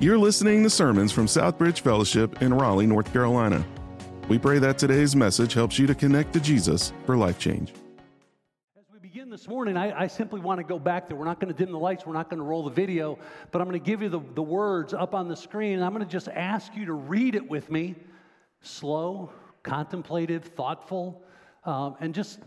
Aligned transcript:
You're 0.00 0.16
listening 0.16 0.62
to 0.62 0.70
sermons 0.70 1.10
from 1.10 1.26
Southbridge 1.26 1.80
Fellowship 1.80 2.40
in 2.40 2.54
Raleigh, 2.54 2.86
North 2.86 3.12
Carolina. 3.12 3.66
We 4.28 4.38
pray 4.38 4.60
that 4.60 4.78
today's 4.78 5.16
message 5.16 5.54
helps 5.54 5.76
you 5.76 5.88
to 5.88 5.94
connect 5.94 6.32
to 6.34 6.40
Jesus 6.40 6.92
for 7.04 7.16
life 7.16 7.36
change. 7.40 7.72
As 8.78 8.84
we 8.92 9.00
begin 9.00 9.28
this 9.28 9.48
morning, 9.48 9.76
I, 9.76 10.02
I 10.02 10.06
simply 10.06 10.38
want 10.38 10.58
to 10.58 10.64
go 10.64 10.78
back 10.78 11.08
there. 11.08 11.16
We're 11.16 11.24
not 11.24 11.40
going 11.40 11.52
to 11.52 11.58
dim 11.58 11.72
the 11.72 11.80
lights, 11.80 12.06
we're 12.06 12.12
not 12.12 12.30
going 12.30 12.38
to 12.38 12.44
roll 12.44 12.62
the 12.62 12.70
video, 12.70 13.18
but 13.50 13.60
I'm 13.60 13.66
going 13.66 13.80
to 13.80 13.84
give 13.84 14.00
you 14.00 14.08
the, 14.08 14.20
the 14.36 14.42
words 14.42 14.94
up 14.94 15.16
on 15.16 15.26
the 15.26 15.34
screen, 15.34 15.74
and 15.74 15.84
I'm 15.84 15.92
going 15.92 16.04
to 16.04 16.10
just 16.10 16.28
ask 16.28 16.76
you 16.76 16.86
to 16.86 16.92
read 16.92 17.34
it 17.34 17.50
with 17.50 17.68
me 17.68 17.96
slow, 18.60 19.32
contemplative, 19.64 20.44
thoughtful, 20.44 21.24
um, 21.64 21.96
and 21.98 22.14
just 22.14 22.38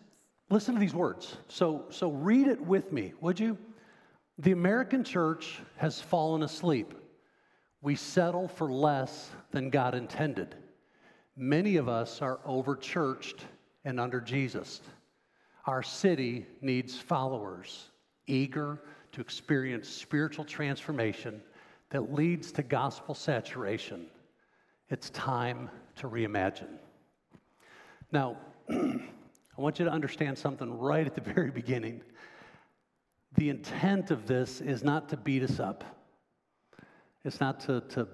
listen 0.49 0.73
to 0.73 0.79
these 0.79 0.95
words. 0.95 1.35
So, 1.49 1.83
so 1.89 2.11
read 2.11 2.47
it 2.47 2.61
with 2.61 2.93
me, 2.93 3.11
would 3.19 3.41
you? 3.41 3.57
The 4.37 4.53
American 4.53 5.03
church 5.03 5.59
has 5.75 5.99
fallen 5.99 6.43
asleep. 6.43 6.93
We 7.81 7.95
settle 7.95 8.47
for 8.47 8.71
less 8.71 9.31
than 9.51 9.69
God 9.69 9.95
intended. 9.95 10.55
Many 11.35 11.77
of 11.77 11.89
us 11.89 12.21
are 12.21 12.39
over 12.45 12.75
churched 12.75 13.45
and 13.83 13.99
under 13.99 14.21
Jesus. 14.21 14.81
Our 15.65 15.81
city 15.81 16.45
needs 16.61 16.97
followers 16.97 17.89
eager 18.27 18.79
to 19.11 19.21
experience 19.21 19.89
spiritual 19.89 20.45
transformation 20.45 21.41
that 21.89 22.13
leads 22.13 22.51
to 22.53 22.63
gospel 22.63 23.13
saturation. 23.13 24.05
It's 24.89 25.09
time 25.09 25.69
to 25.97 26.07
reimagine. 26.07 26.77
Now, 28.11 28.37
I 28.69 29.61
want 29.61 29.79
you 29.79 29.85
to 29.85 29.91
understand 29.91 30.37
something 30.37 30.79
right 30.79 31.05
at 31.05 31.15
the 31.15 31.21
very 31.21 31.51
beginning. 31.51 32.01
The 33.35 33.49
intent 33.49 34.11
of 34.11 34.27
this 34.27 34.61
is 34.61 34.83
not 34.83 35.09
to 35.09 35.17
beat 35.17 35.43
us 35.43 35.59
up. 35.59 35.83
It's 37.23 37.39
not 37.39 37.61
to, 37.61 37.81
to 37.89 38.07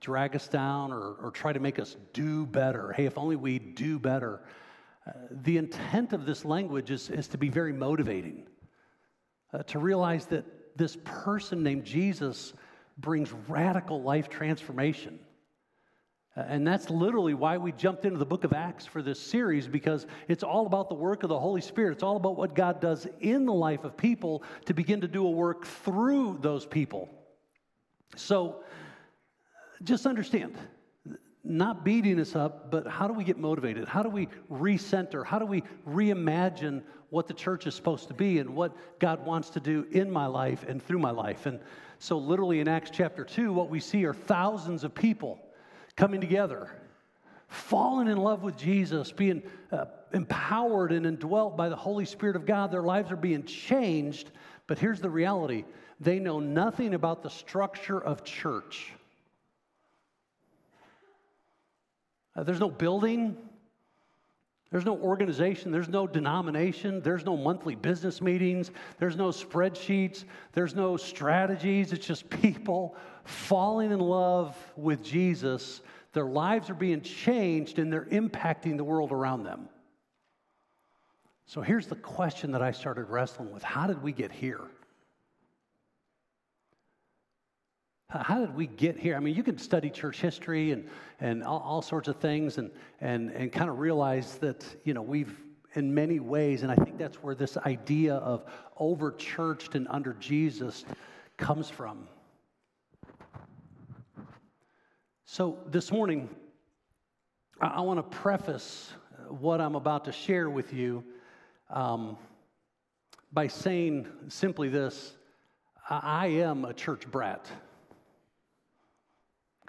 drag 0.00 0.34
us 0.34 0.48
down 0.48 0.92
or, 0.92 1.14
or 1.14 1.30
try 1.30 1.52
to 1.52 1.60
make 1.60 1.78
us 1.78 1.96
do 2.12 2.44
better. 2.44 2.92
Hey, 2.92 3.06
if 3.06 3.16
only 3.16 3.36
we 3.36 3.58
do 3.58 3.98
better. 3.98 4.42
Uh, 5.06 5.12
the 5.30 5.56
intent 5.56 6.12
of 6.12 6.26
this 6.26 6.44
language 6.44 6.90
is, 6.90 7.08
is 7.10 7.28
to 7.28 7.38
be 7.38 7.48
very 7.48 7.72
motivating, 7.72 8.46
uh, 9.52 9.62
to 9.64 9.78
realize 9.78 10.26
that 10.26 10.44
this 10.76 10.96
person 11.04 11.62
named 11.62 11.84
Jesus 11.84 12.52
brings 12.98 13.32
radical 13.48 14.02
life 14.02 14.28
transformation. 14.28 15.18
Uh, 16.36 16.44
and 16.48 16.66
that's 16.66 16.88
literally 16.88 17.34
why 17.34 17.58
we 17.58 17.72
jumped 17.72 18.04
into 18.04 18.18
the 18.18 18.26
book 18.26 18.44
of 18.44 18.52
Acts 18.52 18.86
for 18.86 19.02
this 19.02 19.20
series 19.20 19.68
because 19.68 20.06
it's 20.28 20.42
all 20.42 20.66
about 20.66 20.88
the 20.88 20.94
work 20.94 21.22
of 21.22 21.28
the 21.28 21.38
Holy 21.38 21.60
Spirit. 21.60 21.92
It's 21.92 22.02
all 22.02 22.16
about 22.16 22.36
what 22.36 22.54
God 22.54 22.80
does 22.80 23.06
in 23.20 23.44
the 23.44 23.52
life 23.52 23.84
of 23.84 23.96
people 23.96 24.42
to 24.64 24.74
begin 24.74 25.02
to 25.02 25.08
do 25.08 25.26
a 25.26 25.30
work 25.30 25.66
through 25.66 26.38
those 26.40 26.64
people. 26.64 27.08
So 28.16 28.62
just 29.82 30.06
understand 30.06 30.56
not 31.44 31.84
beating 31.84 32.20
us 32.20 32.36
up, 32.36 32.70
but 32.70 32.86
how 32.86 33.08
do 33.08 33.14
we 33.14 33.24
get 33.24 33.36
motivated? 33.36 33.88
How 33.88 34.02
do 34.02 34.08
we 34.08 34.28
recenter? 34.50 35.24
How 35.24 35.38
do 35.38 35.46
we 35.46 35.62
reimagine 35.88 36.82
what 37.10 37.26
the 37.26 37.34
church 37.34 37.66
is 37.66 37.74
supposed 37.74 38.08
to 38.08 38.14
be 38.14 38.38
and 38.38 38.54
what 38.54 38.76
God 39.00 39.24
wants 39.26 39.50
to 39.50 39.60
do 39.60 39.86
in 39.90 40.10
my 40.10 40.26
life 40.26 40.64
and 40.68 40.80
through 40.80 41.00
my 41.00 41.10
life? 41.10 41.46
And 41.46 41.58
so, 41.98 42.16
literally, 42.16 42.60
in 42.60 42.68
Acts 42.68 42.90
chapter 42.92 43.24
2, 43.24 43.52
what 43.52 43.70
we 43.70 43.80
see 43.80 44.04
are 44.04 44.14
thousands 44.14 44.84
of 44.84 44.94
people 44.94 45.40
coming 45.96 46.20
together, 46.20 46.70
falling 47.48 48.08
in 48.08 48.18
love 48.18 48.42
with 48.42 48.56
Jesus, 48.56 49.10
being 49.10 49.42
uh, 49.72 49.86
empowered 50.12 50.92
and 50.92 51.06
indwelt 51.06 51.56
by 51.56 51.68
the 51.68 51.76
Holy 51.76 52.04
Spirit 52.04 52.36
of 52.36 52.46
God. 52.46 52.70
Their 52.70 52.82
lives 52.82 53.10
are 53.10 53.16
being 53.16 53.44
changed. 53.44 54.30
But 54.68 54.78
here's 54.78 55.00
the 55.00 55.10
reality 55.10 55.64
they 56.00 56.18
know 56.18 56.40
nothing 56.40 56.94
about 56.94 57.22
the 57.22 57.30
structure 57.30 58.02
of 58.02 58.24
church. 58.24 58.92
Uh, 62.34 62.42
there's 62.42 62.60
no 62.60 62.70
building, 62.70 63.36
there's 64.70 64.86
no 64.86 64.96
organization, 64.96 65.70
there's 65.70 65.90
no 65.90 66.06
denomination, 66.06 67.02
there's 67.02 67.26
no 67.26 67.36
monthly 67.36 67.74
business 67.74 68.22
meetings, 68.22 68.70
there's 68.98 69.16
no 69.16 69.28
spreadsheets, 69.28 70.24
there's 70.52 70.74
no 70.74 70.96
strategies. 70.96 71.92
It's 71.92 72.06
just 72.06 72.30
people 72.30 72.96
falling 73.24 73.92
in 73.92 74.00
love 74.00 74.56
with 74.76 75.04
Jesus. 75.04 75.82
Their 76.14 76.24
lives 76.24 76.70
are 76.70 76.74
being 76.74 77.02
changed 77.02 77.78
and 77.78 77.92
they're 77.92 78.06
impacting 78.06 78.78
the 78.78 78.84
world 78.84 79.12
around 79.12 79.44
them. 79.44 79.68
So 81.44 81.60
here's 81.60 81.86
the 81.86 81.96
question 81.96 82.52
that 82.52 82.62
I 82.62 82.72
started 82.72 83.04
wrestling 83.10 83.52
with 83.52 83.62
How 83.62 83.86
did 83.86 84.02
we 84.02 84.12
get 84.12 84.32
here? 84.32 84.62
How 88.12 88.38
did 88.40 88.54
we 88.54 88.66
get 88.66 88.98
here? 88.98 89.16
I 89.16 89.20
mean, 89.20 89.34
you 89.34 89.42
can 89.42 89.56
study 89.56 89.88
church 89.88 90.20
history 90.20 90.72
and, 90.72 90.86
and 91.18 91.42
all, 91.42 91.60
all 91.60 91.80
sorts 91.80 92.08
of 92.08 92.16
things 92.16 92.58
and, 92.58 92.70
and, 93.00 93.30
and 93.30 93.50
kind 93.50 93.70
of 93.70 93.78
realize 93.78 94.34
that, 94.36 94.66
you 94.84 94.92
know, 94.92 95.00
we've, 95.00 95.34
in 95.74 95.94
many 95.94 96.20
ways, 96.20 96.62
and 96.62 96.70
I 96.70 96.74
think 96.74 96.98
that's 96.98 97.22
where 97.22 97.34
this 97.34 97.56
idea 97.56 98.16
of 98.16 98.44
over 98.76 99.12
churched 99.12 99.76
and 99.76 99.88
under 99.88 100.12
Jesus 100.14 100.84
comes 101.38 101.70
from. 101.70 102.06
So 105.24 105.58
this 105.70 105.90
morning, 105.90 106.28
I, 107.62 107.68
I 107.68 107.80
want 107.80 107.98
to 107.98 108.18
preface 108.18 108.92
what 109.28 109.58
I'm 109.58 109.74
about 109.74 110.04
to 110.04 110.12
share 110.12 110.50
with 110.50 110.74
you 110.74 111.02
um, 111.70 112.18
by 113.32 113.46
saying 113.46 114.06
simply 114.28 114.68
this 114.68 115.14
I, 115.88 116.00
I 116.02 116.26
am 116.26 116.66
a 116.66 116.74
church 116.74 117.10
brat 117.10 117.50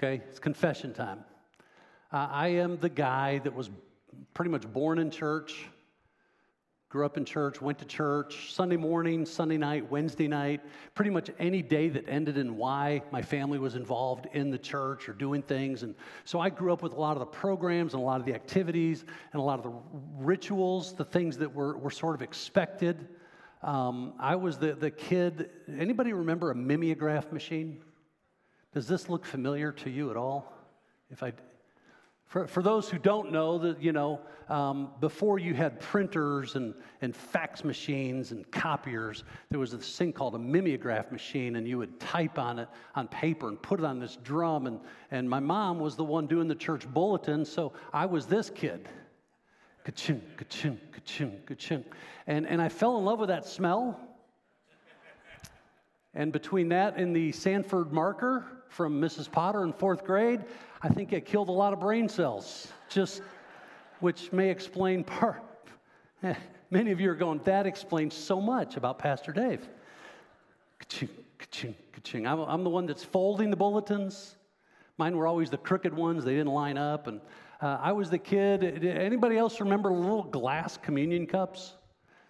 okay? 0.04 0.22
It's 0.30 0.40
confession 0.40 0.94
time. 0.94 1.24
Uh, 2.12 2.28
I 2.30 2.48
am 2.50 2.78
the 2.78 2.90
guy 2.90 3.40
that 3.40 3.54
was 3.54 3.70
pretty 4.34 4.52
much 4.52 4.72
born 4.72 5.00
in 5.00 5.10
church, 5.10 5.66
grew 6.90 7.06
up 7.06 7.16
in 7.18 7.24
church, 7.24 7.62
went 7.62 7.80
to 7.80 7.86
church 7.86 8.54
Sunday 8.54 8.76
morning, 8.76 9.26
Sunday 9.26 9.58
night, 9.58 9.90
Wednesday 9.90 10.28
night, 10.28 10.60
pretty 10.94 11.10
much 11.10 11.30
any 11.40 11.62
day 11.62 11.88
that 11.88 12.08
ended 12.10 12.38
in 12.38 12.58
Y, 12.58 13.02
my 13.12 13.22
family 13.22 13.58
was 13.58 13.76
involved 13.76 14.28
in 14.34 14.52
the 14.52 14.58
church 14.58 15.08
or 15.08 15.14
doing 15.14 15.42
things. 15.42 15.84
And 15.84 15.96
so 16.26 16.38
I 16.38 16.50
grew 16.50 16.74
up 16.74 16.84
with 16.84 16.92
a 16.92 17.00
lot 17.00 17.14
of 17.14 17.20
the 17.20 17.26
programs 17.26 17.94
and 17.94 18.04
a 18.04 18.06
lot 18.06 18.20
of 18.20 18.26
the 18.26 18.36
activities 18.36 19.06
and 19.32 19.40
a 19.40 19.44
lot 19.44 19.58
of 19.58 19.64
the 19.64 19.74
rituals, 20.18 20.94
the 20.94 21.06
things 21.06 21.38
that 21.38 21.56
were, 21.56 21.78
were 21.78 21.92
sort 21.92 22.14
of 22.14 22.22
expected. 22.22 23.08
Um, 23.62 24.16
I 24.20 24.36
was 24.36 24.58
the, 24.58 24.74
the 24.74 24.92
kid, 24.92 25.50
anybody 25.80 26.12
remember 26.12 26.52
a 26.52 26.56
mimeograph 26.56 27.32
machine? 27.32 27.82
Does 28.74 28.88
this 28.88 29.08
look 29.08 29.24
familiar 29.24 29.72
to 29.72 29.90
you 29.90 30.10
at 30.10 30.18
all? 30.18 30.52
If 31.12 31.22
I, 31.22 31.34
for, 32.26 32.48
for 32.48 32.64
those 32.64 32.90
who 32.90 32.98
don't 32.98 33.32
know, 33.32 33.60
that 33.60 33.82
you 33.82 33.92
know, 33.92 34.20
um, 34.50 34.90
before 35.00 35.38
you 35.38 35.54
had 35.54 35.80
printers 35.80 36.56
and, 36.56 36.74
and 37.02 37.16
fax 37.16 37.64
machines 37.64 38.32
and 38.32 38.50
copiers, 38.50 39.24
there 39.50 39.60
was 39.60 39.72
this 39.72 39.96
thing 39.96 40.12
called 40.12 40.34
a 40.34 40.40
mimeograph 40.40 41.12
machine, 41.12 41.56
and 41.56 41.68
you 41.68 41.78
would 41.78 42.00
type 42.00 42.40
on 42.40 42.58
it 42.58 42.68
on 42.96 43.08
paper 43.08 43.48
and 43.48 43.62
put 43.62 43.80
it 43.80 43.86
on 43.86 44.00
this 44.00 44.18
drum. 44.24 44.66
And, 44.66 44.80
and 45.12 45.30
my 45.30 45.40
mom 45.40 45.80
was 45.80 45.96
the 45.96 46.04
one 46.04 46.26
doing 46.26 46.48
the 46.48 46.56
church 46.56 46.88
bulletin, 46.92 47.46
so 47.46 47.74
I 47.94 48.08
was 48.08 48.26
this 48.26 48.50
kid. 48.50 48.90
Ka-ching, 49.84 50.22
ka-ching, 50.38 50.80
ka-ching, 50.92 51.42
ka-ching. 51.46 51.86
And, 52.26 52.48
and 52.48 52.60
I 52.62 52.70
fell 52.70 52.98
in 52.98 53.06
love 53.06 53.20
with 53.20 53.30
that 53.30 53.46
smell. 53.46 54.00
And 56.16 56.32
between 56.32 56.70
that 56.70 56.98
and 56.98 57.16
the 57.16 57.32
Sanford 57.32 57.92
marker 57.92 58.46
from 58.74 59.00
Mrs. 59.00 59.32
Potter 59.32 59.64
in 59.64 59.72
fourth 59.72 60.04
grade, 60.04 60.44
I 60.82 60.90
think 60.90 61.14
it 61.14 61.26
killed 61.26 61.50
a 61.50 61.54
lot 61.54 61.74
of 61.74 61.80
brain 61.80 62.10
cells, 62.10 62.68
just 62.90 63.22
which 64.00 64.32
may 64.32 64.50
explain 64.50 65.04
part. 65.04 65.44
Many 66.72 66.92
of 66.92 67.00
you 67.00 67.12
are 67.12 67.16
going, 67.16 67.40
that 67.44 67.68
explains 67.68 68.16
so 68.16 68.42
much 68.42 68.76
about 68.76 68.98
Pastor 68.98 69.32
Dave. 69.32 69.62
Ka-ching, 70.80 71.10
ka-ching, 71.38 71.76
ka-ching. 71.94 72.26
I'm, 72.26 72.40
I'm 72.40 72.64
the 72.64 72.70
one 72.70 72.88
that's 72.88 73.04
folding 73.04 73.52
the 73.52 73.56
bulletins. 73.56 74.36
Mine 74.98 75.16
were 75.16 75.28
always 75.28 75.52
the 75.52 75.58
crooked 75.58 75.94
ones, 75.94 76.24
they 76.26 76.34
didn't 76.34 76.54
line 76.54 76.78
up. 76.78 77.06
And 77.06 77.22
uh, 77.62 77.78
I 77.80 77.92
was 77.92 78.10
the 78.10 78.18
kid. 78.18 78.84
Anybody 78.84 79.38
else 79.38 79.60
remember 79.60 79.92
little 79.92 80.24
glass 80.24 80.78
communion 80.78 81.28
cups? 81.28 81.74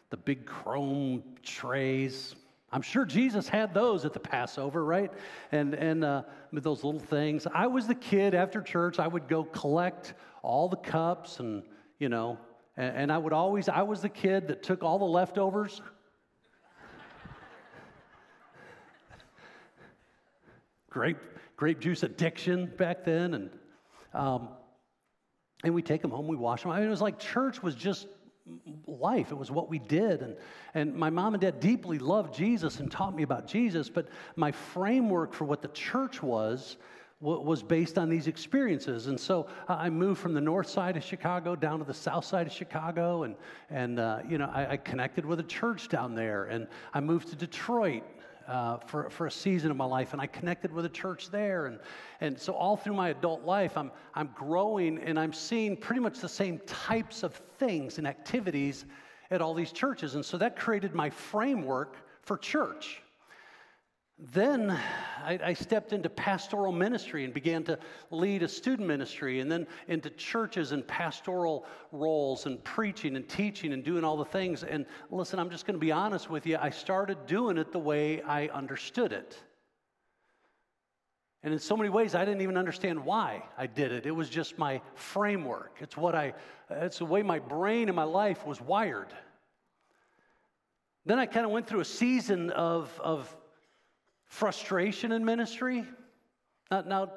The 0.09 0.17
big 0.17 0.45
chrome 0.45 1.23
trays, 1.41 2.35
I'm 2.73 2.81
sure 2.81 3.05
Jesus 3.05 3.47
had 3.47 3.71
those 3.71 4.03
at 4.03 4.13
the 4.13 4.19
Passover, 4.19 4.83
right? 4.83 5.11
And, 5.51 5.75
and 5.75 6.03
uh, 6.03 6.23
those 6.51 6.83
little 6.83 6.99
things. 6.99 7.45
I 7.53 7.67
was 7.67 7.85
the 7.85 7.93
kid 7.93 8.33
after 8.33 8.63
church, 8.63 8.97
I 8.97 9.07
would 9.07 9.27
go 9.27 9.43
collect 9.43 10.15
all 10.41 10.67
the 10.67 10.77
cups 10.77 11.39
and, 11.39 11.61
you 11.99 12.09
know, 12.09 12.39
and, 12.75 12.97
and 12.97 13.11
I 13.11 13.19
would 13.19 13.31
always, 13.31 13.69
I 13.69 13.83
was 13.83 14.01
the 14.01 14.09
kid 14.09 14.47
that 14.47 14.63
took 14.63 14.81
all 14.81 14.97
the 14.97 15.05
leftovers. 15.05 15.83
grape, 20.89 21.17
grape 21.55 21.79
juice 21.79 22.01
addiction 22.01 22.73
back 22.75 23.03
then. 23.03 23.35
And, 23.35 23.49
um, 24.15 24.49
and 25.63 25.75
we 25.75 25.83
take 25.83 26.01
them 26.01 26.09
home, 26.09 26.27
we 26.27 26.35
wash 26.35 26.63
them. 26.63 26.71
I 26.71 26.79
mean, 26.79 26.87
it 26.87 26.89
was 26.89 27.01
like 27.01 27.19
church 27.19 27.61
was 27.61 27.75
just 27.75 28.07
life. 28.87 29.31
It 29.31 29.37
was 29.37 29.51
what 29.51 29.69
we 29.69 29.79
did. 29.79 30.21
And, 30.21 30.35
and 30.73 30.93
my 30.93 31.09
mom 31.09 31.33
and 31.33 31.41
dad 31.41 31.59
deeply 31.59 31.99
loved 31.99 32.33
Jesus 32.33 32.79
and 32.79 32.91
taught 32.91 33.15
me 33.15 33.23
about 33.23 33.47
Jesus, 33.47 33.89
but 33.89 34.07
my 34.35 34.51
framework 34.51 35.33
for 35.33 35.45
what 35.45 35.61
the 35.61 35.69
church 35.69 36.21
was 36.21 36.77
was 37.23 37.63
based 37.63 37.97
on 37.97 38.09
these 38.09 38.27
experiences. 38.27 39.07
And 39.07 39.17
so 39.17 39.47
I 39.69 39.89
moved 39.89 40.19
from 40.19 40.33
the 40.33 40.41
north 40.41 40.67
side 40.67 40.97
of 40.97 41.05
Chicago 41.05 41.55
down 41.55 41.79
to 41.79 41.85
the 41.85 41.93
south 41.93 42.25
side 42.25 42.47
of 42.47 42.51
Chicago, 42.51 43.23
and, 43.23 43.35
and 43.69 43.97
uh, 43.97 44.19
you 44.27 44.37
know, 44.37 44.51
I, 44.53 44.71
I, 44.71 44.77
connected 44.77 45.25
with 45.25 45.39
a 45.39 45.43
church 45.43 45.87
down 45.87 46.15
there. 46.15 46.43
And 46.45 46.67
I 46.93 46.99
moved 46.99 47.29
to 47.29 47.37
Detroit 47.37 48.03
uh, 48.47 48.77
for, 48.77 49.09
for 49.09 49.27
a 49.27 49.31
season 49.31 49.71
of 49.71 49.77
my 49.77 49.85
life, 49.85 50.13
and 50.13 50.21
I 50.21 50.27
connected 50.27 50.73
with 50.73 50.85
a 50.85 50.89
church 50.89 51.29
there. 51.29 51.67
And, 51.67 51.79
and 52.21 52.39
so 52.39 52.53
all 52.53 52.75
through 52.75 52.95
my 52.95 53.09
adult 53.09 53.43
life, 53.43 53.77
I'm, 53.77 53.91
I'm 54.15 54.29
growing 54.35 54.97
and 54.99 55.19
I'm 55.19 55.33
seeing 55.33 55.77
pretty 55.77 56.01
much 56.01 56.19
the 56.19 56.29
same 56.29 56.59
types 56.65 57.23
of 57.23 57.35
things 57.59 57.97
and 57.97 58.07
activities 58.07 58.85
at 59.31 59.41
all 59.41 59.53
these 59.53 59.71
churches. 59.71 60.15
And 60.15 60.25
so 60.25 60.37
that 60.37 60.55
created 60.55 60.95
my 60.95 61.09
framework 61.09 61.97
for 62.21 62.37
church. 62.37 63.02
Then 64.31 64.71
I, 64.71 65.37
I, 65.43 65.53
stepped 65.53 65.91
into 65.91 66.07
pastoral 66.07 66.71
ministry 66.71 67.25
and 67.25 67.33
began 67.33 67.61
to 67.65 67.77
lead 68.09 68.41
a 68.41 68.47
student 68.47 68.87
ministry, 68.87 69.41
and 69.41 69.51
then 69.51 69.67
into 69.89 70.09
churches 70.11 70.71
and 70.71 70.87
pastoral 70.87 71.65
roles 71.91 72.45
and 72.45 72.63
preaching 72.63 73.17
and 73.17 73.27
teaching 73.27 73.73
and 73.73 73.83
doing 73.83 74.05
all 74.05 74.15
the 74.15 74.23
things. 74.23 74.63
And 74.63 74.85
listen, 75.11 75.39
I'm 75.39 75.49
just 75.49 75.65
going 75.65 75.75
to 75.75 75.79
be 75.79 75.91
honest 75.91 76.29
with 76.29 76.45
you. 76.45 76.57
I 76.57 76.69
started 76.69 77.25
doing 77.25 77.57
it 77.57 77.73
the 77.73 77.79
way 77.79 78.21
I 78.21 78.47
understood 78.47 79.11
it. 79.11 79.37
And 81.43 81.51
in 81.51 81.59
so 81.59 81.75
many 81.75 81.89
ways, 81.89 82.15
I 82.15 82.23
didn't 82.23 82.41
even 82.41 82.55
understand 82.55 83.03
why 83.03 83.43
I 83.57 83.67
did 83.67 83.91
it. 83.91 84.05
It 84.05 84.11
was 84.11 84.29
just 84.29 84.57
my 84.57 84.79
framework. 84.95 85.79
It's 85.81 85.97
what 85.97 86.15
I, 86.15 86.33
it's 86.69 86.99
the 86.99 87.05
way 87.05 87.23
my 87.23 87.39
brain 87.39 87.89
and 87.89 87.95
my 87.97 88.03
life 88.03 88.45
was 88.45 88.61
wired. 88.61 89.13
Then 91.05 91.19
I 91.19 91.25
kind 91.25 91.45
of 91.45 91.51
went 91.51 91.67
through 91.67 91.81
a 91.81 91.85
season 91.85 92.51
of, 92.51 92.97
of 93.03 93.35
frustration 94.33 95.11
in 95.11 95.23
ministry. 95.23 95.85
Now, 96.71 96.81
now, 96.81 97.11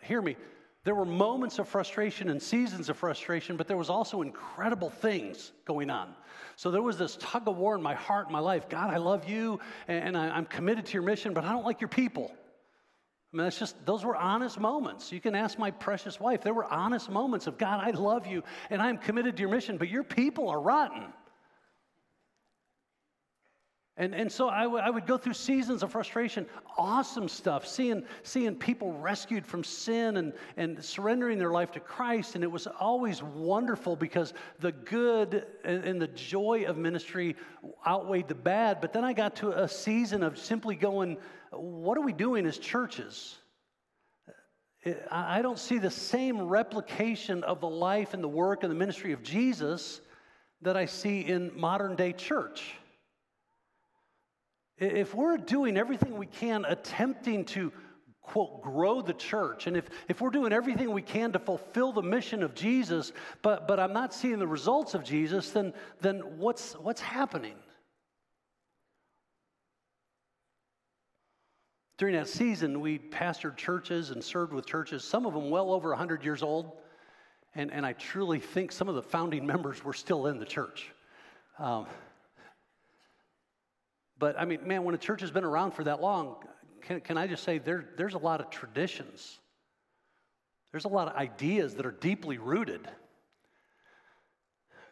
hear 0.00 0.22
me. 0.22 0.36
There 0.84 0.94
were 0.94 1.04
moments 1.04 1.58
of 1.58 1.68
frustration 1.68 2.30
and 2.30 2.42
seasons 2.42 2.88
of 2.88 2.96
frustration, 2.96 3.56
but 3.58 3.68
there 3.68 3.76
was 3.76 3.90
also 3.90 4.22
incredible 4.22 4.88
things 4.88 5.52
going 5.66 5.90
on. 5.90 6.14
So 6.56 6.70
there 6.70 6.82
was 6.82 6.96
this 6.96 7.18
tug 7.20 7.46
of 7.46 7.58
war 7.58 7.76
in 7.76 7.82
my 7.82 7.94
heart, 7.94 8.28
in 8.28 8.32
my 8.32 8.38
life. 8.38 8.70
God, 8.70 8.90
I 8.90 8.96
love 8.96 9.28
you, 9.28 9.60
and 9.86 10.16
I'm 10.16 10.46
committed 10.46 10.86
to 10.86 10.94
your 10.94 11.02
mission, 11.02 11.34
but 11.34 11.44
I 11.44 11.52
don't 11.52 11.64
like 11.64 11.82
your 11.82 11.88
people. 11.88 12.32
I 12.32 13.36
mean, 13.36 13.44
that's 13.44 13.58
just, 13.58 13.84
those 13.84 14.02
were 14.02 14.16
honest 14.16 14.58
moments. 14.58 15.12
You 15.12 15.20
can 15.20 15.34
ask 15.34 15.58
my 15.58 15.70
precious 15.70 16.18
wife. 16.18 16.42
There 16.42 16.54
were 16.54 16.64
honest 16.64 17.10
moments 17.10 17.46
of, 17.46 17.58
God, 17.58 17.80
I 17.84 17.90
love 17.90 18.26
you, 18.26 18.42
and 18.70 18.80
I'm 18.80 18.96
committed 18.96 19.36
to 19.36 19.40
your 19.42 19.50
mission, 19.50 19.76
but 19.76 19.88
your 19.88 20.04
people 20.04 20.48
are 20.48 20.60
rotten. 20.60 21.12
And, 23.98 24.14
and 24.14 24.32
so 24.32 24.48
I, 24.48 24.62
w- 24.62 24.82
I 24.82 24.88
would 24.88 25.06
go 25.06 25.18
through 25.18 25.34
seasons 25.34 25.82
of 25.82 25.92
frustration, 25.92 26.46
awesome 26.78 27.28
stuff, 27.28 27.66
seeing, 27.66 28.04
seeing 28.22 28.54
people 28.54 28.94
rescued 28.94 29.44
from 29.44 29.62
sin 29.62 30.16
and, 30.16 30.32
and 30.56 30.82
surrendering 30.82 31.38
their 31.38 31.50
life 31.50 31.72
to 31.72 31.80
Christ. 31.80 32.34
And 32.34 32.42
it 32.42 32.50
was 32.50 32.66
always 32.66 33.22
wonderful 33.22 33.94
because 33.94 34.32
the 34.60 34.72
good 34.72 35.44
and, 35.62 35.84
and 35.84 36.00
the 36.00 36.08
joy 36.08 36.64
of 36.66 36.78
ministry 36.78 37.36
outweighed 37.86 38.28
the 38.28 38.34
bad. 38.34 38.80
But 38.80 38.94
then 38.94 39.04
I 39.04 39.12
got 39.12 39.36
to 39.36 39.62
a 39.62 39.68
season 39.68 40.22
of 40.22 40.38
simply 40.38 40.74
going, 40.74 41.18
what 41.50 41.98
are 41.98 42.02
we 42.02 42.14
doing 42.14 42.46
as 42.46 42.56
churches? 42.56 43.36
I 45.10 45.42
don't 45.42 45.58
see 45.58 45.78
the 45.78 45.90
same 45.90 46.40
replication 46.40 47.44
of 47.44 47.60
the 47.60 47.68
life 47.68 48.14
and 48.14 48.24
the 48.24 48.28
work 48.28 48.62
and 48.62 48.70
the 48.70 48.76
ministry 48.76 49.12
of 49.12 49.22
Jesus 49.22 50.00
that 50.62 50.76
I 50.76 50.86
see 50.86 51.20
in 51.20 51.52
modern 51.54 51.94
day 51.94 52.12
church. 52.14 52.74
If 54.78 55.14
we're 55.14 55.36
doing 55.36 55.76
everything 55.76 56.16
we 56.16 56.26
can 56.26 56.64
attempting 56.64 57.44
to, 57.46 57.72
quote, 58.22 58.62
grow 58.62 59.02
the 59.02 59.12
church, 59.12 59.66
and 59.66 59.76
if, 59.76 59.88
if 60.08 60.20
we're 60.20 60.30
doing 60.30 60.52
everything 60.52 60.90
we 60.92 61.02
can 61.02 61.32
to 61.32 61.38
fulfill 61.38 61.92
the 61.92 62.02
mission 62.02 62.42
of 62.42 62.54
Jesus, 62.54 63.12
but, 63.42 63.68
but 63.68 63.78
I'm 63.78 63.92
not 63.92 64.14
seeing 64.14 64.38
the 64.38 64.46
results 64.46 64.94
of 64.94 65.04
Jesus, 65.04 65.50
then, 65.50 65.72
then 66.00 66.20
what's, 66.38 66.72
what's 66.74 67.00
happening? 67.00 67.54
During 71.98 72.16
that 72.16 72.28
season, 72.28 72.80
we 72.80 72.98
pastored 72.98 73.56
churches 73.56 74.10
and 74.10 74.24
served 74.24 74.52
with 74.52 74.66
churches, 74.66 75.04
some 75.04 75.24
of 75.24 75.34
them 75.34 75.50
well 75.50 75.72
over 75.72 75.90
100 75.90 76.24
years 76.24 76.42
old. 76.42 76.72
And, 77.54 77.70
and 77.70 77.84
I 77.84 77.92
truly 77.92 78.40
think 78.40 78.72
some 78.72 78.88
of 78.88 78.94
the 78.94 79.02
founding 79.02 79.46
members 79.46 79.84
were 79.84 79.92
still 79.92 80.26
in 80.26 80.38
the 80.38 80.44
church. 80.44 80.90
Um, 81.58 81.86
but 84.22 84.38
I 84.38 84.44
mean, 84.44 84.60
man, 84.64 84.84
when 84.84 84.94
a 84.94 84.98
church 84.98 85.20
has 85.22 85.32
been 85.32 85.42
around 85.42 85.72
for 85.72 85.82
that 85.82 86.00
long, 86.00 86.36
can, 86.80 87.00
can 87.00 87.18
I 87.18 87.26
just 87.26 87.42
say 87.42 87.58
there, 87.58 87.86
there's 87.96 88.14
a 88.14 88.18
lot 88.18 88.40
of 88.40 88.50
traditions, 88.50 89.40
there's 90.70 90.84
a 90.84 90.88
lot 90.88 91.08
of 91.08 91.16
ideas 91.16 91.74
that 91.74 91.84
are 91.86 91.90
deeply 91.90 92.38
rooted. 92.38 92.88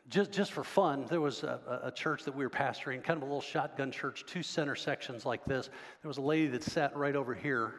Just, 0.08 0.32
just 0.32 0.50
for 0.50 0.64
fun, 0.64 1.06
there 1.08 1.20
was 1.20 1.44
a, 1.44 1.80
a 1.84 1.92
church 1.92 2.24
that 2.24 2.34
we 2.34 2.44
were 2.44 2.50
pastoring, 2.50 3.04
kind 3.04 3.18
of 3.18 3.22
a 3.22 3.26
little 3.26 3.40
shotgun 3.40 3.92
church, 3.92 4.24
two 4.26 4.42
center 4.42 4.74
sections 4.74 5.24
like 5.24 5.44
this. 5.44 5.70
There 6.02 6.08
was 6.08 6.18
a 6.18 6.22
lady 6.22 6.48
that 6.48 6.64
sat 6.64 6.96
right 6.96 7.14
over 7.14 7.32
here, 7.32 7.74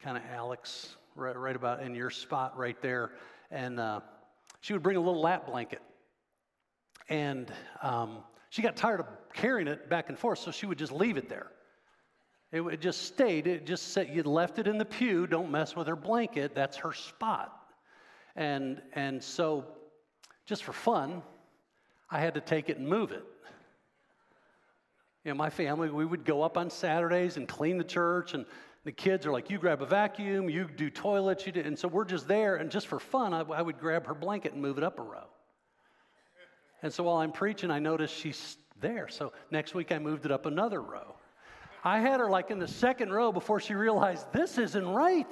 kind 0.00 0.16
of 0.16 0.22
Alex, 0.32 0.94
right, 1.16 1.36
right 1.36 1.56
about 1.56 1.82
in 1.82 1.96
your 1.96 2.10
spot 2.10 2.56
right 2.56 2.80
there. 2.80 3.10
And 3.50 3.80
uh, 3.80 4.02
she 4.60 4.72
would 4.72 4.84
bring 4.84 4.96
a 4.96 5.00
little 5.00 5.20
lap 5.20 5.48
blanket. 5.48 5.82
And 7.08 7.52
um, 7.82 8.18
she 8.50 8.62
got 8.62 8.76
tired 8.76 9.00
of 9.00 9.06
carrying 9.32 9.68
it 9.68 9.88
back 9.88 10.08
and 10.08 10.18
forth, 10.18 10.38
so 10.38 10.50
she 10.50 10.66
would 10.66 10.78
just 10.78 10.92
leave 10.92 11.16
it 11.16 11.28
there. 11.28 11.50
It, 12.52 12.80
just 12.80 13.02
stayed. 13.02 13.46
It 13.46 13.66
just 13.66 13.92
said 13.92 14.08
you 14.08 14.22
left 14.22 14.58
it 14.58 14.66
in 14.66 14.78
the 14.78 14.84
pew. 14.84 15.26
Don't 15.26 15.50
mess 15.50 15.74
with 15.74 15.86
her 15.88 15.96
blanket. 15.96 16.54
That's 16.54 16.76
her 16.78 16.92
spot. 16.92 17.52
And 18.36 18.80
and 18.92 19.22
so, 19.22 19.64
just 20.46 20.62
for 20.64 20.72
fun, 20.72 21.22
I 22.10 22.20
had 22.20 22.34
to 22.34 22.40
take 22.40 22.68
it 22.68 22.78
and 22.78 22.86
move 22.86 23.10
it. 23.10 23.24
You 25.24 25.32
know, 25.32 25.34
my 25.34 25.50
family, 25.50 25.90
we 25.90 26.04
would 26.04 26.24
go 26.24 26.42
up 26.42 26.56
on 26.56 26.70
Saturdays 26.70 27.36
and 27.36 27.48
clean 27.48 27.78
the 27.78 27.84
church, 27.84 28.34
and 28.34 28.46
the 28.84 28.92
kids 28.92 29.26
are 29.26 29.32
like, 29.32 29.50
"You 29.50 29.58
grab 29.58 29.82
a 29.82 29.86
vacuum, 29.86 30.48
you 30.48 30.68
do 30.76 30.88
toilets, 30.88 31.46
you 31.46 31.52
do," 31.52 31.60
and 31.60 31.76
so 31.76 31.88
we're 31.88 32.04
just 32.04 32.28
there. 32.28 32.56
And 32.56 32.70
just 32.70 32.86
for 32.86 33.00
fun, 33.00 33.34
I, 33.34 33.40
I 33.40 33.60
would 33.60 33.80
grab 33.80 34.06
her 34.06 34.14
blanket 34.14 34.52
and 34.52 34.62
move 34.62 34.78
it 34.78 34.84
up 34.84 35.00
a 35.00 35.02
row. 35.02 35.26
And 36.86 36.94
so 36.94 37.02
while 37.02 37.16
I'm 37.16 37.32
preaching, 37.32 37.72
I 37.72 37.80
notice 37.80 38.12
she's 38.12 38.58
there. 38.80 39.08
So 39.08 39.32
next 39.50 39.74
week, 39.74 39.90
I 39.90 39.98
moved 39.98 40.24
it 40.24 40.30
up 40.30 40.46
another 40.46 40.80
row. 40.80 41.16
I 41.82 41.98
had 41.98 42.20
her 42.20 42.30
like 42.30 42.52
in 42.52 42.60
the 42.60 42.68
second 42.68 43.12
row 43.12 43.32
before 43.32 43.58
she 43.58 43.74
realized 43.74 44.32
this 44.32 44.56
isn't 44.56 44.86
right. 44.86 45.26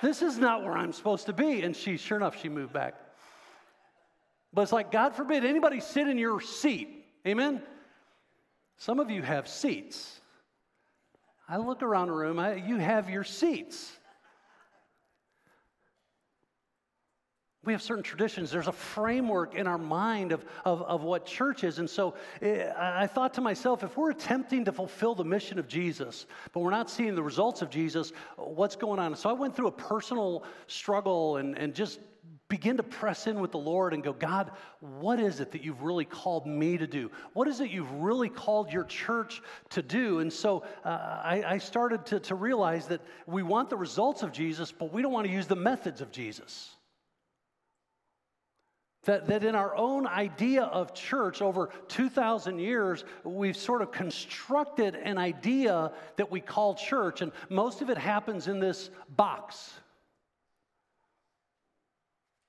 This 0.00 0.22
is 0.22 0.38
not 0.38 0.64
where 0.64 0.72
I'm 0.72 0.94
supposed 0.94 1.26
to 1.26 1.34
be. 1.34 1.60
And 1.64 1.76
she, 1.76 1.98
sure 1.98 2.16
enough, 2.16 2.40
she 2.40 2.48
moved 2.48 2.72
back. 2.72 2.94
But 4.54 4.62
it's 4.62 4.72
like, 4.72 4.90
God 4.90 5.14
forbid 5.14 5.44
anybody 5.44 5.80
sit 5.80 6.08
in 6.08 6.16
your 6.16 6.40
seat. 6.40 7.04
Amen? 7.26 7.60
Some 8.78 9.00
of 9.00 9.10
you 9.10 9.20
have 9.20 9.48
seats. 9.48 10.18
I 11.46 11.58
look 11.58 11.82
around 11.82 12.06
the 12.06 12.14
room, 12.14 12.38
I, 12.38 12.54
you 12.54 12.76
have 12.76 13.10
your 13.10 13.24
seats. 13.24 13.97
We 17.68 17.74
have 17.74 17.82
certain 17.82 18.02
traditions. 18.02 18.50
There's 18.50 18.66
a 18.66 18.72
framework 18.72 19.54
in 19.54 19.66
our 19.66 19.76
mind 19.76 20.32
of, 20.32 20.42
of, 20.64 20.80
of 20.84 21.02
what 21.02 21.26
church 21.26 21.64
is. 21.64 21.80
And 21.80 21.90
so 21.90 22.14
eh, 22.40 22.72
I 22.74 23.06
thought 23.06 23.34
to 23.34 23.42
myself, 23.42 23.84
if 23.84 23.94
we're 23.94 24.10
attempting 24.10 24.64
to 24.64 24.72
fulfill 24.72 25.14
the 25.14 25.26
mission 25.26 25.58
of 25.58 25.68
Jesus, 25.68 26.24
but 26.54 26.60
we're 26.60 26.70
not 26.70 26.88
seeing 26.88 27.14
the 27.14 27.22
results 27.22 27.60
of 27.60 27.68
Jesus, 27.68 28.14
what's 28.36 28.74
going 28.74 28.98
on? 28.98 29.14
So 29.16 29.28
I 29.28 29.34
went 29.34 29.54
through 29.54 29.66
a 29.66 29.72
personal 29.72 30.44
struggle 30.66 31.36
and, 31.36 31.58
and 31.58 31.74
just 31.74 32.00
begin 32.48 32.78
to 32.78 32.82
press 32.82 33.26
in 33.26 33.38
with 33.38 33.52
the 33.52 33.58
Lord 33.58 33.92
and 33.92 34.02
go, 34.02 34.14
God, 34.14 34.50
what 34.80 35.20
is 35.20 35.40
it 35.40 35.52
that 35.52 35.62
you've 35.62 35.82
really 35.82 36.06
called 36.06 36.46
me 36.46 36.78
to 36.78 36.86
do? 36.86 37.10
What 37.34 37.48
is 37.48 37.60
it 37.60 37.68
you've 37.68 37.92
really 37.92 38.30
called 38.30 38.72
your 38.72 38.84
church 38.84 39.42
to 39.68 39.82
do? 39.82 40.20
And 40.20 40.32
so 40.32 40.62
uh, 40.86 40.88
I, 41.22 41.44
I, 41.46 41.58
started 41.58 42.06
to, 42.06 42.20
to 42.20 42.34
realize 42.34 42.86
that 42.86 43.02
we 43.26 43.42
want 43.42 43.68
the 43.68 43.76
results 43.76 44.22
of 44.22 44.32
Jesus, 44.32 44.72
but 44.72 44.90
we 44.90 45.02
don't 45.02 45.12
want 45.12 45.26
to 45.26 45.32
use 45.34 45.46
the 45.46 45.54
methods 45.54 46.00
of 46.00 46.10
Jesus. 46.10 46.70
That, 49.08 49.26
that 49.28 49.42
in 49.42 49.54
our 49.54 49.74
own 49.74 50.06
idea 50.06 50.64
of 50.64 50.92
church 50.92 51.40
over 51.40 51.70
2,000 51.88 52.58
years, 52.58 53.06
we've 53.24 53.56
sort 53.56 53.80
of 53.80 53.90
constructed 53.90 54.94
an 54.96 55.16
idea 55.16 55.92
that 56.16 56.30
we 56.30 56.42
call 56.42 56.74
church, 56.74 57.22
and 57.22 57.32
most 57.48 57.80
of 57.80 57.88
it 57.88 57.96
happens 57.96 58.48
in 58.48 58.60
this 58.60 58.90
box. 59.16 59.72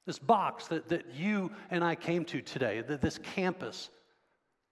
This 0.06 0.20
box 0.20 0.68
that, 0.68 0.90
that 0.90 1.14
you 1.16 1.50
and 1.72 1.82
I 1.82 1.96
came 1.96 2.26
to 2.26 2.42
today, 2.42 2.82
this 2.82 3.20
campus. 3.20 3.90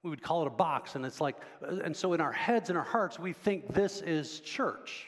We 0.04 0.10
would 0.10 0.22
call 0.22 0.42
it 0.42 0.48
a 0.48 0.50
box, 0.50 0.96
and 0.96 1.06
it's 1.06 1.22
like, 1.22 1.38
uh, 1.66 1.78
and 1.86 1.96
so 1.96 2.12
in 2.12 2.20
our 2.20 2.34
heads 2.34 2.68
and 2.68 2.78
our 2.78 2.84
hearts, 2.84 3.18
we 3.18 3.32
think 3.32 3.74
this 3.74 4.02
is 4.02 4.42
church. 4.42 5.08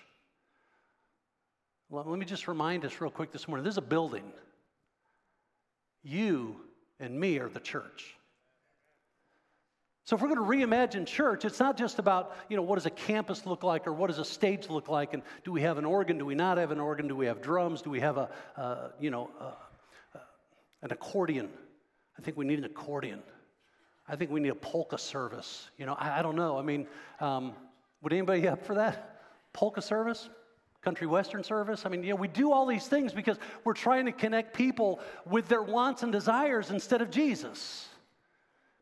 Let 1.90 2.08
me 2.08 2.26
just 2.26 2.48
remind 2.48 2.86
us 2.86 3.02
real 3.02 3.12
quick 3.12 3.34
this 3.34 3.50
morning 3.50 3.66
this 3.66 3.74
is 3.74 3.80
a 3.80 3.82
building. 3.82 4.32
You 6.04 6.62
and 7.00 7.20
me 7.20 7.40
are 7.40 7.50
the 7.50 7.60
church. 7.60 8.16
So 10.06 10.16
if 10.16 10.22
we're 10.24 10.34
going 10.34 10.40
to 10.40 10.68
reimagine 10.68 11.06
church, 11.06 11.46
it's 11.46 11.60
not 11.60 11.78
just 11.78 12.00
about, 12.00 12.36
you 12.50 12.58
know, 12.58 12.64
what 12.64 12.76
does 12.76 12.88
a 12.88 12.92
campus 12.92 13.46
look 13.46 13.64
like 13.64 13.86
or 13.86 13.94
what 13.94 14.08
does 14.08 14.18
a 14.18 14.26
stage 14.26 14.68
look 14.68 14.90
like 14.90 15.14
and 15.14 15.22
do 15.44 15.52
we 15.52 15.62
have 15.62 15.78
an 15.78 15.86
organ, 15.86 16.18
do 16.18 16.26
we 16.26 16.34
not 16.34 16.58
have 16.58 16.72
an 16.72 16.80
organ, 16.80 17.08
do 17.08 17.16
we 17.16 17.28
have 17.28 17.44
drums, 17.44 17.84
do 17.84 17.92
we 17.92 18.00
have 18.00 18.18
a, 18.18 18.30
uh, 18.58 18.88
you 19.00 19.12
know, 19.12 19.30
an 20.82 20.92
accordion. 20.92 21.50
I 22.18 22.22
think 22.22 22.38
we 22.38 22.46
need 22.46 22.60
an 22.60 22.66
accordion. 22.66 23.22
I 24.08 24.16
think 24.16 24.32
we 24.32 24.40
need 24.40 24.50
a 24.50 24.56
polka 24.56 24.98
service. 24.98 25.70
You 25.78 25.86
know, 25.86 25.94
I, 25.94 26.20
I 26.20 26.22
don't 26.22 26.36
know. 26.36 26.58
I 26.58 26.62
mean, 26.62 26.88
um, 27.20 27.54
would 28.02 28.14
anybody 28.14 28.48
up 28.48 28.66
for 28.66 28.76
that? 28.76 29.22
Polka 29.54 29.82
service? 29.82 30.30
Country 30.82 31.08
Western 31.08 31.44
service? 31.44 31.86
I 31.86 31.90
mean, 31.90 32.04
you 32.04 32.12
know, 32.12 32.16
we 32.16 32.28
do 32.28 32.52
all 32.52 32.66
these 32.66 32.88
things 32.88 33.14
because 33.14 33.38
we're 33.64 33.74
trying 33.74 34.06
to 34.06 34.12
connect 34.12 34.56
people 34.56 35.00
with 35.26 35.48
their 35.48 35.62
wants 35.62 36.04
and 36.04 36.12
desires 36.12 36.72
instead 36.72 37.02
of 37.02 37.12
Jesus. 37.12 37.88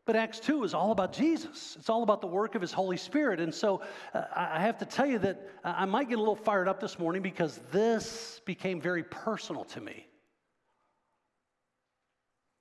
But 0.08 0.16
Acts 0.16 0.40
2 0.40 0.64
is 0.64 0.72
all 0.72 0.90
about 0.90 1.12
Jesus. 1.12 1.76
It's 1.78 1.90
all 1.90 2.02
about 2.02 2.22
the 2.22 2.26
work 2.26 2.54
of 2.54 2.62
His 2.62 2.72
Holy 2.72 2.96
Spirit. 2.96 3.40
And 3.40 3.54
so 3.54 3.82
uh, 4.14 4.22
I 4.34 4.58
have 4.58 4.78
to 4.78 4.86
tell 4.86 5.06
you 5.06 5.18
that 5.18 5.46
I 5.62 5.84
might 5.84 6.08
get 6.08 6.14
a 6.14 6.18
little 6.18 6.34
fired 6.34 6.66
up 6.66 6.80
this 6.80 6.98
morning 6.98 7.20
because 7.20 7.60
this 7.70 8.40
became 8.46 8.80
very 8.80 9.02
personal 9.02 9.64
to 9.64 9.82
me. 9.82 10.07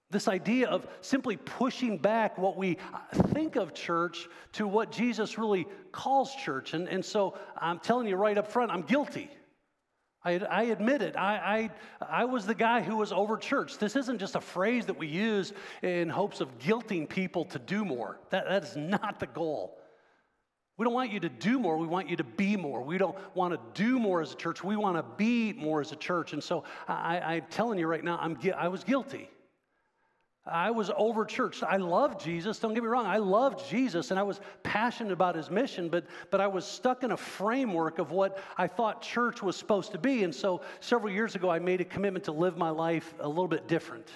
This 0.10 0.30
idea 0.30 0.70
of 0.70 0.88
simply 1.02 1.36
pushing 1.36 1.98
back 1.98 2.38
what 2.38 2.56
we 2.56 2.78
think 3.32 3.58
of 3.58 3.74
church 3.74 4.28
to 4.54 4.66
what 4.66 4.92
Jesus 4.92 5.38
really 5.38 5.68
calls 5.92 6.34
church. 6.36 6.74
And, 6.74 6.88
and 6.88 7.04
so 7.04 7.38
I'm 7.58 7.80
telling 7.80 8.08
you 8.08 8.16
right 8.16 8.38
up 8.38 8.50
front, 8.50 8.72
I'm 8.72 8.84
guilty. 8.84 9.30
I, 10.24 10.40
I 10.40 10.64
admit 10.64 11.02
it. 11.02 11.18
I, 11.18 11.70
I, 12.02 12.22
I 12.22 12.26
was 12.26 12.46
the 12.46 12.56
guy 12.56 12.82
who 12.82 12.98
was 12.98 13.12
over 13.12 13.38
church. 13.38 13.78
This 13.78 13.98
isn't 13.98 14.20
just 14.20 14.36
a 14.36 14.42
phrase 14.42 14.86
that 14.86 14.98
we 14.98 15.08
use 15.08 15.52
in 15.82 16.10
hopes 16.10 16.40
of 16.40 16.58
guilting 16.58 17.08
people 17.08 17.44
to 17.46 17.60
do 17.60 17.84
more. 17.84 18.20
That, 18.30 18.46
that 18.48 18.64
is 18.64 18.78
not 18.78 19.20
the 19.20 19.28
goal. 19.28 19.78
We 20.78 20.86
don't 20.86 20.94
want 20.94 21.12
you 21.12 21.20
to 21.22 21.30
do 21.30 21.60
more. 21.60 21.78
We 21.78 21.88
want 21.88 22.10
you 22.10 22.16
to 22.18 22.24
be 22.24 22.56
more. 22.56 22.82
We 22.82 22.98
don't 22.98 23.18
want 23.36 23.54
to 23.54 23.82
do 23.82 24.00
more 24.00 24.22
as 24.22 24.32
a 24.32 24.36
church. 24.36 24.64
We 24.64 24.76
want 24.76 24.96
to 24.96 25.04
be 25.18 25.54
more 25.54 25.82
as 25.82 25.92
a 25.92 25.96
church. 25.96 26.34
And 26.34 26.44
so 26.44 26.64
I, 26.88 27.38
am 27.38 27.44
telling 27.50 27.80
you 27.80 27.88
right 27.88 28.04
now, 28.04 28.18
I'm, 28.22 28.38
I 28.56 28.68
was 28.68 28.84
guilty. 28.84 29.30
I 30.52 30.72
was 30.72 30.92
over 30.98 31.26
church. 31.26 31.64
I 31.64 31.78
loved 31.78 32.22
Jesus. 32.22 32.60
Don't 32.60 32.74
get 32.74 32.84
me 32.84 32.90
wrong. 32.90 33.06
I 33.06 33.18
loved 33.18 33.68
Jesus 33.70 34.12
and 34.12 34.20
I 34.20 34.24
was 34.24 34.40
passionate 34.64 35.12
about 35.12 35.36
his 35.36 35.50
mission, 35.50 35.90
but, 35.90 36.06
but 36.32 36.42
I 36.42 36.48
was 36.48 36.66
stuck 36.66 37.04
in 37.04 37.12
a 37.12 37.18
framework 37.18 38.00
of 38.00 38.12
what 38.12 38.40
I 38.58 38.68
thought 38.68 39.02
church 39.02 39.42
was 39.42 39.56
supposed 39.56 39.92
to 39.92 39.98
be. 39.98 40.24
And 40.24 40.34
so 40.34 40.62
several 40.80 41.12
years 41.12 41.36
ago, 41.36 41.50
I 41.50 41.60
made 41.60 41.82
a 41.82 41.86
commitment 41.86 42.26
to 42.26 42.32
live 42.32 42.58
my 42.58 42.70
life 42.70 43.14
a 43.20 43.28
little 43.28 43.48
bit 43.48 43.68
different 43.68 44.12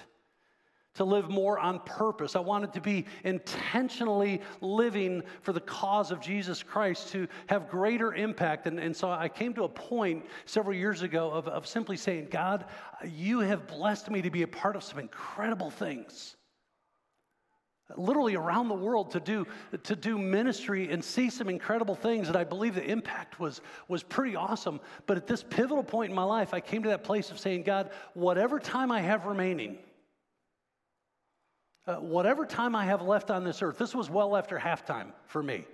to 0.94 1.04
live 1.04 1.30
more 1.30 1.58
on 1.58 1.80
purpose. 1.80 2.36
I 2.36 2.40
wanted 2.40 2.72
to 2.74 2.80
be 2.80 3.06
intentionally 3.24 4.42
living 4.60 5.22
for 5.40 5.52
the 5.52 5.60
cause 5.60 6.10
of 6.10 6.20
Jesus 6.20 6.62
Christ, 6.62 7.08
to 7.12 7.28
have 7.46 7.70
greater 7.70 8.14
impact. 8.14 8.66
And, 8.66 8.78
and 8.78 8.94
so 8.94 9.10
I 9.10 9.28
came 9.28 9.54
to 9.54 9.64
a 9.64 9.68
point 9.68 10.26
several 10.44 10.76
years 10.76 11.02
ago 11.02 11.30
of, 11.30 11.48
of 11.48 11.66
simply 11.66 11.96
saying, 11.96 12.28
God, 12.30 12.66
you 13.04 13.40
have 13.40 13.66
blessed 13.66 14.10
me 14.10 14.20
to 14.22 14.30
be 14.30 14.42
a 14.42 14.48
part 14.48 14.76
of 14.76 14.82
some 14.82 14.98
incredible 14.98 15.70
things. 15.70 16.36
Literally 17.96 18.36
around 18.36 18.68
the 18.68 18.74
world 18.74 19.10
to 19.10 19.20
do, 19.20 19.46
to 19.82 19.96
do 19.96 20.16
ministry 20.16 20.90
and 20.90 21.04
see 21.04 21.28
some 21.28 21.48
incredible 21.48 21.94
things 21.94 22.26
that 22.26 22.36
I 22.36 22.44
believe 22.44 22.74
the 22.74 22.84
impact 22.84 23.38
was, 23.40 23.60
was 23.88 24.02
pretty 24.02 24.34
awesome. 24.34 24.80
But 25.06 25.18
at 25.18 25.26
this 25.26 25.42
pivotal 25.42 25.84
point 25.84 26.10
in 26.10 26.16
my 26.16 26.22
life, 26.22 26.54
I 26.54 26.60
came 26.60 26.82
to 26.84 26.88
that 26.90 27.04
place 27.04 27.30
of 27.30 27.38
saying, 27.38 27.64
God, 27.64 27.90
whatever 28.14 28.58
time 28.58 28.90
I 28.90 29.00
have 29.00 29.26
remaining, 29.26 29.78
uh, 31.86 31.96
whatever 31.96 32.46
time 32.46 32.76
I 32.76 32.84
have 32.84 33.02
left 33.02 33.30
on 33.30 33.44
this 33.44 33.62
earth, 33.62 33.78
this 33.78 33.94
was 33.94 34.08
well 34.08 34.36
after 34.36 34.58
halftime 34.58 35.12
for 35.26 35.42
me. 35.42 35.66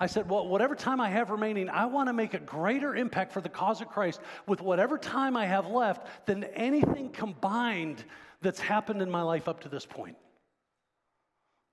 I 0.00 0.06
said, 0.06 0.30
well, 0.30 0.46
whatever 0.46 0.76
time 0.76 1.00
I 1.00 1.10
have 1.10 1.30
remaining, 1.30 1.68
I 1.68 1.86
want 1.86 2.08
to 2.08 2.12
make 2.12 2.32
a 2.32 2.38
greater 2.38 2.94
impact 2.94 3.32
for 3.32 3.40
the 3.40 3.48
cause 3.48 3.80
of 3.80 3.88
Christ 3.88 4.20
with 4.46 4.62
whatever 4.62 4.96
time 4.96 5.36
I 5.36 5.44
have 5.46 5.66
left 5.66 6.06
than 6.26 6.44
anything 6.44 7.10
combined 7.10 8.04
that's 8.40 8.60
happened 8.60 9.02
in 9.02 9.10
my 9.10 9.22
life 9.22 9.48
up 9.48 9.60
to 9.62 9.68
this 9.68 9.84
point. 9.84 10.16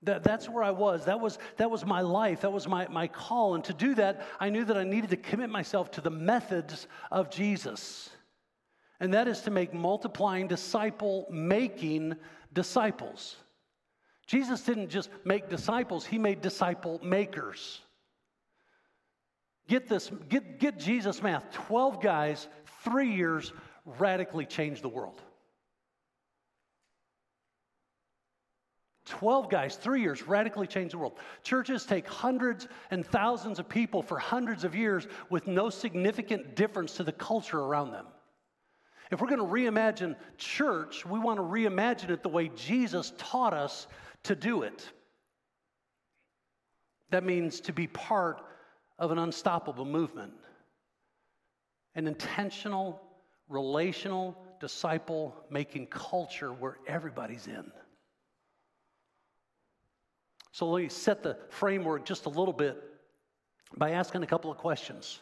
That, 0.02 0.24
that's 0.24 0.48
where 0.48 0.64
I 0.64 0.72
was. 0.72 1.04
That 1.04 1.20
was, 1.20 1.38
that 1.56 1.70
was 1.70 1.86
my 1.86 2.00
life. 2.00 2.40
That 2.40 2.52
was 2.52 2.66
my, 2.66 2.88
my 2.88 3.06
call. 3.06 3.54
And 3.54 3.64
to 3.64 3.72
do 3.72 3.94
that, 3.94 4.26
I 4.40 4.50
knew 4.50 4.64
that 4.64 4.76
I 4.76 4.84
needed 4.84 5.10
to 5.10 5.16
commit 5.16 5.48
myself 5.48 5.92
to 5.92 6.00
the 6.00 6.10
methods 6.10 6.88
of 7.12 7.30
Jesus 7.30 8.10
and 9.00 9.14
that 9.14 9.28
is 9.28 9.40
to 9.42 9.50
make 9.50 9.74
multiplying 9.74 10.48
disciple 10.48 11.26
making 11.30 12.16
disciples. 12.52 13.36
Jesus 14.26 14.62
didn't 14.62 14.88
just 14.88 15.10
make 15.24 15.48
disciples, 15.48 16.04
he 16.04 16.18
made 16.18 16.40
disciple 16.40 17.00
makers. 17.02 17.80
Get 19.68 19.88
this, 19.88 20.10
get, 20.28 20.58
get 20.58 20.78
Jesus 20.78 21.22
math 21.22 21.50
12 21.52 22.00
guys, 22.00 22.48
three 22.84 23.12
years, 23.12 23.52
radically 23.84 24.46
changed 24.46 24.82
the 24.82 24.88
world. 24.88 25.20
12 29.06 29.48
guys, 29.48 29.76
three 29.76 30.02
years, 30.02 30.26
radically 30.26 30.66
changed 30.66 30.92
the 30.92 30.98
world. 30.98 31.16
Churches 31.44 31.84
take 31.84 32.08
hundreds 32.08 32.66
and 32.90 33.06
thousands 33.06 33.58
of 33.58 33.68
people 33.68 34.02
for 34.02 34.18
hundreds 34.18 34.64
of 34.64 34.74
years 34.74 35.06
with 35.30 35.46
no 35.46 35.70
significant 35.70 36.56
difference 36.56 36.96
to 36.96 37.04
the 37.04 37.12
culture 37.12 37.60
around 37.60 37.92
them. 37.92 38.06
If 39.10 39.20
we're 39.20 39.28
going 39.28 39.38
to 39.38 39.44
reimagine 39.44 40.16
church, 40.36 41.06
we 41.06 41.18
want 41.18 41.38
to 41.38 41.42
reimagine 41.42 42.10
it 42.10 42.22
the 42.22 42.28
way 42.28 42.50
Jesus 42.56 43.12
taught 43.18 43.54
us 43.54 43.86
to 44.24 44.34
do 44.34 44.62
it. 44.62 44.88
That 47.10 47.24
means 47.24 47.60
to 47.60 47.72
be 47.72 47.86
part 47.86 48.42
of 48.98 49.12
an 49.12 49.18
unstoppable 49.18 49.84
movement, 49.84 50.32
an 51.94 52.08
intentional, 52.08 53.00
relational, 53.48 54.36
disciple 54.60 55.36
making 55.50 55.86
culture 55.86 56.52
where 56.52 56.78
everybody's 56.86 57.46
in. 57.46 57.70
So 60.50 60.68
let 60.68 60.82
me 60.82 60.88
set 60.88 61.22
the 61.22 61.36
framework 61.50 62.04
just 62.04 62.26
a 62.26 62.30
little 62.30 62.54
bit 62.54 62.82
by 63.76 63.90
asking 63.90 64.22
a 64.22 64.26
couple 64.26 64.50
of 64.50 64.56
questions. 64.56 65.20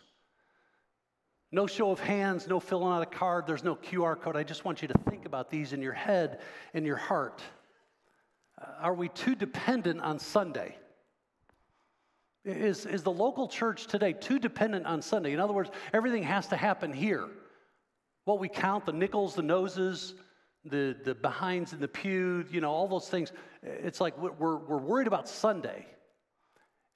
No 1.55 1.69
show 1.69 1.93
of 1.93 2.01
hands, 2.01 2.49
no 2.49 2.59
filling 2.59 2.93
out 2.93 3.01
a 3.01 3.07
card, 3.07 3.47
there's 3.47 3.63
no 3.63 3.77
QR 3.77 4.21
code. 4.21 4.35
I 4.35 4.43
just 4.43 4.65
want 4.65 4.83
you 4.83 4.89
to 4.89 4.99
think 5.09 5.25
about 5.25 5.51
these 5.51 5.73
in 5.73 5.81
your 5.81 5.93
head 5.93 6.41
in 6.73 6.85
your 6.85 6.97
heart. 6.97 7.41
Uh, 8.61 8.67
are 8.81 8.93
we 8.93 9.09
too 9.09 9.37
dependent 9.37 10.01
on 10.01 10.19
Sunday? 10.19 10.77
Is, 12.45 12.87
is 12.87 13.05
the 13.05 13.13
local 13.13 13.47
church 13.47 13.87
today 13.87 14.15
too 14.15 14.41
dependent 14.41 14.85
on 14.85 15.01
Sunday? 15.01 15.33
In 15.33 15.39
other 15.39 15.53
words, 15.53 15.71
everything 15.93 16.25
has 16.25 16.49
to 16.49 16.57
happen 16.57 16.93
here. 16.93 17.29
What 18.25 18.41
we 18.41 18.49
count, 18.49 18.85
the 18.85 18.93
nickels, 18.93 19.37
the 19.37 19.43
noses, 19.43 20.15
the, 20.65 20.97
the 21.05 21.15
behinds 21.15 21.73
in 21.73 21.79
the 21.79 21.87
pew, 21.87 22.45
you 22.51 22.63
know, 22.63 22.73
all 22.73 22.89
those 22.89 23.09
things, 23.09 23.31
it's 23.63 24.01
like 24.01 24.19
we're, 24.19 24.57
we're 24.57 24.79
worried 24.79 25.07
about 25.07 25.29
Sunday. 25.29 25.87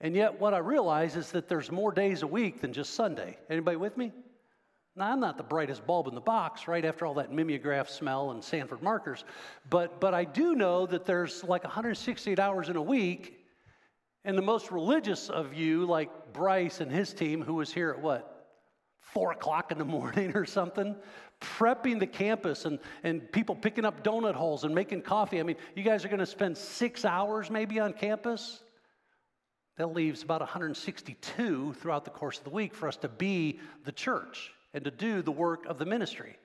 And 0.01 0.17
yet 0.17 0.41
what 0.41 0.53
I 0.53 0.59
realize 0.59 1.15
is 1.15 1.31
that 1.31 1.49
there's 1.49 1.71
more 1.71 1.93
days 1.93 2.23
a 2.25 2.27
week 2.27 2.61
than 2.61 2.73
just 2.73 2.95
Sunday. 2.95 3.39
Anybody 3.49 3.77
with 3.77 3.97
me? 3.97 4.11
Now, 4.99 5.13
I'm 5.13 5.21
not 5.21 5.37
the 5.37 5.45
brightest 5.45 5.87
bulb 5.87 6.09
in 6.09 6.17
the 6.17 6.21
box, 6.21 6.67
right, 6.67 6.85
after 6.85 7.07
all 7.07 7.15
that 7.15 7.33
mimeograph 7.33 7.89
smell 7.89 8.33
and 8.33 8.43
Sanford 8.43 8.83
markers, 8.83 9.25
but, 9.71 10.01
but 10.01 10.13
I 10.13 10.25
do 10.25 10.57
know 10.57 10.87
that 10.87 11.05
there's 11.05 11.45
like 11.45 11.63
168 11.63 12.41
hours 12.41 12.69
in 12.69 12.75
a 12.75 12.83
week, 12.83 13.39
and 14.25 14.37
the 14.37 14.43
most 14.43 14.73
religious 14.73 15.29
of 15.29 15.55
you, 15.55 15.87
like 15.87 16.33
Bryce 16.33 16.81
and 16.81 16.91
his 16.91 17.13
team, 17.13 17.41
who 17.41 17.55
was 17.55 17.73
here 17.73 17.91
at 17.91 18.03
what, 18.03 18.49
four 18.99 19.31
o'clock 19.31 19.71
in 19.71 19.79
the 19.79 19.85
morning 19.85 20.33
or 20.35 20.45
something, 20.45 20.97
prepping 21.41 22.01
the 22.01 22.07
campus 22.07 22.65
and, 22.65 22.81
and 23.05 23.31
people 23.31 23.55
picking 23.55 23.85
up 23.85 24.03
donut 24.03 24.35
holes 24.35 24.65
and 24.65 24.75
making 24.75 25.03
coffee. 25.03 25.39
I 25.39 25.45
mean, 25.45 25.57
you 25.77 25.85
guys 25.85 26.05
are 26.05 26.09
going 26.09 26.19
to 26.19 26.27
spend 26.27 26.59
six 26.59 27.05
hours 27.05 27.53
maybe 27.53 27.79
on 27.79 27.93
campus. 27.93 28.65
That 29.77 29.95
leaves 29.95 30.25
about 30.25 30.41
162 30.41 31.75
throughout 31.75 32.05
the 32.05 32.11
course 32.11 32.39
of 32.39 32.43
the 32.43 32.51
week 32.51 32.75
for 32.75 32.89
us 32.89 32.97
to 32.97 33.09
be 33.09 33.61
the 33.85 33.93
church 33.93 34.51
and 34.75 34.85
to 34.85 34.91
do 34.91 35.23
the 35.23 35.33
work 35.33 35.67
of 35.67 35.79
the 35.79 35.87
ministry. 35.87 36.37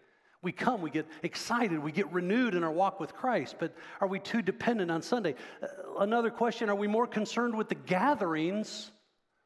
We 0.42 0.52
come, 0.52 0.82
we 0.82 0.90
get 0.90 1.08
excited, 1.24 1.80
we 1.80 1.94
get 1.94 2.12
renewed 2.12 2.54
in 2.54 2.64
our 2.64 2.72
walk 2.72 3.00
with 3.00 3.14
Christ, 3.14 3.56
but 3.60 3.74
are 4.02 4.08
we 4.08 4.20
too 4.20 4.42
dependent 4.42 4.92
on 4.92 5.02
Sunday? 5.02 5.36
Uh, 5.62 5.68
another 6.00 6.30
question 6.30 6.70
are 6.70 6.76
we 6.76 6.88
more 6.88 7.08
concerned 7.08 7.56
with 7.56 7.70
the 7.70 7.76
gatherings 7.76 8.92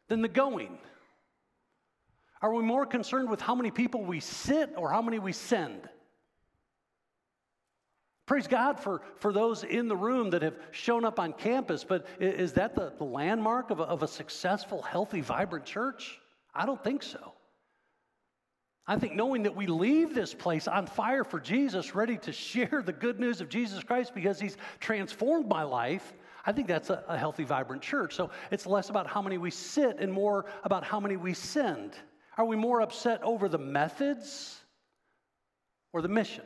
than 0.08 0.22
the 0.22 0.28
going? 0.28 0.80
Are 2.42 2.54
we 2.54 2.64
more 2.64 2.86
concerned 2.86 3.30
with 3.30 3.42
how 3.42 3.56
many 3.56 3.72
people 3.72 4.04
we 4.04 4.20
sit 4.20 4.74
or 4.76 4.92
how 4.92 5.02
many 5.02 5.20
we 5.20 5.34
send? 5.34 5.88
Praise 8.26 8.48
God 8.48 8.80
for, 8.80 9.02
for 9.16 9.32
those 9.32 9.64
in 9.64 9.88
the 9.88 9.96
room 9.96 10.32
that 10.32 10.42
have 10.42 10.58
shown 10.72 11.06
up 11.06 11.20
on 11.20 11.32
campus, 11.32 11.84
but 11.84 12.06
is 12.20 12.54
that 12.54 12.76
the, 12.76 12.92
the 12.98 13.06
landmark 13.06 13.70
of 13.70 13.80
a, 13.80 13.84
of 13.84 14.04
a 14.04 14.08
successful, 14.08 14.82
healthy, 14.82 15.22
vibrant 15.22 15.66
church? 15.66 16.20
I 16.54 16.66
don't 16.66 16.84
think 16.84 17.04
so. 17.04 17.34
I 18.88 18.98
think 18.98 19.16
knowing 19.16 19.44
that 19.44 19.56
we 19.56 19.68
leave 19.68 20.14
this 20.14 20.34
place 20.34 20.68
on 20.68 20.88
fire 20.88 21.26
for 21.26 21.42
Jesus, 21.42 21.94
ready 21.94 22.18
to 22.20 22.32
share 22.32 22.82
the 22.86 22.94
good 22.94 23.20
news 23.20 23.42
of 23.42 23.50
Jesus 23.50 23.84
Christ 23.84 24.16
because 24.16 24.40
He's 24.40 24.56
transformed 24.80 25.48
my 25.48 25.64
life, 25.64 26.14
I 26.46 26.54
think 26.54 26.68
that's 26.68 26.90
a, 26.90 27.04
a 27.10 27.18
healthy, 27.18 27.44
vibrant 27.44 27.82
church. 27.82 28.16
So 28.16 28.30
it's 28.50 28.66
less 28.66 28.90
about 28.90 29.06
how 29.06 29.22
many 29.22 29.38
we 29.38 29.52
sit 29.52 30.00
and 30.00 30.12
more 30.12 30.46
about 30.64 30.86
how 30.86 31.02
many 31.02 31.18
we 31.18 31.34
send. 31.34 31.98
Are 32.38 32.46
we 32.46 32.56
more 32.56 32.80
upset 32.80 33.22
over 33.24 33.50
the 33.50 33.58
methods 33.58 34.58
or 35.92 36.02
the 36.02 36.08
mission? 36.08 36.46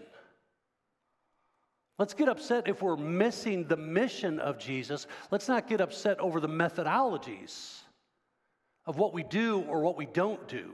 Let's 1.99 2.15
get 2.15 2.27
upset 2.27 2.67
if 2.67 2.81
we're 2.81 2.97
missing 2.97 3.67
the 3.67 3.77
mission 3.77 4.39
of 4.39 4.57
Jesus. 4.57 5.05
Let's 5.29 5.47
not 5.47 5.67
get 5.67 5.81
upset 5.81 6.19
over 6.19 6.39
the 6.39 6.49
methodologies 6.49 7.81
of 8.87 8.97
what 8.97 9.13
we 9.13 9.21
do 9.21 9.61
or 9.69 9.81
what 9.81 9.97
we 9.97 10.07
don't 10.07 10.47
do. 10.47 10.73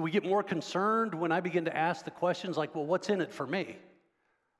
Do 0.00 0.04
we 0.04 0.10
get 0.10 0.24
more 0.24 0.42
concerned 0.42 1.14
when 1.14 1.30
I 1.30 1.40
begin 1.40 1.66
to 1.66 1.76
ask 1.76 2.06
the 2.06 2.10
questions 2.10 2.56
like, 2.56 2.74
well, 2.74 2.86
what's 2.86 3.10
in 3.10 3.20
it 3.20 3.30
for 3.30 3.46
me? 3.46 3.76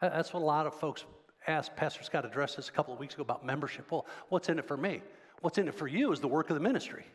That's 0.02 0.34
what 0.34 0.42
a 0.42 0.44
lot 0.44 0.66
of 0.66 0.74
folks 0.74 1.06
asked. 1.46 1.74
Pastor 1.76 2.02
Scott 2.02 2.26
addressed 2.26 2.58
this 2.58 2.68
a 2.68 2.72
couple 2.72 2.92
of 2.92 3.00
weeks 3.00 3.14
ago 3.14 3.22
about 3.22 3.42
membership. 3.42 3.90
Well, 3.90 4.04
what's 4.28 4.50
in 4.50 4.58
it 4.58 4.68
for 4.68 4.76
me? 4.76 5.00
What's 5.40 5.56
in 5.56 5.66
it 5.66 5.74
for 5.74 5.88
you 5.88 6.12
is 6.12 6.20
the 6.20 6.28
work 6.28 6.50
of 6.50 6.56
the 6.56 6.60
ministry. 6.60 7.06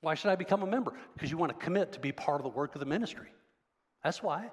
Why 0.00 0.14
should 0.14 0.32
I 0.32 0.34
become 0.34 0.64
a 0.64 0.66
member? 0.66 0.92
Because 1.14 1.30
you 1.30 1.36
want 1.36 1.56
to 1.56 1.64
commit 1.64 1.92
to 1.92 2.00
be 2.00 2.10
part 2.10 2.40
of 2.40 2.42
the 2.42 2.58
work 2.58 2.74
of 2.74 2.80
the 2.80 2.86
ministry. 2.86 3.28
That's 4.02 4.24
why. 4.24 4.50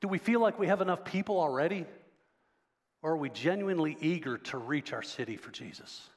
Do 0.00 0.08
we 0.08 0.16
feel 0.16 0.40
like 0.40 0.58
we 0.58 0.68
have 0.68 0.80
enough 0.80 1.04
people 1.04 1.38
already? 1.38 1.84
Or 3.06 3.12
are 3.12 3.16
we 3.16 3.30
genuinely 3.30 3.96
eager 4.00 4.36
to 4.36 4.58
reach 4.58 4.92
our 4.92 5.00
city 5.00 5.36
for 5.36 5.52
Jesus? 5.52 6.10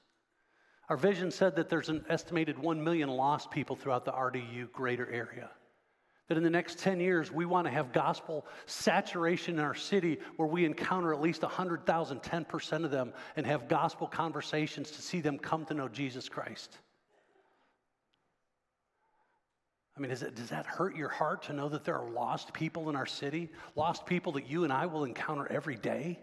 Our 0.89 0.97
vision 0.97 1.29
said 1.29 1.57
that 1.57 1.69
there's 1.69 1.89
an 1.89 2.03
estimated 2.09 2.57
1 2.57 2.83
million 2.83 3.09
lost 3.09 3.51
people 3.51 3.75
throughout 3.75 4.05
the 4.05 4.11
RDU 4.11 4.71
greater 4.71 5.07
area 5.07 5.51
that 6.29 6.37
in 6.37 6.43
the 6.43 6.49
next 6.49 6.79
10 6.79 6.99
years, 6.99 7.31
we 7.31 7.45
want 7.45 7.67
to 7.67 7.71
have 7.71 7.93
gospel 7.93 8.43
saturation 8.65 9.59
in 9.59 9.63
our 9.63 9.75
city 9.75 10.17
where 10.37 10.47
we 10.47 10.65
encounter 10.65 11.13
at 11.13 11.21
least 11.21 11.43
100,000, 11.43 12.23
10% 12.23 12.83
of 12.83 12.89
them, 12.89 13.13
and 13.35 13.45
have 13.45 13.67
gospel 13.67 14.07
conversations 14.07 14.89
to 14.89 15.01
see 15.03 15.21
them 15.21 15.37
come 15.37 15.65
to 15.65 15.75
know 15.75 15.87
Jesus 15.89 16.27
Christ. 16.27 16.75
I 19.95 20.01
mean, 20.01 20.09
it, 20.09 20.33
does 20.33 20.49
that 20.49 20.65
hurt 20.65 20.95
your 20.95 21.09
heart 21.09 21.43
to 21.43 21.53
know 21.53 21.69
that 21.69 21.83
there 21.83 21.99
are 21.99 22.09
lost 22.09 22.51
people 22.51 22.89
in 22.89 22.95
our 22.95 23.05
city? 23.05 23.49
Lost 23.75 24.07
people 24.07 24.31
that 24.31 24.49
you 24.49 24.63
and 24.63 24.73
I 24.73 24.87
will 24.87 25.03
encounter 25.03 25.47
every 25.51 25.75
day? 25.75 26.19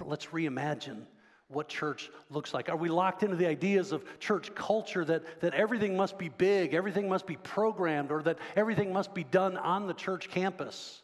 Let's 0.00 0.26
reimagine 0.26 1.06
what 1.50 1.68
church 1.68 2.10
looks 2.30 2.54
like? 2.54 2.68
Are 2.68 2.76
we 2.76 2.88
locked 2.88 3.22
into 3.22 3.36
the 3.36 3.46
ideas 3.46 3.90
of 3.92 4.04
church 4.20 4.54
culture 4.54 5.04
that, 5.04 5.40
that 5.40 5.52
everything 5.52 5.96
must 5.96 6.16
be 6.16 6.28
big, 6.28 6.74
everything 6.74 7.08
must 7.08 7.26
be 7.26 7.36
programmed, 7.36 8.12
or 8.12 8.22
that 8.22 8.38
everything 8.54 8.92
must 8.92 9.12
be 9.14 9.24
done 9.24 9.56
on 9.56 9.86
the 9.86 9.94
church 9.94 10.30
campus? 10.30 11.02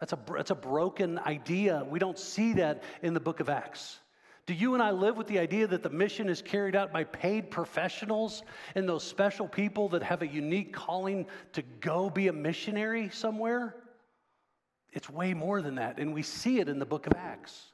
That's 0.00 0.12
a, 0.12 0.18
that's 0.34 0.50
a 0.50 0.56
broken 0.56 1.18
idea. 1.20 1.86
We 1.88 2.00
don't 2.00 2.18
see 2.18 2.54
that 2.54 2.82
in 3.02 3.14
the 3.14 3.20
book 3.20 3.38
of 3.38 3.48
Acts. 3.48 4.00
Do 4.46 4.54
you 4.54 4.74
and 4.74 4.82
I 4.82 4.90
live 4.90 5.16
with 5.16 5.28
the 5.28 5.38
idea 5.38 5.66
that 5.68 5.82
the 5.82 5.88
mission 5.88 6.28
is 6.28 6.42
carried 6.42 6.76
out 6.76 6.92
by 6.92 7.04
paid 7.04 7.50
professionals 7.50 8.42
and 8.74 8.86
those 8.88 9.04
special 9.04 9.48
people 9.48 9.88
that 9.90 10.02
have 10.02 10.20
a 10.20 10.26
unique 10.26 10.72
calling 10.72 11.26
to 11.52 11.62
go 11.80 12.10
be 12.10 12.26
a 12.28 12.32
missionary 12.32 13.08
somewhere? 13.10 13.76
It's 14.92 15.08
way 15.08 15.32
more 15.32 15.62
than 15.62 15.76
that, 15.76 15.98
and 15.98 16.12
we 16.12 16.22
see 16.22 16.58
it 16.58 16.68
in 16.68 16.78
the 16.78 16.86
book 16.86 17.06
of 17.06 17.14
Acts 17.16 17.70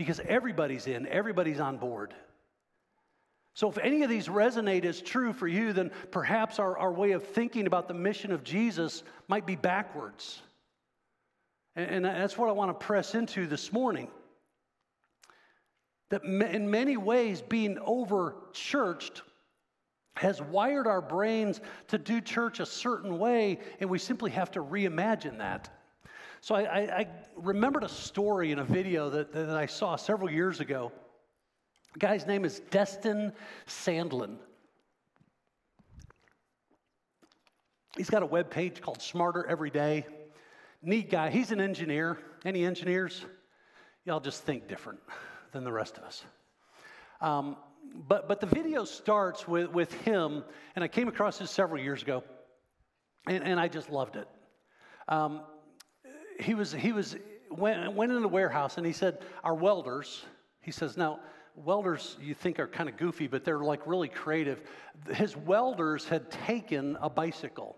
because 0.00 0.18
everybody's 0.26 0.86
in, 0.86 1.06
everybody's 1.08 1.60
on 1.60 1.76
board. 1.76 2.14
So, 3.52 3.68
if 3.68 3.76
any 3.76 4.02
of 4.02 4.08
these 4.08 4.28
resonate 4.28 4.86
as 4.86 5.02
true 5.02 5.34
for 5.34 5.46
you, 5.46 5.74
then 5.74 5.90
perhaps 6.10 6.58
our, 6.58 6.78
our 6.78 6.90
way 6.90 7.10
of 7.10 7.22
thinking 7.22 7.66
about 7.66 7.86
the 7.86 7.92
mission 7.92 8.32
of 8.32 8.42
Jesus 8.42 9.02
might 9.28 9.44
be 9.44 9.56
backwards. 9.56 10.40
And, 11.76 11.90
and 11.90 12.04
that's 12.06 12.38
what 12.38 12.48
I 12.48 12.52
want 12.52 12.70
to 12.70 12.86
press 12.86 13.14
into 13.14 13.46
this 13.46 13.74
morning. 13.74 14.08
That 16.08 16.24
in 16.24 16.70
many 16.70 16.96
ways, 16.96 17.42
being 17.42 17.78
over 17.84 18.36
churched 18.54 19.20
has 20.16 20.40
wired 20.40 20.86
our 20.86 21.02
brains 21.02 21.60
to 21.88 21.98
do 21.98 22.22
church 22.22 22.58
a 22.58 22.64
certain 22.64 23.18
way, 23.18 23.58
and 23.80 23.90
we 23.90 23.98
simply 23.98 24.30
have 24.30 24.50
to 24.52 24.64
reimagine 24.64 25.36
that. 25.36 25.68
So 26.42 26.54
I, 26.54 26.60
I, 26.60 26.80
I 26.80 27.06
remembered 27.36 27.84
a 27.84 27.88
story 27.88 28.50
in 28.50 28.58
a 28.58 28.64
video 28.64 29.10
that, 29.10 29.32
that 29.32 29.50
I 29.50 29.66
saw 29.66 29.96
several 29.96 30.30
years 30.30 30.60
ago. 30.60 30.90
The 31.92 31.98
guy's 31.98 32.26
name 32.26 32.44
is 32.44 32.60
Destin 32.70 33.32
Sandlin. 33.66 34.36
He's 37.96 38.08
got 38.08 38.22
a 38.22 38.26
web 38.26 38.50
page 38.50 38.80
called 38.80 39.02
Smarter 39.02 39.44
Every 39.46 39.70
Day. 39.70 40.06
Neat 40.82 41.10
guy. 41.10 41.30
He's 41.30 41.50
an 41.50 41.60
engineer. 41.60 42.18
Any 42.44 42.64
engineers? 42.64 43.26
Y'all 44.06 44.20
just 44.20 44.44
think 44.44 44.66
different 44.66 45.00
than 45.52 45.64
the 45.64 45.72
rest 45.72 45.98
of 45.98 46.04
us. 46.04 46.24
Um, 47.20 47.56
but, 48.08 48.28
but 48.28 48.40
the 48.40 48.46
video 48.46 48.84
starts 48.84 49.46
with, 49.46 49.70
with 49.72 49.92
him, 50.02 50.44
and 50.74 50.82
I 50.82 50.88
came 50.88 51.08
across 51.08 51.38
this 51.38 51.50
several 51.50 51.82
years 51.82 52.00
ago, 52.02 52.24
and, 53.26 53.44
and 53.44 53.60
I 53.60 53.68
just 53.68 53.90
loved 53.90 54.16
it. 54.16 54.28
Um, 55.08 55.42
he 56.40 56.54
was, 56.54 56.72
he 56.72 56.92
was, 56.92 57.16
went, 57.50 57.92
went 57.92 58.12
in 58.12 58.22
the 58.22 58.28
warehouse 58.28 58.76
and 58.76 58.86
he 58.86 58.92
said, 58.92 59.18
Our 59.44 59.54
welders, 59.54 60.24
he 60.60 60.70
says, 60.70 60.96
now, 60.96 61.20
welders 61.54 62.16
you 62.20 62.34
think 62.34 62.58
are 62.58 62.66
kind 62.66 62.88
of 62.88 62.96
goofy, 62.96 63.26
but 63.26 63.44
they're 63.44 63.58
like 63.60 63.86
really 63.86 64.08
creative. 64.08 64.62
His 65.12 65.36
welders 65.36 66.06
had 66.06 66.30
taken 66.30 66.96
a 67.00 67.10
bicycle 67.10 67.76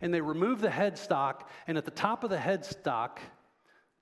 and 0.00 0.12
they 0.12 0.20
removed 0.20 0.60
the 0.60 0.68
headstock, 0.68 1.42
and 1.66 1.78
at 1.78 1.84
the 1.84 1.90
top 1.90 2.24
of 2.24 2.30
the 2.30 2.36
headstock, 2.36 3.18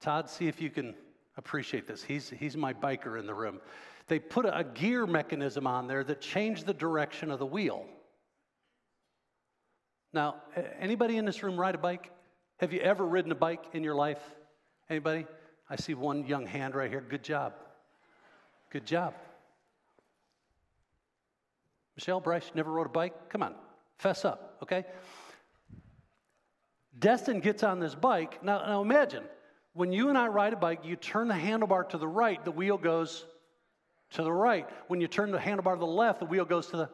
Todd, 0.00 0.30
see 0.30 0.48
if 0.48 0.60
you 0.60 0.70
can 0.70 0.94
appreciate 1.36 1.86
this. 1.86 2.02
He's, 2.02 2.30
he's 2.30 2.56
my 2.56 2.72
biker 2.72 3.18
in 3.18 3.26
the 3.26 3.34
room. 3.34 3.60
They 4.08 4.18
put 4.18 4.46
a, 4.46 4.58
a 4.58 4.64
gear 4.64 5.06
mechanism 5.06 5.66
on 5.66 5.86
there 5.86 6.02
that 6.04 6.20
changed 6.20 6.66
the 6.66 6.74
direction 6.74 7.30
of 7.30 7.38
the 7.38 7.46
wheel. 7.46 7.86
Now, 10.12 10.36
anybody 10.78 11.18
in 11.18 11.24
this 11.24 11.42
room 11.42 11.60
ride 11.60 11.74
a 11.74 11.78
bike? 11.78 12.10
Have 12.60 12.74
you 12.74 12.80
ever 12.80 13.06
ridden 13.06 13.32
a 13.32 13.36
bike 13.36 13.64
in 13.72 13.82
your 13.82 13.94
life? 13.94 14.20
Anybody? 14.90 15.26
I 15.70 15.76
see 15.76 15.94
one 15.94 16.26
young 16.26 16.46
hand 16.46 16.74
right 16.74 16.90
here. 16.90 17.00
Good 17.00 17.24
job. 17.24 17.54
Good 18.68 18.84
job. 18.84 19.14
Michelle 21.96 22.20
Bryce 22.20 22.50
never 22.54 22.70
rode 22.70 22.86
a 22.86 22.90
bike? 22.90 23.14
Come 23.30 23.42
on, 23.42 23.54
fess 23.96 24.26
up, 24.26 24.58
okay? 24.62 24.84
Destin 26.98 27.40
gets 27.40 27.62
on 27.62 27.80
this 27.80 27.94
bike. 27.94 28.44
Now, 28.44 28.58
now 28.66 28.82
imagine 28.82 29.24
when 29.72 29.90
you 29.90 30.10
and 30.10 30.18
I 30.18 30.26
ride 30.28 30.52
a 30.52 30.56
bike, 30.56 30.80
you 30.84 30.96
turn 30.96 31.28
the 31.28 31.34
handlebar 31.34 31.88
to 31.90 31.98
the 31.98 32.08
right, 32.08 32.44
the 32.44 32.50
wheel 32.50 32.76
goes 32.76 33.24
to 34.10 34.22
the 34.22 34.32
right. 34.32 34.68
When 34.88 35.00
you 35.00 35.08
turn 35.08 35.30
the 35.30 35.38
handlebar 35.38 35.74
to 35.74 35.80
the 35.80 35.86
left, 35.86 36.20
the 36.20 36.26
wheel 36.26 36.44
goes 36.44 36.66
to 36.68 36.76
the 36.76 36.90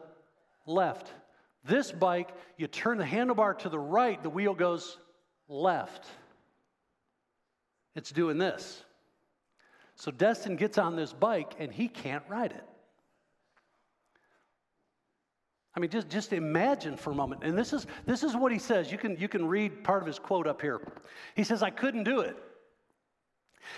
left. 0.65 1.13
This 1.65 1.91
bike, 1.91 2.31
you 2.57 2.69
turn 2.69 2.99
the 2.99 3.05
handlebar 3.05 3.59
to 3.59 3.69
the 3.69 3.81
right, 3.81 4.23
the 4.23 4.31
wheel 4.31 4.55
goes 4.55 4.97
left. 5.49 6.07
It's 7.95 8.11
doing 8.11 8.39
this. 8.39 8.83
So 9.95 10.11
Destin 10.11 10.57
gets 10.57 10.79
on 10.79 10.97
this 10.97 11.13
bike 11.13 11.55
and 11.59 11.73
he 11.73 11.89
can't 11.89 12.23
ride 12.29 12.53
it. 12.53 12.65
I 15.75 15.81
mean, 15.81 15.91
just, 15.91 16.09
just 16.09 16.33
imagine 16.33 16.97
for 16.97 17.11
a 17.11 17.15
moment. 17.15 17.43
And 17.45 17.57
this 17.57 17.73
is, 17.73 17.87
this 18.07 18.23
is 18.23 18.35
what 18.35 18.51
he 18.51 18.59
says. 18.59 18.91
You 18.91 18.97
can, 18.97 19.17
you 19.19 19.29
can 19.29 19.47
read 19.47 19.85
part 19.85 20.03
of 20.03 20.07
his 20.07 20.19
quote 20.19 20.47
up 20.47 20.63
here. 20.63 20.81
He 21.35 21.45
says, 21.45 21.63
I 21.63 21.71
couldn't 21.71 22.05
do 22.05 22.21
it. 22.21 22.37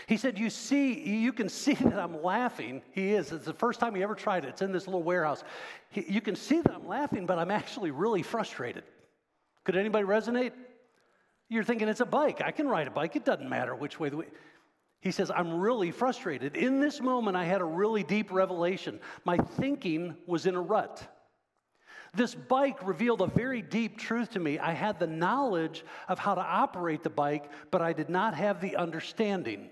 He 0.06 0.16
said, 0.16 0.38
You 0.38 0.50
see, 0.50 0.92
you 0.92 1.32
can 1.32 1.48
see 1.48 1.74
that 1.80 1.98
I'm 1.98 2.22
laughing. 2.22 2.82
He 2.92 3.14
is. 3.14 3.32
It's 3.32 3.46
the 3.46 3.54
first 3.54 3.80
time 3.80 3.94
he 3.94 4.02
ever 4.02 4.14
tried 4.14 4.44
it. 4.44 4.48
It's 4.48 4.62
in 4.62 4.70
this 4.70 4.86
little 4.86 5.02
warehouse. 5.02 5.42
He, 5.90 6.04
you 6.08 6.20
can 6.20 6.36
see 6.36 6.60
that 6.60 6.72
I'm 6.72 6.86
laughing, 6.86 7.26
but 7.26 7.38
I'm 7.38 7.50
actually 7.50 7.90
really 7.90 8.22
frustrated. 8.22 8.84
Could 9.64 9.76
anybody 9.76 10.06
resonate? 10.06 10.52
You're 11.48 11.64
thinking 11.64 11.88
it's 11.88 12.00
a 12.00 12.06
bike. 12.06 12.40
I 12.42 12.50
can 12.50 12.68
ride 12.68 12.86
a 12.86 12.90
bike. 12.90 13.16
It 13.16 13.24
doesn't 13.24 13.48
matter 13.48 13.74
which 13.74 13.98
way 13.98 14.08
the 14.10 14.18
way. 14.18 14.26
He 15.00 15.12
says, 15.12 15.30
I'm 15.30 15.60
really 15.60 15.92
frustrated. 15.92 16.56
In 16.56 16.80
this 16.80 17.00
moment, 17.00 17.36
I 17.36 17.44
had 17.44 17.60
a 17.60 17.64
really 17.64 18.02
deep 18.02 18.32
revelation. 18.32 18.98
My 19.24 19.36
thinking 19.36 20.16
was 20.26 20.44
in 20.44 20.56
a 20.56 20.60
rut. 20.60 21.06
This 22.14 22.34
bike 22.34 22.86
revealed 22.86 23.20
a 23.20 23.26
very 23.26 23.62
deep 23.62 23.98
truth 23.98 24.30
to 24.32 24.40
me. 24.40 24.58
I 24.58 24.72
had 24.72 24.98
the 24.98 25.06
knowledge 25.06 25.84
of 26.08 26.18
how 26.18 26.34
to 26.34 26.40
operate 26.40 27.02
the 27.02 27.10
bike, 27.10 27.50
but 27.70 27.80
I 27.80 27.92
did 27.92 28.08
not 28.08 28.34
have 28.34 28.60
the 28.60 28.76
understanding. 28.76 29.70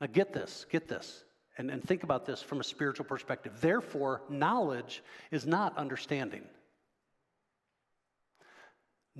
Now, 0.00 0.08
get 0.08 0.32
this, 0.32 0.66
get 0.70 0.88
this, 0.88 1.24
and, 1.58 1.70
and 1.70 1.84
think 1.84 2.02
about 2.02 2.24
this 2.24 2.42
from 2.42 2.60
a 2.60 2.64
spiritual 2.64 3.04
perspective. 3.04 3.60
Therefore, 3.60 4.22
knowledge 4.28 5.02
is 5.30 5.46
not 5.46 5.76
understanding. 5.76 6.44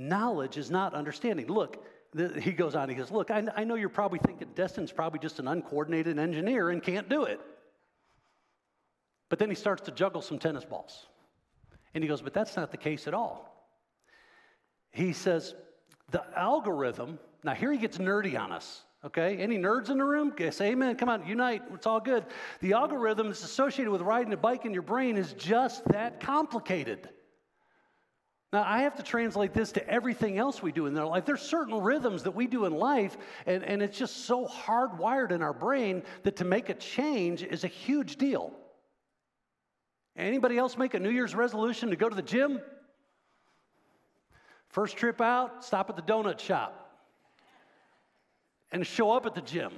Knowledge 0.00 0.56
is 0.56 0.70
not 0.70 0.94
understanding. 0.94 1.46
Look, 1.48 1.84
the, 2.14 2.40
he 2.40 2.52
goes 2.52 2.74
on, 2.74 2.88
he 2.88 2.94
goes, 2.94 3.10
Look, 3.10 3.30
I, 3.30 3.46
I 3.54 3.64
know 3.64 3.74
you're 3.74 3.90
probably 3.90 4.18
thinking 4.18 4.48
Destin's 4.54 4.90
probably 4.90 5.18
just 5.18 5.38
an 5.38 5.46
uncoordinated 5.46 6.18
engineer 6.18 6.70
and 6.70 6.82
can't 6.82 7.06
do 7.06 7.24
it. 7.24 7.38
But 9.28 9.38
then 9.38 9.50
he 9.50 9.54
starts 9.54 9.82
to 9.82 9.90
juggle 9.90 10.22
some 10.22 10.38
tennis 10.38 10.64
balls. 10.64 11.06
And 11.92 12.02
he 12.02 12.08
goes, 12.08 12.22
But 12.22 12.32
that's 12.32 12.56
not 12.56 12.70
the 12.70 12.78
case 12.78 13.06
at 13.06 13.12
all. 13.12 13.68
He 14.90 15.12
says, 15.12 15.54
The 16.10 16.24
algorithm, 16.34 17.18
now 17.44 17.52
here 17.52 17.70
he 17.70 17.76
gets 17.76 17.98
nerdy 17.98 18.40
on 18.40 18.52
us. 18.52 18.80
Okay, 19.04 19.36
any 19.36 19.58
nerds 19.58 19.90
in 19.90 19.98
the 19.98 20.04
room? 20.04 20.32
Say 20.50 20.70
amen. 20.70 20.96
Come 20.96 21.10
on, 21.10 21.26
unite. 21.26 21.62
It's 21.74 21.86
all 21.86 22.00
good. 22.00 22.24
The 22.60 22.72
algorithm 22.72 23.26
that's 23.26 23.44
associated 23.44 23.90
with 23.90 24.00
riding 24.00 24.32
a 24.32 24.38
bike 24.38 24.64
in 24.64 24.72
your 24.72 24.82
brain 24.82 25.18
is 25.18 25.34
just 25.34 25.84
that 25.88 26.20
complicated. 26.20 27.10
Now, 28.52 28.64
I 28.66 28.82
have 28.82 28.96
to 28.96 29.02
translate 29.04 29.52
this 29.52 29.70
to 29.72 29.88
everything 29.88 30.36
else 30.36 30.60
we 30.60 30.72
do 30.72 30.86
in 30.86 30.94
their 30.94 31.06
life. 31.06 31.24
There's 31.24 31.40
certain 31.42 31.80
rhythms 31.80 32.24
that 32.24 32.32
we 32.32 32.48
do 32.48 32.64
in 32.64 32.72
life, 32.72 33.16
and, 33.46 33.62
and 33.62 33.80
it's 33.80 33.96
just 33.96 34.24
so 34.24 34.44
hardwired 34.46 35.30
in 35.30 35.40
our 35.40 35.52
brain 35.52 36.02
that 36.24 36.36
to 36.36 36.44
make 36.44 36.68
a 36.68 36.74
change 36.74 37.44
is 37.44 37.62
a 37.62 37.68
huge 37.68 38.16
deal. 38.16 38.52
Anybody 40.16 40.58
else 40.58 40.76
make 40.76 40.94
a 40.94 40.98
New 40.98 41.10
Year's 41.10 41.34
resolution 41.34 41.90
to 41.90 41.96
go 41.96 42.08
to 42.08 42.16
the 42.16 42.22
gym? 42.22 42.60
First 44.68 44.96
trip 44.96 45.20
out, 45.20 45.64
stop 45.64 45.88
at 45.88 45.94
the 45.94 46.02
donut 46.02 46.40
shop 46.40 46.90
and 48.72 48.84
show 48.84 49.12
up 49.12 49.26
at 49.26 49.34
the 49.34 49.40
gym. 49.40 49.72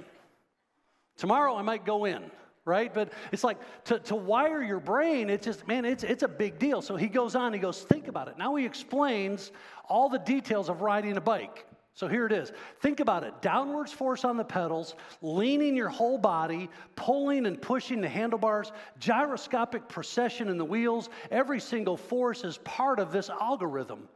Tomorrow 1.17 1.55
I 1.55 1.61
might 1.61 1.85
go 1.85 2.05
in 2.05 2.31
right? 2.65 2.93
But 2.93 3.11
it's 3.31 3.43
like 3.43 3.57
to, 3.85 3.99
to 3.99 4.15
wire 4.15 4.61
your 4.61 4.79
brain, 4.79 5.29
it's 5.29 5.45
just, 5.45 5.67
man, 5.67 5.85
it's, 5.85 6.03
it's 6.03 6.23
a 6.23 6.27
big 6.27 6.59
deal. 6.59 6.81
So 6.81 6.95
he 6.95 7.07
goes 7.07 7.35
on, 7.35 7.53
he 7.53 7.59
goes, 7.59 7.81
think 7.81 8.07
about 8.07 8.27
it. 8.27 8.37
Now 8.37 8.55
he 8.55 8.65
explains 8.65 9.51
all 9.89 10.09
the 10.09 10.19
details 10.19 10.69
of 10.69 10.81
riding 10.81 11.17
a 11.17 11.21
bike. 11.21 11.65
So 11.95 12.07
here 12.07 12.25
it 12.25 12.31
is. 12.31 12.51
Think 12.79 13.01
about 13.01 13.23
it 13.23 13.39
downwards 13.41 13.91
force 13.91 14.25
on 14.25 14.35
the 14.35 14.43
pedals, 14.43 14.95
leaning 15.21 15.75
your 15.75 15.89
whole 15.89 16.17
body, 16.17 16.69
pulling 16.95 17.45
and 17.45 17.61
pushing 17.61 18.01
the 18.01 18.09
handlebars, 18.09 18.71
gyroscopic 18.99 19.87
precession 19.87 20.49
in 20.49 20.57
the 20.57 20.65
wheels. 20.65 21.09
Every 21.29 21.59
single 21.59 21.97
force 21.97 22.43
is 22.43 22.57
part 22.59 22.99
of 22.99 23.11
this 23.11 23.29
algorithm. 23.29 24.07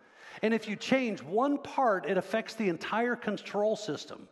And 0.41 0.53
if 0.53 0.67
you 0.67 0.75
change 0.75 1.21
one 1.21 1.57
part, 1.59 2.07
it 2.07 2.17
affects 2.17 2.55
the 2.55 2.67
entire 2.69 3.15
control 3.15 3.75
system. 3.75 4.27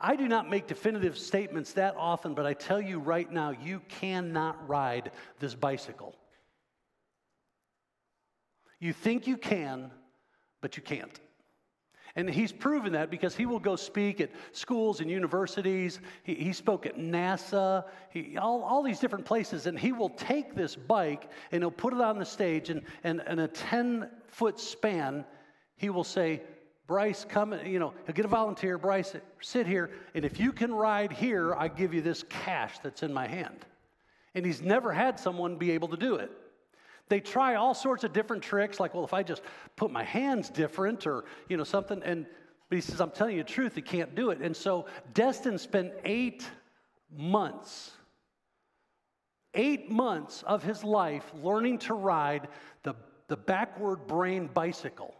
I 0.00 0.16
do 0.16 0.26
not 0.28 0.48
make 0.48 0.66
definitive 0.66 1.18
statements 1.18 1.74
that 1.74 1.94
often, 1.96 2.32
but 2.32 2.46
I 2.46 2.54
tell 2.54 2.80
you 2.80 2.98
right 2.98 3.30
now, 3.30 3.50
you 3.50 3.82
cannot 3.88 4.66
ride 4.66 5.10
this 5.38 5.54
bicycle. 5.54 6.16
You 8.78 8.94
think 8.94 9.26
you 9.26 9.36
can, 9.36 9.90
but 10.62 10.78
you 10.78 10.82
can't. 10.82 11.20
And 12.16 12.28
he's 12.28 12.50
proven 12.50 12.92
that 12.94 13.10
because 13.10 13.36
he 13.36 13.46
will 13.46 13.60
go 13.60 13.76
speak 13.76 14.20
at 14.20 14.30
schools 14.52 15.00
and 15.00 15.10
universities. 15.10 16.00
He, 16.22 16.34
he 16.34 16.52
spoke 16.52 16.86
at 16.86 16.96
NASA, 16.96 17.84
he, 18.10 18.36
all, 18.36 18.62
all 18.62 18.82
these 18.82 18.98
different 18.98 19.24
places. 19.24 19.66
And 19.66 19.78
he 19.78 19.92
will 19.92 20.10
take 20.10 20.54
this 20.54 20.74
bike 20.74 21.30
and 21.52 21.62
he'll 21.62 21.70
put 21.70 21.92
it 21.92 22.00
on 22.00 22.18
the 22.18 22.24
stage, 22.24 22.70
and, 22.70 22.82
and 23.04 23.22
in 23.28 23.38
a 23.38 23.48
10 23.48 24.08
foot 24.26 24.58
span, 24.58 25.24
he 25.76 25.90
will 25.90 26.04
say, 26.04 26.42
Bryce, 26.90 27.24
come, 27.24 27.54
you 27.64 27.78
know, 27.78 27.94
get 28.12 28.24
a 28.24 28.28
volunteer. 28.28 28.76
Bryce, 28.76 29.14
sit 29.40 29.64
here. 29.64 29.92
And 30.16 30.24
if 30.24 30.40
you 30.40 30.52
can 30.52 30.74
ride 30.74 31.12
here, 31.12 31.54
I 31.54 31.68
give 31.68 31.94
you 31.94 32.02
this 32.02 32.24
cash 32.28 32.80
that's 32.82 33.04
in 33.04 33.12
my 33.12 33.28
hand. 33.28 33.64
And 34.34 34.44
he's 34.44 34.60
never 34.60 34.92
had 34.92 35.20
someone 35.20 35.54
be 35.54 35.70
able 35.70 35.86
to 35.86 35.96
do 35.96 36.16
it. 36.16 36.32
They 37.08 37.20
try 37.20 37.54
all 37.54 37.74
sorts 37.74 38.02
of 38.02 38.12
different 38.12 38.42
tricks, 38.42 38.80
like, 38.80 38.92
well, 38.92 39.04
if 39.04 39.14
I 39.14 39.22
just 39.22 39.42
put 39.76 39.92
my 39.92 40.02
hands 40.02 40.50
different 40.50 41.06
or, 41.06 41.26
you 41.48 41.56
know, 41.56 41.62
something. 41.62 42.02
And 42.02 42.26
but 42.68 42.74
he 42.74 42.82
says, 42.82 43.00
I'm 43.00 43.12
telling 43.12 43.36
you 43.36 43.44
the 43.44 43.48
truth, 43.48 43.76
he 43.76 43.82
can't 43.82 44.16
do 44.16 44.30
it. 44.30 44.40
And 44.40 44.56
so 44.56 44.86
Destin 45.14 45.58
spent 45.58 45.92
eight 46.04 46.50
months, 47.16 47.92
eight 49.54 49.92
months 49.92 50.42
of 50.42 50.64
his 50.64 50.82
life 50.82 51.30
learning 51.40 51.78
to 51.78 51.94
ride 51.94 52.48
the, 52.82 52.96
the 53.28 53.36
backward 53.36 54.08
brain 54.08 54.50
bicycle. 54.52 55.14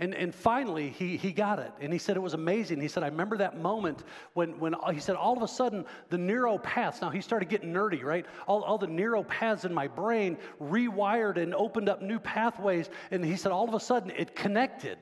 And, 0.00 0.14
and 0.14 0.32
finally, 0.32 0.90
he, 0.90 1.16
he 1.16 1.32
got 1.32 1.58
it. 1.58 1.72
And 1.80 1.92
he 1.92 1.98
said 1.98 2.16
it 2.16 2.20
was 2.20 2.34
amazing. 2.34 2.80
He 2.80 2.86
said, 2.86 3.02
I 3.02 3.08
remember 3.08 3.36
that 3.38 3.60
moment 3.60 4.04
when, 4.34 4.58
when 4.60 4.74
he 4.92 5.00
said, 5.00 5.16
all 5.16 5.36
of 5.36 5.42
a 5.42 5.48
sudden, 5.48 5.84
the 6.08 6.18
neural 6.18 6.60
paths, 6.60 7.02
now 7.02 7.10
he 7.10 7.20
started 7.20 7.48
getting 7.48 7.72
nerdy, 7.72 8.04
right? 8.04 8.24
All, 8.46 8.62
all 8.62 8.78
the 8.78 8.86
neural 8.86 9.24
paths 9.24 9.64
in 9.64 9.74
my 9.74 9.88
brain 9.88 10.38
rewired 10.60 11.36
and 11.36 11.52
opened 11.52 11.88
up 11.88 12.00
new 12.00 12.20
pathways. 12.20 12.88
And 13.10 13.24
he 13.24 13.34
said, 13.34 13.50
all 13.50 13.68
of 13.68 13.74
a 13.74 13.80
sudden, 13.80 14.12
it 14.12 14.36
connected. 14.36 14.98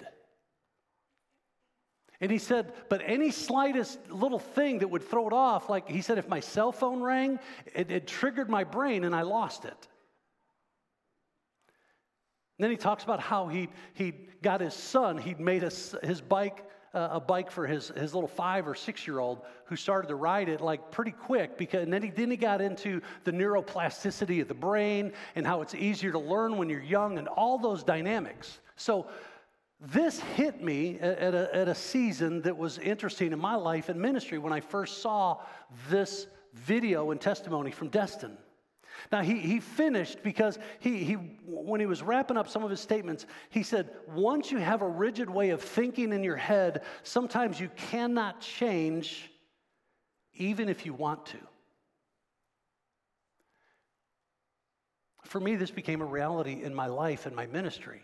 And 2.19 2.31
he 2.31 2.39
said, 2.39 2.73
but 2.89 3.03
any 3.05 3.31
slightest 3.31 3.99
little 4.11 4.39
thing 4.39 4.79
that 4.79 4.89
would 4.89 5.03
throw 5.03 5.27
it 5.27 5.35
off, 5.35 5.69
like 5.69 5.91
he 5.91 6.01
said, 6.01 6.17
if 6.17 6.27
my 6.27 6.41
cell 6.41 6.73
phone 6.73 7.03
rang, 7.03 7.39
it, 7.75 7.91
it 7.91 8.07
triggered 8.07 8.49
my 8.49 8.65
brain 8.65 9.05
and 9.05 9.15
I 9.15 9.23
lost 9.23 9.67
it. 9.67 9.89
And 12.59 12.65
then 12.65 12.71
he 12.71 12.77
talks 12.77 13.05
about 13.05 13.21
how 13.21 13.49
he, 13.49 13.69
he 13.95 14.15
got 14.43 14.61
his 14.61 14.75
son, 14.75 15.19
he'd 15.19 15.41
made 15.41 15.63
a, 15.63 15.71
his 16.03 16.21
bike 16.21 16.65
uh, 16.95 17.09
a 17.13 17.21
bike 17.21 17.51
for 17.51 17.67
his, 17.67 17.89
his 17.89 18.15
little 18.15 18.29
five 18.29 18.67
or 18.67 18.75
six 18.75 19.07
year 19.07 19.19
old 19.19 19.43
who 19.67 19.77
started 19.77 20.09
to 20.09 20.15
ride 20.15 20.49
it 20.49 20.63
like 20.63 20.91
pretty 20.91 21.11
quick 21.11 21.59
because 21.59 21.83
and 21.83 21.93
then 21.93 22.03
he 22.03 22.09
then 22.09 22.31
he 22.31 22.39
got 22.39 22.63
into 22.63 23.03
the 23.25 23.31
neuroplasticity 23.31 24.41
of 24.41 24.49
the 24.49 24.55
brain 24.55 25.13
and 25.35 25.47
how 25.47 25.61
it's 25.61 25.75
easier 25.75 26.11
to 26.11 26.19
learn 26.19 26.57
when 26.57 26.71
you're 26.71 26.81
young 26.81 27.19
and 27.19 27.29
all 27.29 27.59
those 27.59 27.85
dynamics. 27.85 28.61
So 28.77 29.09
this 29.79 30.21
hit 30.21 30.63
me 30.63 30.99
at 30.99 31.35
a, 31.35 31.55
at 31.55 31.69
a 31.69 31.75
season 31.75 32.41
that 32.43 32.57
was 32.57 32.79
interesting 32.79 33.31
in 33.33 33.39
my 33.39 33.57
life 33.57 33.91
and 33.91 34.01
ministry 34.01 34.39
when 34.39 34.55
i 34.55 34.61
first 34.61 35.03
saw 35.03 35.39
this 35.91 36.27
video 36.55 37.11
and 37.11 37.21
testimony 37.21 37.71
from 37.71 37.89
destin 37.89 38.39
now, 39.13 39.23
he, 39.23 39.39
he 39.39 39.61
finished 39.61 40.23
because 40.23 40.59
he, 40.81 41.05
he, 41.05 41.15
when 41.45 41.81
he 41.81 41.87
was 41.87 42.03
wrapping 42.03 42.37
up 42.37 42.49
some 42.49 42.65
of 42.65 42.71
his 42.71 42.81
statements, 42.81 43.27
he 43.51 43.63
said, 43.63 43.91
Once 44.09 44.51
you 44.51 44.59
have 44.59 44.83
a 44.83 44.89
rigid 44.89 45.31
way 45.31 45.51
of 45.51 45.63
thinking 45.63 46.13
in 46.13 46.25
your 46.25 46.37
head, 46.37 46.83
sometimes 47.03 47.61
you 47.61 47.69
cannot 47.77 48.41
change 48.41 49.31
even 50.35 50.69
if 50.69 50.85
you 50.85 50.93
want 50.93 51.27
to. 51.27 51.39
For 55.25 55.41
me, 55.41 55.57
this 55.57 55.71
became 55.71 56.03
a 56.03 56.07
reality 56.07 56.63
in 56.63 56.75
my 56.75 56.87
life 56.87 57.27
and 57.27 57.35
my 57.35 57.47
ministry 57.47 58.03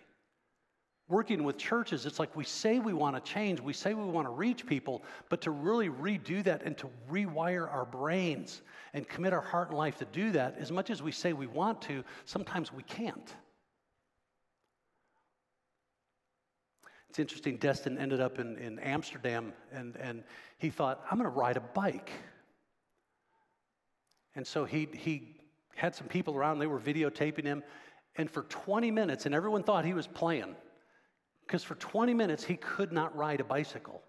working 1.12 1.44
with 1.44 1.58
churches, 1.58 2.06
it's 2.06 2.18
like 2.18 2.34
we 2.34 2.42
say 2.42 2.78
we 2.78 2.94
want 2.94 3.14
to 3.14 3.32
change, 3.32 3.60
we 3.60 3.74
say 3.74 3.92
we 3.92 4.02
want 4.02 4.26
to 4.26 4.32
reach 4.32 4.64
people, 4.64 5.02
but 5.28 5.42
to 5.42 5.50
really 5.50 5.90
redo 5.90 6.42
that 6.42 6.62
and 6.62 6.76
to 6.78 6.88
rewire 7.10 7.70
our 7.70 7.84
brains 7.84 8.62
and 8.94 9.06
commit 9.06 9.34
our 9.34 9.42
heart 9.42 9.68
and 9.68 9.76
life 9.76 9.98
to 9.98 10.06
do 10.06 10.32
that, 10.32 10.56
as 10.58 10.72
much 10.72 10.88
as 10.88 11.02
we 11.02 11.12
say 11.12 11.34
we 11.34 11.46
want 11.46 11.82
to, 11.82 12.02
sometimes 12.24 12.72
we 12.72 12.82
can't. 12.84 13.34
It's 17.10 17.18
interesting, 17.18 17.58
Destin 17.58 17.98
ended 17.98 18.22
up 18.22 18.38
in, 18.38 18.56
in 18.56 18.78
Amsterdam 18.78 19.52
and, 19.70 19.96
and 19.96 20.24
he 20.56 20.70
thought, 20.70 21.04
I'm 21.10 21.18
going 21.18 21.30
to 21.30 21.38
ride 21.38 21.58
a 21.58 21.60
bike. 21.60 22.10
And 24.34 24.46
so 24.46 24.64
he, 24.64 24.88
he 24.94 25.36
had 25.76 25.94
some 25.94 26.06
people 26.06 26.34
around, 26.34 26.58
they 26.58 26.66
were 26.66 26.80
videotaping 26.80 27.44
him. 27.44 27.62
And 28.16 28.30
for 28.30 28.44
20 28.44 28.90
minutes, 28.90 29.26
and 29.26 29.34
everyone 29.34 29.62
thought 29.62 29.84
he 29.84 29.92
was 29.92 30.06
playing 30.06 30.56
because 31.52 31.64
for 31.64 31.74
20 31.74 32.14
minutes 32.14 32.44
he 32.44 32.56
could 32.56 32.92
not 32.92 33.14
ride 33.14 33.38
a 33.38 33.44
bicycle. 33.44 34.00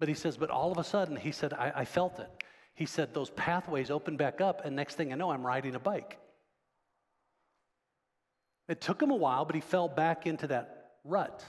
But 0.00 0.08
he 0.08 0.14
says, 0.14 0.36
but 0.36 0.50
all 0.50 0.72
of 0.72 0.78
a 0.78 0.82
sudden, 0.82 1.14
he 1.14 1.30
said, 1.30 1.52
I, 1.52 1.72
I 1.76 1.84
felt 1.84 2.18
it. 2.18 2.28
He 2.74 2.84
said, 2.84 3.14
those 3.14 3.30
pathways 3.30 3.92
opened 3.92 4.18
back 4.18 4.40
up, 4.40 4.64
and 4.64 4.74
next 4.74 4.96
thing 4.96 5.12
I 5.12 5.14
know, 5.14 5.30
I'm 5.30 5.46
riding 5.46 5.76
a 5.76 5.78
bike. 5.78 6.18
It 8.66 8.80
took 8.80 9.00
him 9.00 9.12
a 9.12 9.16
while, 9.16 9.44
but 9.44 9.54
he 9.54 9.60
fell 9.60 9.86
back 9.86 10.26
into 10.26 10.48
that 10.48 10.94
rut 11.04 11.44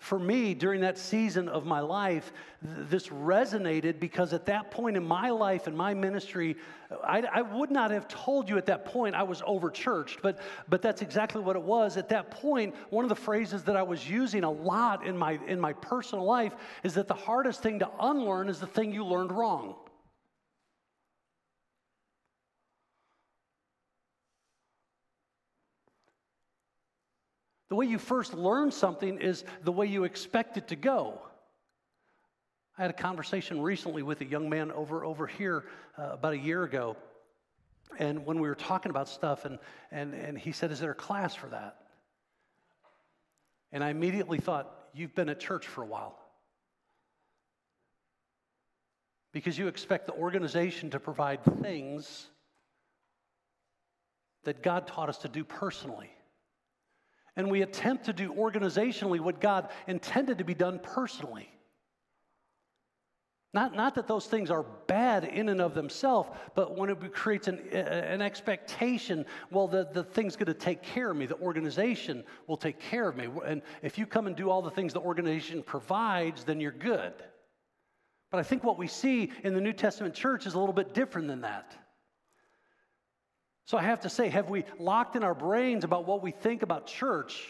for 0.00 0.18
me 0.18 0.54
during 0.54 0.80
that 0.80 0.96
season 0.96 1.46
of 1.50 1.66
my 1.66 1.80
life 1.80 2.32
th- 2.64 2.88
this 2.88 3.08
resonated 3.08 4.00
because 4.00 4.32
at 4.32 4.46
that 4.46 4.70
point 4.70 4.96
in 4.96 5.04
my 5.04 5.28
life 5.28 5.66
and 5.66 5.76
my 5.76 5.92
ministry 5.92 6.56
I, 7.04 7.22
I, 7.30 7.42
would 7.42 7.70
not 7.70 7.90
have 7.90 8.08
told 8.08 8.48
you 8.48 8.56
at 8.56 8.64
that 8.66 8.86
point 8.86 9.14
i 9.14 9.22
was 9.22 9.42
overchurched, 9.42 10.22
but, 10.22 10.38
but 10.70 10.80
that's 10.80 11.02
exactly 11.02 11.42
what 11.42 11.54
it 11.54 11.62
was. 11.62 11.98
At 11.98 12.08
that 12.08 12.30
point 12.30 12.74
one 12.88 13.04
of 13.04 13.10
the 13.10 13.14
phrases 13.14 13.62
that 13.64 13.76
i 13.76 13.82
was 13.82 14.08
using 14.08 14.42
a 14.42 14.50
lot 14.50 15.06
in 15.06 15.16
my 15.16 15.38
in 15.46 15.60
my 15.60 15.74
personal 15.74 16.24
life 16.24 16.56
is 16.82 16.94
that 16.94 17.06
the 17.06 17.14
hardest 17.14 17.62
thing 17.62 17.78
to 17.80 17.90
unlearn 18.00 18.48
is 18.48 18.58
the 18.58 18.66
thing 18.66 18.94
you 18.94 19.04
learned 19.04 19.32
wrong 19.32 19.74
The 27.70 27.76
way 27.76 27.86
you 27.86 27.98
first 27.98 28.34
learn 28.34 28.72
something 28.72 29.18
is 29.18 29.44
the 29.62 29.72
way 29.72 29.86
you 29.86 30.04
expect 30.04 30.56
it 30.56 30.68
to 30.68 30.76
go. 30.76 31.20
I 32.76 32.82
had 32.82 32.90
a 32.90 32.94
conversation 32.94 33.62
recently 33.62 34.02
with 34.02 34.20
a 34.20 34.24
young 34.24 34.50
man 34.50 34.72
over, 34.72 35.04
over 35.04 35.26
here 35.26 35.64
uh, 35.96 36.10
about 36.12 36.32
a 36.32 36.38
year 36.38 36.64
ago. 36.64 36.96
And 37.98 38.26
when 38.26 38.40
we 38.40 38.48
were 38.48 38.56
talking 38.56 38.90
about 38.90 39.08
stuff, 39.08 39.44
and, 39.44 39.58
and, 39.92 40.14
and 40.14 40.36
he 40.36 40.50
said, 40.50 40.72
Is 40.72 40.80
there 40.80 40.90
a 40.90 40.96
class 40.96 41.34
for 41.34 41.46
that? 41.48 41.76
And 43.72 43.84
I 43.84 43.90
immediately 43.90 44.38
thought, 44.38 44.74
You've 44.92 45.14
been 45.14 45.28
at 45.28 45.38
church 45.38 45.68
for 45.68 45.82
a 45.82 45.86
while. 45.86 46.18
Because 49.32 49.56
you 49.56 49.68
expect 49.68 50.06
the 50.06 50.14
organization 50.14 50.90
to 50.90 50.98
provide 50.98 51.44
things 51.62 52.26
that 54.42 54.60
God 54.60 54.88
taught 54.88 55.08
us 55.08 55.18
to 55.18 55.28
do 55.28 55.44
personally. 55.44 56.10
And 57.40 57.50
we 57.50 57.62
attempt 57.62 58.04
to 58.04 58.12
do 58.12 58.34
organizationally 58.34 59.18
what 59.18 59.40
God 59.40 59.70
intended 59.86 60.36
to 60.38 60.44
be 60.44 60.52
done 60.52 60.78
personally. 60.78 61.48
Not, 63.54 63.74
not 63.74 63.94
that 63.94 64.06
those 64.06 64.26
things 64.26 64.50
are 64.50 64.62
bad 64.86 65.24
in 65.24 65.48
and 65.48 65.58
of 65.58 65.72
themselves, 65.72 66.28
but 66.54 66.76
when 66.76 66.90
it 66.90 67.14
creates 67.14 67.48
an, 67.48 67.60
an 67.70 68.20
expectation, 68.20 69.24
well, 69.50 69.66
the, 69.68 69.88
the 69.90 70.04
thing's 70.04 70.36
going 70.36 70.48
to 70.48 70.54
take 70.54 70.82
care 70.82 71.10
of 71.10 71.16
me. 71.16 71.24
The 71.24 71.38
organization 71.38 72.24
will 72.46 72.58
take 72.58 72.78
care 72.78 73.08
of 73.08 73.16
me. 73.16 73.28
And 73.46 73.62
if 73.80 73.96
you 73.96 74.04
come 74.04 74.26
and 74.26 74.36
do 74.36 74.50
all 74.50 74.60
the 74.60 74.70
things 74.70 74.92
the 74.92 75.00
organization 75.00 75.62
provides, 75.62 76.44
then 76.44 76.60
you're 76.60 76.72
good. 76.72 77.14
But 78.30 78.40
I 78.40 78.42
think 78.42 78.64
what 78.64 78.76
we 78.76 78.86
see 78.86 79.32
in 79.44 79.54
the 79.54 79.62
New 79.62 79.72
Testament 79.72 80.14
church 80.14 80.46
is 80.46 80.52
a 80.52 80.58
little 80.58 80.74
bit 80.74 80.92
different 80.92 81.26
than 81.26 81.40
that. 81.40 81.74
So 83.70 83.78
I 83.78 83.82
have 83.82 84.00
to 84.00 84.10
say, 84.10 84.28
have 84.30 84.50
we 84.50 84.64
locked 84.80 85.14
in 85.14 85.22
our 85.22 85.32
brains 85.32 85.84
about 85.84 86.04
what 86.04 86.24
we 86.24 86.32
think 86.32 86.62
about 86.62 86.88
church? 86.88 87.46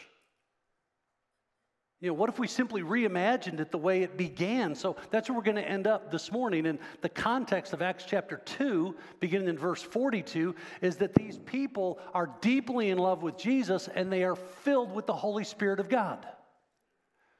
You 2.02 2.08
know, 2.08 2.12
what 2.12 2.28
if 2.28 2.38
we 2.38 2.46
simply 2.46 2.82
reimagined 2.82 3.58
it 3.58 3.70
the 3.70 3.78
way 3.78 4.02
it 4.02 4.18
began? 4.18 4.74
So 4.74 4.96
that's 5.10 5.30
where 5.30 5.38
we're 5.38 5.44
going 5.44 5.56
to 5.56 5.66
end 5.66 5.86
up 5.86 6.10
this 6.10 6.30
morning. 6.30 6.66
And 6.66 6.78
the 7.00 7.08
context 7.08 7.72
of 7.72 7.80
Acts 7.80 8.04
chapter 8.06 8.36
2, 8.36 8.94
beginning 9.18 9.48
in 9.48 9.56
verse 9.56 9.80
42, 9.80 10.54
is 10.82 10.96
that 10.96 11.14
these 11.14 11.38
people 11.38 11.98
are 12.12 12.28
deeply 12.42 12.90
in 12.90 12.98
love 12.98 13.22
with 13.22 13.38
Jesus 13.38 13.88
and 13.88 14.12
they 14.12 14.22
are 14.22 14.36
filled 14.36 14.94
with 14.94 15.06
the 15.06 15.14
Holy 15.14 15.44
Spirit 15.44 15.80
of 15.80 15.88
God. 15.88 16.26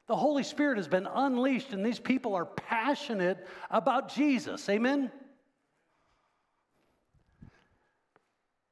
The 0.08 0.16
Holy 0.16 0.42
Spirit 0.42 0.78
has 0.78 0.88
been 0.88 1.06
unleashed, 1.06 1.74
and 1.74 1.84
these 1.84 2.00
people 2.00 2.34
are 2.34 2.46
passionate 2.46 3.46
about 3.70 4.08
Jesus. 4.08 4.66
Amen? 4.70 5.10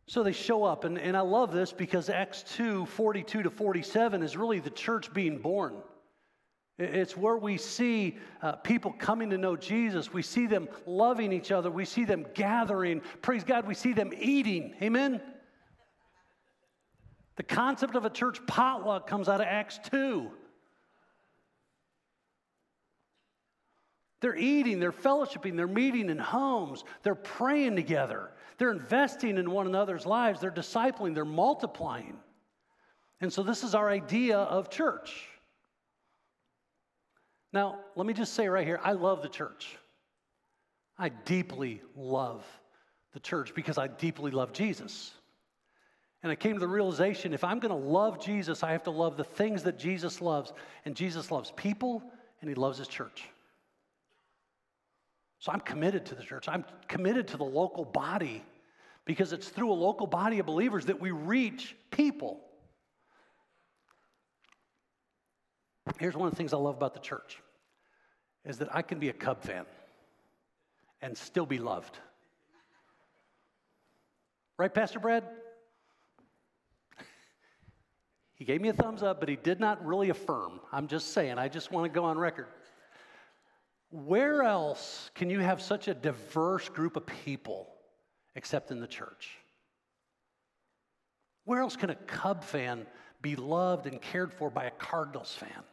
So 0.08 0.22
they 0.22 0.32
show 0.32 0.64
up, 0.64 0.84
and, 0.84 0.98
and 0.98 1.14
I 1.14 1.20
love 1.20 1.52
this 1.52 1.70
because 1.70 2.08
Acts 2.08 2.42
2 2.56 2.86
42 2.86 3.42
to 3.42 3.50
47 3.50 4.22
is 4.22 4.38
really 4.38 4.58
the 4.58 4.70
church 4.70 5.12
being 5.12 5.36
born. 5.36 5.74
It's 6.78 7.14
where 7.14 7.36
we 7.36 7.58
see 7.58 8.16
uh, 8.40 8.52
people 8.52 8.94
coming 8.98 9.28
to 9.30 9.38
know 9.38 9.54
Jesus. 9.54 10.10
We 10.10 10.22
see 10.22 10.46
them 10.46 10.68
loving 10.86 11.30
each 11.30 11.52
other. 11.52 11.70
We 11.70 11.84
see 11.84 12.06
them 12.06 12.24
gathering. 12.32 13.02
Praise 13.20 13.44
God, 13.44 13.66
we 13.66 13.74
see 13.74 13.92
them 13.92 14.12
eating. 14.18 14.74
Amen? 14.80 15.20
The 17.36 17.42
concept 17.42 17.94
of 17.94 18.06
a 18.06 18.10
church 18.10 18.38
potluck 18.46 19.06
comes 19.08 19.28
out 19.28 19.42
of 19.42 19.46
Acts 19.46 19.78
2. 19.90 20.30
They're 24.20 24.36
eating, 24.36 24.80
they're 24.80 24.90
fellowshipping, 24.90 25.56
they're 25.56 25.66
meeting 25.66 26.08
in 26.08 26.18
homes, 26.18 26.82
they're 27.02 27.14
praying 27.14 27.76
together. 27.76 28.30
They're 28.58 28.72
investing 28.72 29.38
in 29.38 29.50
one 29.50 29.66
another's 29.66 30.04
lives, 30.04 30.40
they're 30.40 30.50
discipling, 30.50 31.14
they're 31.14 31.24
multiplying. 31.24 32.18
And 33.20 33.32
so, 33.32 33.42
this 33.42 33.64
is 33.64 33.74
our 33.74 33.88
idea 33.88 34.38
of 34.38 34.70
church. 34.70 35.26
Now, 37.52 37.78
let 37.96 38.06
me 38.06 38.12
just 38.12 38.34
say 38.34 38.48
right 38.48 38.66
here 38.66 38.80
I 38.82 38.92
love 38.92 39.22
the 39.22 39.28
church. 39.28 39.76
I 40.98 41.08
deeply 41.08 41.80
love 41.96 42.44
the 43.12 43.20
church 43.20 43.54
because 43.54 43.78
I 43.78 43.86
deeply 43.86 44.30
love 44.32 44.52
Jesus. 44.52 45.12
And 46.22 46.32
I 46.32 46.34
came 46.34 46.54
to 46.54 46.60
the 46.60 46.66
realization 46.66 47.32
if 47.32 47.44
I'm 47.44 47.60
going 47.60 47.70
to 47.70 47.88
love 47.88 48.22
Jesus, 48.22 48.64
I 48.64 48.72
have 48.72 48.82
to 48.84 48.90
love 48.90 49.16
the 49.16 49.24
things 49.24 49.62
that 49.62 49.78
Jesus 49.78 50.20
loves. 50.20 50.52
And 50.84 50.96
Jesus 50.96 51.30
loves 51.30 51.52
people 51.56 52.02
and 52.40 52.48
he 52.48 52.56
loves 52.56 52.78
his 52.78 52.88
church. 52.88 53.28
So 55.38 55.52
I'm 55.52 55.60
committed 55.60 56.06
to 56.06 56.14
the 56.14 56.22
church. 56.22 56.48
I'm 56.48 56.64
committed 56.88 57.28
to 57.28 57.36
the 57.36 57.44
local 57.44 57.84
body 57.84 58.44
because 59.04 59.32
it's 59.32 59.48
through 59.48 59.72
a 59.72 59.74
local 59.74 60.06
body 60.06 60.38
of 60.38 60.46
believers 60.46 60.86
that 60.86 61.00
we 61.00 61.10
reach 61.10 61.76
people. 61.90 62.40
Here's 65.98 66.16
one 66.16 66.26
of 66.26 66.32
the 66.32 66.36
things 66.36 66.52
I 66.52 66.56
love 66.56 66.76
about 66.76 66.94
the 66.94 67.00
church 67.00 67.40
is 68.44 68.58
that 68.58 68.74
I 68.74 68.82
can 68.82 68.98
be 68.98 69.08
a 69.08 69.12
Cub 69.12 69.42
fan 69.42 69.64
and 71.00 71.16
still 71.16 71.46
be 71.46 71.58
loved. 71.58 71.98
Right, 74.58 74.72
Pastor 74.72 74.98
Brad? 74.98 75.24
He 78.34 78.44
gave 78.44 78.60
me 78.60 78.68
a 78.68 78.72
thumbs 78.72 79.02
up, 79.02 79.18
but 79.18 79.28
he 79.28 79.34
did 79.34 79.58
not 79.58 79.84
really 79.84 80.10
affirm. 80.10 80.60
I'm 80.70 80.86
just 80.86 81.12
saying, 81.12 81.38
I 81.38 81.48
just 81.48 81.72
want 81.72 81.92
to 81.92 82.00
go 82.00 82.04
on 82.04 82.16
record. 82.16 82.46
Where 83.90 84.42
else 84.42 85.10
can 85.14 85.30
you 85.30 85.40
have 85.40 85.62
such 85.62 85.88
a 85.88 85.94
diverse 85.94 86.68
group 86.68 86.96
of 86.96 87.06
people 87.06 87.68
except 88.34 88.70
in 88.70 88.80
the 88.80 88.86
church? 88.86 89.30
Where 91.44 91.60
else 91.60 91.76
can 91.76 91.88
a 91.88 91.94
Cub 91.94 92.44
fan 92.44 92.86
be 93.22 93.34
loved 93.34 93.86
and 93.86 94.00
cared 94.00 94.32
for 94.32 94.50
by 94.50 94.64
a 94.64 94.70
Cardinals 94.70 95.32
fan? 95.32 95.64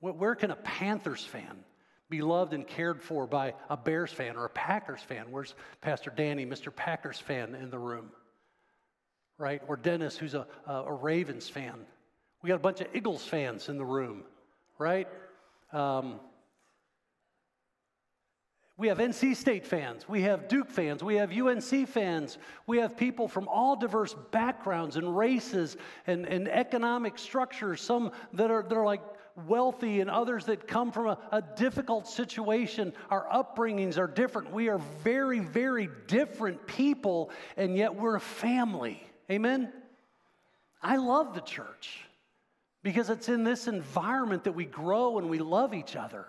Where 0.00 0.34
can 0.34 0.50
a 0.50 0.56
Panthers 0.56 1.24
fan 1.24 1.64
be 2.10 2.20
loved 2.20 2.52
and 2.52 2.66
cared 2.66 3.00
for 3.00 3.26
by 3.26 3.54
a 3.70 3.76
Bears 3.76 4.12
fan 4.12 4.36
or 4.36 4.44
a 4.44 4.50
Packers 4.50 5.00
fan? 5.00 5.26
Where's 5.30 5.54
Pastor 5.80 6.12
Danny, 6.14 6.44
Mr. 6.44 6.74
Packers 6.74 7.18
fan 7.18 7.54
in 7.54 7.70
the 7.70 7.78
room? 7.78 8.10
Right? 9.38 9.62
Or 9.68 9.76
Dennis, 9.76 10.16
who's 10.16 10.34
a, 10.34 10.46
a 10.66 10.92
Ravens 10.92 11.48
fan. 11.48 11.74
We 12.42 12.48
got 12.48 12.56
a 12.56 12.60
bunch 12.60 12.80
of 12.80 12.88
Eagles 12.94 13.24
fans 13.24 13.68
in 13.68 13.78
the 13.78 13.84
room, 13.84 14.24
right? 14.78 15.08
Um, 15.72 16.20
we 18.78 18.88
have 18.88 18.98
NC 18.98 19.36
State 19.36 19.64
fans, 19.66 20.06
we 20.06 20.22
have 20.22 20.48
Duke 20.48 20.68
fans, 20.68 21.02
we 21.02 21.14
have 21.14 21.32
UNC 21.32 21.88
fans, 21.88 22.36
we 22.66 22.76
have 22.78 22.94
people 22.94 23.26
from 23.26 23.48
all 23.48 23.74
diverse 23.74 24.14
backgrounds 24.32 24.96
and 24.96 25.16
races 25.16 25.78
and, 26.06 26.26
and 26.26 26.46
economic 26.46 27.18
structures, 27.18 27.80
some 27.80 28.12
that 28.34 28.50
are, 28.50 28.62
that 28.62 28.76
are 28.76 28.84
like 28.84 29.00
wealthy 29.46 30.00
and 30.00 30.10
others 30.10 30.44
that 30.46 30.68
come 30.68 30.92
from 30.92 31.06
a, 31.08 31.18
a 31.32 31.42
difficult 31.56 32.06
situation. 32.06 32.92
Our 33.10 33.26
upbringings 33.28 33.96
are 33.96 34.06
different. 34.06 34.52
We 34.52 34.68
are 34.68 34.78
very, 35.02 35.40
very 35.40 35.88
different 36.06 36.66
people, 36.66 37.30
and 37.56 37.76
yet 37.76 37.94
we're 37.94 38.16
a 38.16 38.20
family. 38.20 39.02
Amen? 39.30 39.72
I 40.82 40.96
love 40.96 41.34
the 41.34 41.40
church 41.40 42.05
because 42.86 43.10
it's 43.10 43.28
in 43.28 43.42
this 43.42 43.66
environment 43.66 44.44
that 44.44 44.52
we 44.52 44.64
grow 44.64 45.18
and 45.18 45.28
we 45.28 45.40
love 45.40 45.74
each 45.74 45.96
other. 45.96 46.24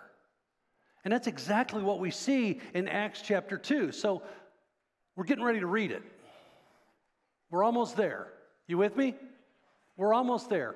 And 1.04 1.12
that's 1.12 1.28
exactly 1.28 1.84
what 1.84 2.00
we 2.00 2.10
see 2.10 2.60
in 2.74 2.88
Acts 2.88 3.22
chapter 3.22 3.56
2. 3.56 3.92
So 3.92 4.22
we're 5.14 5.22
getting 5.22 5.44
ready 5.44 5.60
to 5.60 5.68
read 5.68 5.92
it. 5.92 6.02
We're 7.48 7.62
almost 7.62 7.96
there. 7.96 8.26
You 8.66 8.76
with 8.76 8.96
me? 8.96 9.14
We're 9.96 10.12
almost 10.12 10.50
there. 10.50 10.74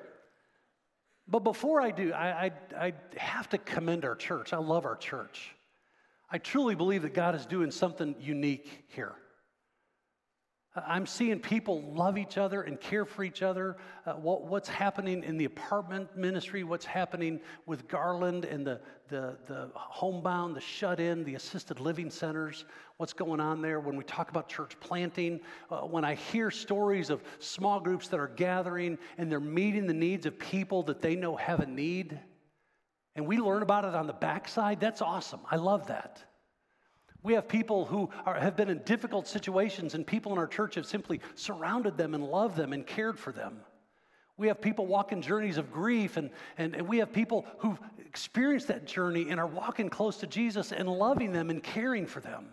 But 1.27 1.39
before 1.39 1.81
I 1.81 1.91
do, 1.91 2.13
I, 2.13 2.45
I, 2.45 2.51
I, 2.77 2.93
have 3.17 3.49
to 3.49 3.57
commend 3.57 4.05
our 4.05 4.15
church. 4.15 4.53
I 4.53 4.59
love 4.59 4.85
our 4.85 4.95
church. 4.95 5.53
I 6.31 6.37
truly 6.37 6.75
believe 6.75 7.01
that 7.01 7.13
God 7.13 7.35
is 7.35 7.45
doing 7.45 7.71
something 7.71 8.15
unique 8.21 8.85
here. 8.87 9.15
I'm 10.75 11.05
seeing 11.05 11.39
people 11.39 11.83
love 11.93 12.17
each 12.17 12.39
other 12.39 12.63
and 12.63 12.81
care 12.81 13.05
for 13.05 13.23
each 13.23 13.43
other. 13.43 13.77
Uh, 14.07 14.13
what, 14.13 14.45
what's 14.45 14.67
happening 14.67 15.23
in 15.23 15.37
the 15.37 15.45
apartment 15.45 16.17
ministry, 16.17 16.63
what's 16.63 16.85
happening 16.85 17.39
with 17.67 17.87
Garland 17.87 18.45
and 18.45 18.65
the, 18.65 18.81
the, 19.07 19.37
the 19.45 19.69
homebound, 19.75 20.55
the 20.55 20.61
shut 20.61 20.99
in, 20.99 21.23
the 21.25 21.35
assisted 21.35 21.79
living 21.79 22.09
centers, 22.09 22.65
what's 22.97 23.13
going 23.13 23.39
on 23.39 23.61
there. 23.61 23.79
When 23.79 23.95
we 23.95 24.03
talk 24.03 24.31
about 24.31 24.49
church 24.49 24.75
planting, 24.79 25.41
uh, 25.69 25.81
when 25.81 26.03
I 26.03 26.15
hear 26.15 26.49
stories 26.49 27.11
of 27.11 27.23
small 27.37 27.79
groups 27.79 28.07
that 28.07 28.19
are 28.19 28.27
gathering 28.27 28.97
and 29.19 29.31
they're 29.31 29.39
meeting 29.39 29.85
the 29.85 29.93
needs 29.93 30.25
of 30.25 30.39
people 30.39 30.81
that 30.83 31.03
they 31.03 31.15
know 31.15 31.35
have 31.35 31.59
a 31.59 31.67
need, 31.67 32.19
and 33.15 33.27
we 33.27 33.37
learn 33.37 33.61
about 33.61 33.85
it 33.85 33.93
on 33.93 34.07
the 34.07 34.13
backside, 34.13 34.79
that's 34.79 35.03
awesome. 35.03 35.41
I 35.51 35.57
love 35.57 35.85
that. 35.87 36.23
We 37.23 37.33
have 37.33 37.47
people 37.47 37.85
who 37.85 38.09
are, 38.25 38.35
have 38.35 38.57
been 38.57 38.69
in 38.69 38.79
difficult 38.79 39.27
situations, 39.27 39.95
and 39.95 40.05
people 40.05 40.33
in 40.33 40.37
our 40.37 40.47
church 40.47 40.75
have 40.75 40.85
simply 40.85 41.21
surrounded 41.35 41.95
them 41.95 42.13
and 42.13 42.23
loved 42.23 42.57
them 42.57 42.73
and 42.73 42.85
cared 42.85 43.17
for 43.17 43.31
them. 43.31 43.61
We 44.35 44.47
have 44.47 44.59
people 44.59 44.87
walking 44.87 45.21
journeys 45.21 45.57
of 45.57 45.71
grief, 45.71 46.17
and, 46.17 46.29
and, 46.57 46.75
and 46.75 46.87
we 46.87 46.97
have 46.97 47.13
people 47.13 47.45
who've 47.59 47.79
experienced 48.05 48.67
that 48.67 48.85
journey 48.85 49.29
and 49.29 49.39
are 49.39 49.47
walking 49.47 49.89
close 49.89 50.17
to 50.17 50.27
Jesus 50.27 50.71
and 50.73 50.89
loving 50.89 51.31
them 51.31 51.49
and 51.49 51.63
caring 51.63 52.05
for 52.05 52.19
them. 52.19 52.47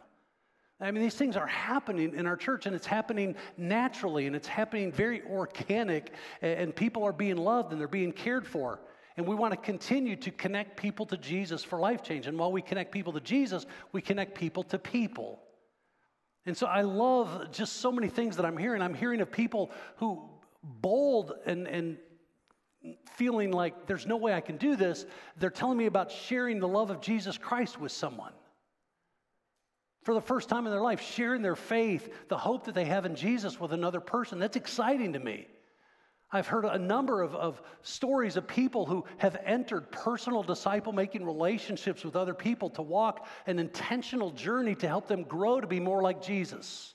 I 0.80 0.90
mean, 0.92 1.02
these 1.02 1.14
things 1.14 1.36
are 1.36 1.46
happening 1.46 2.14
in 2.14 2.26
our 2.26 2.36
church, 2.36 2.66
and 2.66 2.74
it's 2.74 2.86
happening 2.86 3.34
naturally, 3.58 4.26
and 4.26 4.36
it's 4.36 4.48
happening 4.48 4.92
very 4.92 5.22
organic, 5.22 6.12
and 6.40 6.74
people 6.74 7.02
are 7.04 7.12
being 7.12 7.36
loved 7.36 7.72
and 7.72 7.80
they're 7.80 7.88
being 7.88 8.12
cared 8.12 8.46
for. 8.46 8.80
And 9.16 9.26
we 9.26 9.34
want 9.34 9.52
to 9.52 9.56
continue 9.56 10.16
to 10.16 10.30
connect 10.30 10.76
people 10.76 11.04
to 11.06 11.16
Jesus 11.16 11.64
for 11.64 11.78
life 11.78 12.02
change. 12.02 12.26
And 12.26 12.38
while 12.38 12.52
we 12.52 12.62
connect 12.62 12.92
people 12.92 13.12
to 13.12 13.20
Jesus, 13.20 13.66
we 13.92 14.00
connect 14.00 14.34
people 14.34 14.62
to 14.64 14.78
people. 14.78 15.40
And 16.46 16.56
so 16.56 16.66
I 16.66 16.82
love 16.82 17.50
just 17.52 17.76
so 17.76 17.92
many 17.92 18.08
things 18.08 18.36
that 18.36 18.46
I'm 18.46 18.56
hearing. 18.56 18.80
I'm 18.82 18.94
hearing 18.94 19.20
of 19.20 19.30
people 19.30 19.70
who 19.96 20.22
bold 20.62 21.32
and, 21.44 21.66
and 21.66 21.98
feeling 23.16 23.50
like 23.50 23.86
there's 23.86 24.06
no 24.06 24.16
way 24.16 24.32
I 24.32 24.40
can 24.40 24.56
do 24.56 24.74
this. 24.74 25.04
They're 25.38 25.50
telling 25.50 25.76
me 25.76 25.86
about 25.86 26.10
sharing 26.10 26.60
the 26.60 26.68
love 26.68 26.90
of 26.90 27.00
Jesus 27.00 27.36
Christ 27.36 27.78
with 27.78 27.92
someone. 27.92 28.32
for 30.04 30.14
the 30.14 30.20
first 30.20 30.48
time 30.48 30.66
in 30.66 30.72
their 30.72 30.80
life, 30.80 31.00
sharing 31.00 31.42
their 31.42 31.56
faith, 31.56 32.08
the 32.28 32.38
hope 32.38 32.64
that 32.64 32.74
they 32.74 32.86
have 32.86 33.04
in 33.04 33.14
Jesus 33.14 33.60
with 33.60 33.72
another 33.72 34.00
person. 34.00 34.38
That's 34.38 34.56
exciting 34.56 35.12
to 35.12 35.18
me. 35.18 35.46
I've 36.32 36.46
heard 36.46 36.64
a 36.64 36.78
number 36.78 37.22
of, 37.22 37.34
of 37.34 37.60
stories 37.82 38.36
of 38.36 38.46
people 38.46 38.86
who 38.86 39.04
have 39.18 39.36
entered 39.44 39.90
personal 39.90 40.42
disciple 40.42 40.92
making 40.92 41.24
relationships 41.24 42.04
with 42.04 42.14
other 42.14 42.34
people 42.34 42.70
to 42.70 42.82
walk 42.82 43.26
an 43.46 43.58
intentional 43.58 44.30
journey 44.30 44.76
to 44.76 44.86
help 44.86 45.08
them 45.08 45.24
grow 45.24 45.60
to 45.60 45.66
be 45.66 45.80
more 45.80 46.02
like 46.02 46.22
Jesus. 46.22 46.94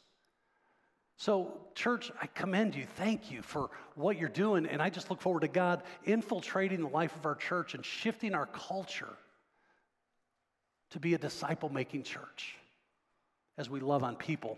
So, 1.18 1.58
church, 1.76 2.12
I 2.22 2.28
commend 2.28 2.76
you. 2.76 2.86
Thank 2.96 3.30
you 3.32 3.42
for 3.42 3.70
what 3.96 4.18
you're 4.18 4.30
doing. 4.30 4.66
And 4.66 4.82
I 4.82 4.90
just 4.90 5.10
look 5.10 5.22
forward 5.22 5.42
to 5.42 5.48
God 5.48 5.84
infiltrating 6.06 6.82
the 6.82 6.90
life 6.90 7.16
of 7.16 7.26
our 7.26 7.36
church 7.36 7.74
and 7.74 7.86
shifting 7.86 8.34
our 8.34 8.48
culture 8.48 9.14
to 10.92 11.00
be 11.00 11.14
a 11.14 11.18
disciple 11.18 11.70
making 11.70 12.04
church 12.04 12.56
as 13.58 13.70
we 13.70 13.80
love 13.82 14.04
on 14.04 14.16
people. 14.16 14.58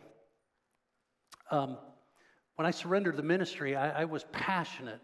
Um, 1.49 1.77
when 2.57 2.65
I 2.65 2.71
surrendered 2.71 3.15
the 3.15 3.23
ministry, 3.23 3.75
I, 3.75 4.01
I 4.01 4.05
was 4.05 4.25
passionate 4.31 4.99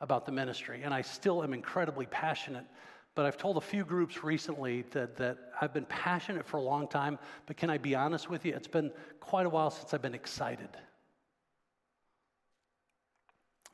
about 0.00 0.26
the 0.26 0.32
ministry, 0.32 0.82
and 0.84 0.92
I 0.92 1.00
still 1.00 1.42
am 1.42 1.54
incredibly 1.54 2.06
passionate. 2.06 2.66
But 3.14 3.24
I've 3.24 3.38
told 3.38 3.56
a 3.56 3.60
few 3.60 3.84
groups 3.84 4.22
recently 4.22 4.82
that, 4.90 5.16
that 5.16 5.38
I've 5.60 5.72
been 5.72 5.86
passionate 5.86 6.46
for 6.46 6.58
a 6.58 6.62
long 6.62 6.86
time, 6.86 7.18
but 7.46 7.56
can 7.56 7.70
I 7.70 7.78
be 7.78 7.94
honest 7.94 8.28
with 8.28 8.44
you? 8.44 8.54
It's 8.54 8.68
been 8.68 8.92
quite 9.18 9.46
a 9.46 9.48
while 9.48 9.70
since 9.70 9.94
I've 9.94 10.02
been 10.02 10.14
excited. 10.14 10.68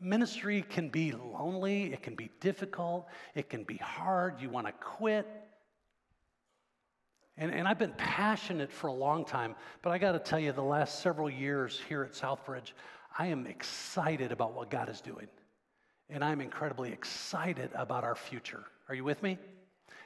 Ministry 0.01 0.63
can 0.63 0.89
be 0.89 1.13
lonely, 1.13 1.93
it 1.93 2.03
can 2.03 2.15
be 2.15 2.31
difficult, 2.41 3.09
it 3.35 3.51
can 3.51 3.65
be 3.65 3.77
hard, 3.77 4.41
you 4.41 4.51
want 4.51 4.67
to 4.67 4.73
quit. 4.73 5.27
And, 7.37 7.53
and 7.53 7.67
I've 7.67 7.79
been 7.79 7.95
passionate 7.97 8.71
for 8.71 8.87
a 8.87 8.93
long 8.93 9.25
time, 9.25 9.57
but 9.83 9.91
I 9.91 9.99
got 9.99 10.13
to 10.13 10.19
tell 10.19 10.39
you, 10.39 10.53
the 10.53 10.63
last 10.63 11.01
several 11.01 11.29
years 11.29 11.81
here 11.89 12.03
at 12.03 12.13
Southbridge, 12.13 12.73
I 13.19 13.27
am 13.27 13.47
excited 13.47 14.33
about 14.33 14.55
what 14.55 14.71
God 14.71 14.89
is 14.89 15.01
doing. 15.01 15.29
And 16.09 16.25
I'm 16.25 16.41
incredibly 16.41 16.93
excited 16.93 17.71
about 17.75 18.05
our 18.05 18.17
future. 18.17 18.65
Are 18.89 18.95
you 18.95 19.05
with 19.05 19.23
me? 19.23 19.39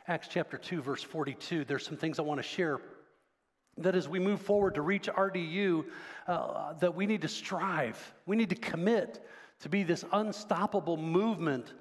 Acts 0.06 0.28
chapter 0.28 0.58
2, 0.58 0.82
verse 0.82 1.02
42. 1.02 1.64
There's 1.64 1.84
some 1.84 1.96
things 1.96 2.18
I 2.18 2.22
want 2.22 2.38
to 2.38 2.46
share 2.46 2.80
that 3.78 3.94
as 3.94 4.08
we 4.08 4.18
move 4.18 4.40
forward 4.40 4.74
to 4.74 4.82
reach 4.82 5.08
RDU, 5.08 5.84
uh, 6.28 6.74
that 6.74 6.94
we 6.94 7.06
need 7.06 7.22
to 7.22 7.28
strive, 7.28 8.14
we 8.26 8.36
need 8.36 8.50
to 8.50 8.56
commit 8.56 9.26
to 9.60 9.68
be 9.68 9.82
this 9.82 10.04
unstoppable 10.12 10.96
movement, 10.96 11.72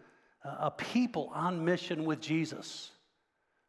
uh, 0.44 0.56
a 0.60 0.72
people 0.72 1.30
on 1.34 1.64
mission 1.64 2.06
with 2.06 2.20
Jesus. 2.20 2.92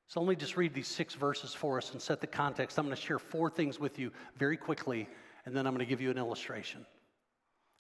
So 0.09 0.21
let 0.21 0.29
me 0.29 0.37
just 0.37 0.57
read 0.57 0.73
these 0.73 0.89
six 0.89 1.15
verses 1.15 1.53
for 1.53 1.79
us 1.79 1.93
and 1.93 2.01
set 2.01 2.21
the 2.21 2.27
context. 2.27 2.79
I'm 2.79 2.87
going 2.87 2.97
to 2.97 3.03
share 3.03 3.19
four 3.19 3.51
things 3.51 3.81
with 3.81 3.99
you 3.99 4.13
very 4.37 4.57
quickly, 4.57 5.09
and 5.45 5.57
then 5.57 5.67
I'm 5.67 5.75
going 5.75 5.85
to 5.85 5.91
give 5.91 6.01
you 6.01 6.11
an 6.11 6.19
illustration 6.19 6.87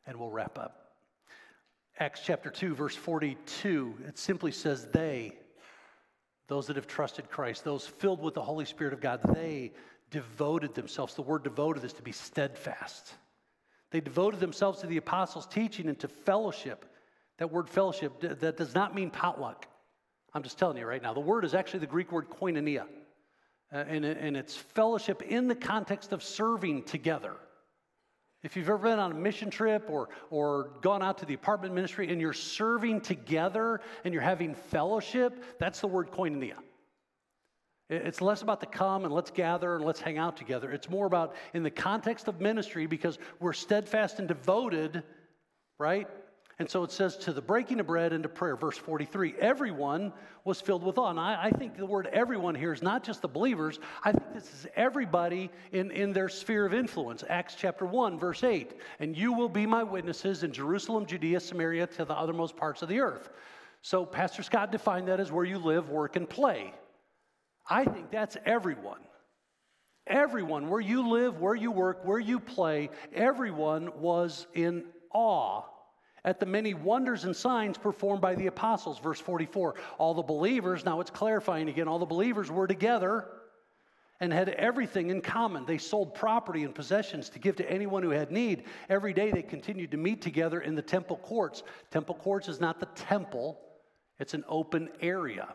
and 0.07 0.19
we'll 0.19 0.31
wrap 0.31 0.59
up. 0.59 0.93
Acts 1.99 2.21
chapter 2.25 2.51
2, 2.51 2.75
verse 2.75 2.97
42, 2.97 3.95
it 4.09 4.19
simply 4.19 4.51
says, 4.51 4.87
They, 4.93 5.33
those 6.49 6.67
that 6.67 6.77
have 6.77 6.87
trusted 6.87 7.31
Christ, 7.31 7.65
those 7.65 7.87
filled 7.87 8.21
with 8.21 8.35
the 8.35 8.43
Holy 8.43 8.65
Spirit 8.65 8.93
of 8.93 9.01
God, 9.01 9.21
they 9.35 9.73
devoted 10.11 10.75
themselves. 10.75 11.15
The 11.15 11.23
word 11.23 11.45
devoted 11.45 11.85
is 11.85 11.93
to 11.95 12.03
be 12.03 12.13
steadfast. 12.13 13.15
They 13.91 14.01
devoted 14.01 14.41
themselves 14.41 14.81
to 14.81 14.89
the 14.89 14.97
apostles' 14.97 15.47
teaching 15.47 15.89
and 15.89 15.99
to 16.01 16.09
fellowship. 16.09 16.85
That 17.39 17.53
word 17.53 17.69
fellowship, 17.69 18.21
that 18.21 18.57
does 18.57 18.75
not 18.75 18.95
mean 18.95 19.11
potluck. 19.11 19.67
I'm 20.33 20.43
just 20.43 20.59
telling 20.59 20.77
you 20.77 20.87
right 20.87 21.03
now. 21.03 21.15
The 21.15 21.21
word 21.21 21.45
is 21.45 21.55
actually 21.55 21.81
the 21.81 21.87
Greek 21.87 22.11
word 22.11 22.29
koinonia. 22.29 22.87
Uh, 23.73 23.79
and, 23.89 24.05
and 24.05 24.37
it's 24.37 24.57
fellowship 24.57 25.23
in 25.23 25.49
the 25.49 25.55
context 25.55 26.13
of 26.13 26.23
serving 26.23 26.83
together. 26.85 27.35
If 28.45 28.57
you've 28.57 28.69
ever 28.69 28.77
been 28.77 28.99
on 28.99 29.11
a 29.11 29.15
mission 29.15 29.49
trip 29.49 29.89
or, 29.89 30.11
or 30.29 30.71
gone 30.83 31.03
out 31.03 31.17
to 31.19 31.27
the 31.27 31.33
apartment 31.33 31.75
ministry 31.75 32.13
and 32.13 32.21
you're 32.21 32.35
serving 32.35 33.01
together 33.01 33.81
and 34.05 34.13
you're 34.13 34.23
having 34.23 34.55
fellowship, 34.55 35.43
that's 35.59 35.81
the 35.81 35.89
word 35.89 36.11
koinonia. 36.11 36.57
It's 37.89 38.21
less 38.21 38.43
about 38.43 38.61
the 38.61 38.67
come 38.67 39.07
and 39.07 39.15
let's 39.15 39.31
gather 39.31 39.77
and 39.77 39.85
let's 39.85 40.01
hang 40.01 40.19
out 40.19 40.37
together. 40.37 40.71
It's 40.71 40.91
more 40.91 41.07
about 41.07 41.35
in 41.55 41.63
the 41.63 41.71
context 41.71 42.29
of 42.29 42.39
ministry 42.39 42.87
because 42.87 43.19
we're 43.41 43.55
steadfast 43.55 44.19
and 44.19 44.29
devoted, 44.29 45.03
right? 45.79 46.07
And 46.59 46.71
so 46.71 46.85
it 46.85 46.93
says, 46.93 47.17
to 47.19 47.33
the 47.33 47.43
breaking 47.43 47.81
of 47.81 47.87
bread 47.87 48.13
and 48.13 48.23
to 48.23 48.29
prayer. 48.29 48.55
Verse 48.57 48.79
43 48.79 49.35
everyone 49.41 50.13
was 50.45 50.61
filled 50.61 50.85
with 50.85 50.99
awe. 50.99 51.11
And 51.11 51.19
I, 51.19 51.45
I, 51.45 51.51
think 51.51 51.77
the 51.77 51.87
word 51.87 52.09
everyone 52.13 52.55
here 52.55 52.73
is 52.73 52.83
not 52.83 53.03
just 53.03 53.23
the 53.23 53.29
believers, 53.29 53.81
I 54.05 54.13
think 54.13 54.33
this 54.33 54.45
is 54.45 54.67
everybody 54.77 55.51
in, 55.73 55.91
in 55.91 56.13
their 56.13 56.29
sphere 56.29 56.65
of 56.65 56.73
influence. 56.73 57.25
Acts 57.29 57.57
chapter 57.57 57.87
1, 57.87 58.19
verse 58.19 58.45
8. 58.45 58.73
And 59.01 59.17
you 59.17 59.33
will 59.33 59.49
be 59.49 59.67
my 59.67 59.83
witnesses 59.83 60.45
in 60.45 60.53
Jerusalem, 60.53 61.07
Judea, 61.07 61.41
Samaria, 61.41 61.89
to 61.89 62.05
the 62.05 62.15
othermost 62.15 62.57
parts 62.57 62.83
of 62.83 62.89
the 62.89 63.01
earth. 63.01 63.31
So 63.83 64.07
Pastor 64.07 64.43
Scott 64.43 64.71
defined 64.71 65.09
that 65.09 65.19
as 65.19 65.33
where 65.33 65.45
you 65.45 65.59
live, 65.59 65.91
work, 65.91 66.15
and 66.15 66.29
play. 66.29 66.73
I 67.69 67.85
think 67.85 68.11
that's 68.11 68.37
everyone. 68.47 69.01
Everyone, 70.07 70.69
where 70.69 70.81
you 70.81 71.09
live, 71.09 71.41
where 71.41 71.55
you 71.55 71.71
work, 71.71 72.05
where 72.05 72.19
you 72.19 72.39
play, 72.39 72.91
everyone 73.13 73.91
was 74.01 74.47
in 74.55 74.85
awe 75.13 75.63
at 76.25 76.41
the 76.41 76.47
many 76.47 76.75
wonders 76.75 77.25
and 77.25 77.37
signs 77.37 77.77
performed 77.77 78.21
by 78.21 78.35
the 78.35 78.47
apostles. 78.47 78.99
Verse 78.99 79.21
44 79.21 79.75
All 79.99 80.15
the 80.15 80.23
believers, 80.23 80.85
now 80.85 81.01
it's 81.01 81.11
clarifying 81.11 81.69
again, 81.69 81.89
all 81.89 81.99
the 81.99 82.07
believers 82.07 82.51
were 82.51 82.67
together 82.67 83.27
and 84.21 84.33
had 84.33 84.49
everything 84.51 85.11
in 85.11 85.21
common. 85.21 85.67
They 85.67 85.79
sold 85.79 86.15
property 86.15 86.65
and 86.65 86.75
possessions 86.75 87.29
to 87.31 87.39
give 87.39 87.57
to 87.57 87.71
anyone 87.71 88.03
who 88.03 88.11
had 88.11 88.31
need. 88.31 88.65
Every 88.89 89.13
day 89.13 89.31
they 89.31 89.43
continued 89.43 89.91
to 89.91 89.97
meet 89.97 90.23
together 90.23 90.61
in 90.61 90.75
the 90.75 90.83
temple 90.83 91.17
courts. 91.17 91.63
Temple 91.91 92.15
courts 92.15 92.49
is 92.49 92.61
not 92.61 92.81
the 92.81 92.87
temple, 92.87 93.61
it's 94.19 94.35
an 94.35 94.45
open 94.49 94.89
area. 95.01 95.49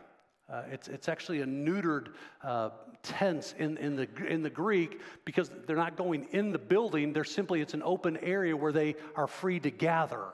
Uh, 0.48 0.62
it's, 0.70 0.88
it's 0.88 1.08
actually 1.08 1.42
a 1.42 1.46
neutered 1.46 2.08
uh, 2.42 2.70
tense 3.04 3.54
in, 3.58 3.76
in, 3.76 3.94
the, 3.94 4.08
in 4.26 4.42
the 4.42 4.50
Greek 4.50 5.00
because 5.24 5.48
they're 5.66 5.76
not 5.76 5.96
going 5.96 6.26
in 6.32 6.50
the 6.50 6.58
building. 6.58 7.12
They're 7.12 7.22
simply, 7.22 7.60
it's 7.60 7.74
an 7.74 7.84
open 7.84 8.16
area 8.16 8.56
where 8.56 8.72
they 8.72 8.96
are 9.14 9.28
free 9.28 9.60
to 9.60 9.70
gather. 9.70 10.26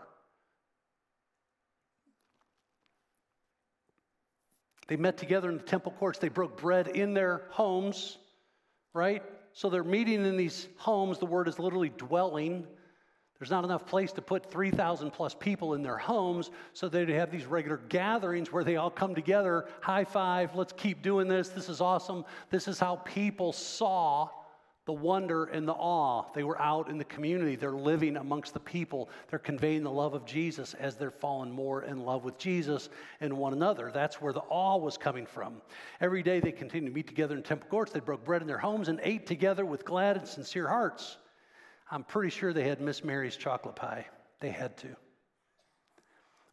They 4.88 4.96
met 4.96 5.16
together 5.16 5.49
in 5.49 5.57
the 5.57 5.62
temple 5.62 5.92
courts. 5.92 6.18
They 6.18 6.29
broke 6.29 6.61
bread 6.61 6.88
in 6.88 7.14
their 7.14 7.42
homes, 7.51 8.18
right? 8.94 9.22
So 9.53 9.68
they're 9.70 9.85
meeting 9.85 10.25
in 10.25 10.37
these 10.37 10.68
homes. 10.77 11.18
The 11.18 11.27
word 11.27 11.49
is 11.49 11.59
literally 11.59 11.90
dwelling. 11.96 12.66
There's 13.38 13.51
not 13.51 13.64
enough 13.64 13.87
place 13.87 14.12
to 14.12 14.22
put 14.22 14.51
3,000 14.51 15.11
plus 15.11 15.35
people 15.35 15.75
in 15.75 15.83
their 15.83 15.99
homes, 15.99 16.51
so 16.72 16.88
they'd 16.88 17.09
have 17.11 17.31
these 17.31 17.44
regular 17.44 17.77
gatherings 17.88 18.51
where 18.51 18.64
they 18.64 18.77
all 18.77 18.90
come 18.90 19.14
together, 19.14 19.66
high 19.83 20.05
five, 20.05 20.55
let's 20.55 20.72
keep 20.72 21.03
doing 21.03 21.29
this. 21.29 21.51
This 21.51 21.68
is 21.68 21.83
awesome. 21.83 22.25
This 22.49 22.66
is 22.66 22.79
how 22.79 22.96
people 22.96 23.53
saw 23.53 24.31
the 24.87 24.92
wonder 24.92 25.46
and 25.46 25.66
the 25.68 25.75
awe. 25.75 26.25
They 26.33 26.44
were 26.44 26.61
out 26.61 26.88
in 26.88 26.96
the 26.96 27.05
community, 27.05 27.57
they're 27.57 27.72
living 27.72 28.16
amongst 28.16 28.55
the 28.55 28.61
people, 28.61 29.11
they're 29.29 29.38
conveying 29.38 29.83
the 29.83 29.90
love 29.90 30.14
of 30.14 30.25
Jesus 30.25 30.75
as 30.75 30.94
they're 30.94 31.11
falling 31.11 31.51
more 31.51 31.83
in 31.83 32.05
love 32.05 32.25
with 32.25 32.38
Jesus 32.38 32.88
and 33.20 33.37
one 33.37 33.53
another. 33.53 33.90
That's 33.92 34.22
where 34.22 34.33
the 34.33 34.44
awe 34.49 34.77
was 34.77 34.96
coming 34.96 35.27
from. 35.27 35.61
Every 36.01 36.22
day 36.22 36.38
they 36.38 36.53
continued 36.53 36.90
to 36.90 36.94
meet 36.94 37.09
together 37.09 37.37
in 37.37 37.42
temple 37.42 37.68
courts, 37.68 37.92
they 37.92 38.01
broke 38.01 38.25
bread 38.25 38.42
in 38.42 38.49
their 38.49 38.59
homes 38.59 38.88
and 38.88 39.01
ate 39.03 39.27
together 39.27 39.66
with 39.66 39.85
glad 39.85 40.16
and 40.16 40.27
sincere 40.27 40.68
hearts. 40.68 41.18
I'm 41.90 42.05
pretty 42.05 42.31
sure 42.31 42.53
they 42.53 42.68
had 42.68 42.81
Miss 42.81 43.05
Mary's 43.05 43.37
chocolate 43.37 43.77
pie. 43.77 44.07
They 44.40 44.51
had 44.51 44.77
to. 44.79 44.96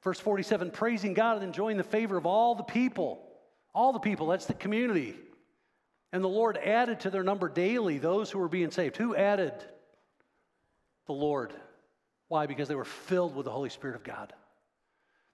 Verse 0.01 0.19
47 0.19 0.71
praising 0.71 1.13
God 1.13 1.37
and 1.37 1.45
enjoying 1.45 1.77
the 1.77 1.83
favor 1.83 2.17
of 2.17 2.25
all 2.25 2.55
the 2.55 2.63
people. 2.63 3.29
All 3.75 3.93
the 3.93 3.99
people, 3.99 4.27
that's 4.27 4.45
the 4.45 4.53
community. 4.53 5.15
And 6.13 6.23
the 6.23 6.29
Lord 6.29 6.57
added 6.57 7.01
to 7.01 7.09
their 7.09 7.23
number 7.23 7.49
daily 7.49 7.97
those 7.97 8.29
who 8.29 8.37
were 8.37 8.47
being 8.47 8.69
saved. 8.69 8.95
Who 8.97 9.15
added? 9.15 9.51
The 11.07 11.13
Lord. 11.13 11.53
Why? 12.27 12.45
Because 12.45 12.67
they 12.67 12.75
were 12.75 12.85
filled 12.85 13.35
with 13.35 13.45
the 13.45 13.51
Holy 13.51 13.69
Spirit 13.69 13.95
of 13.95 14.03
God. 14.03 14.31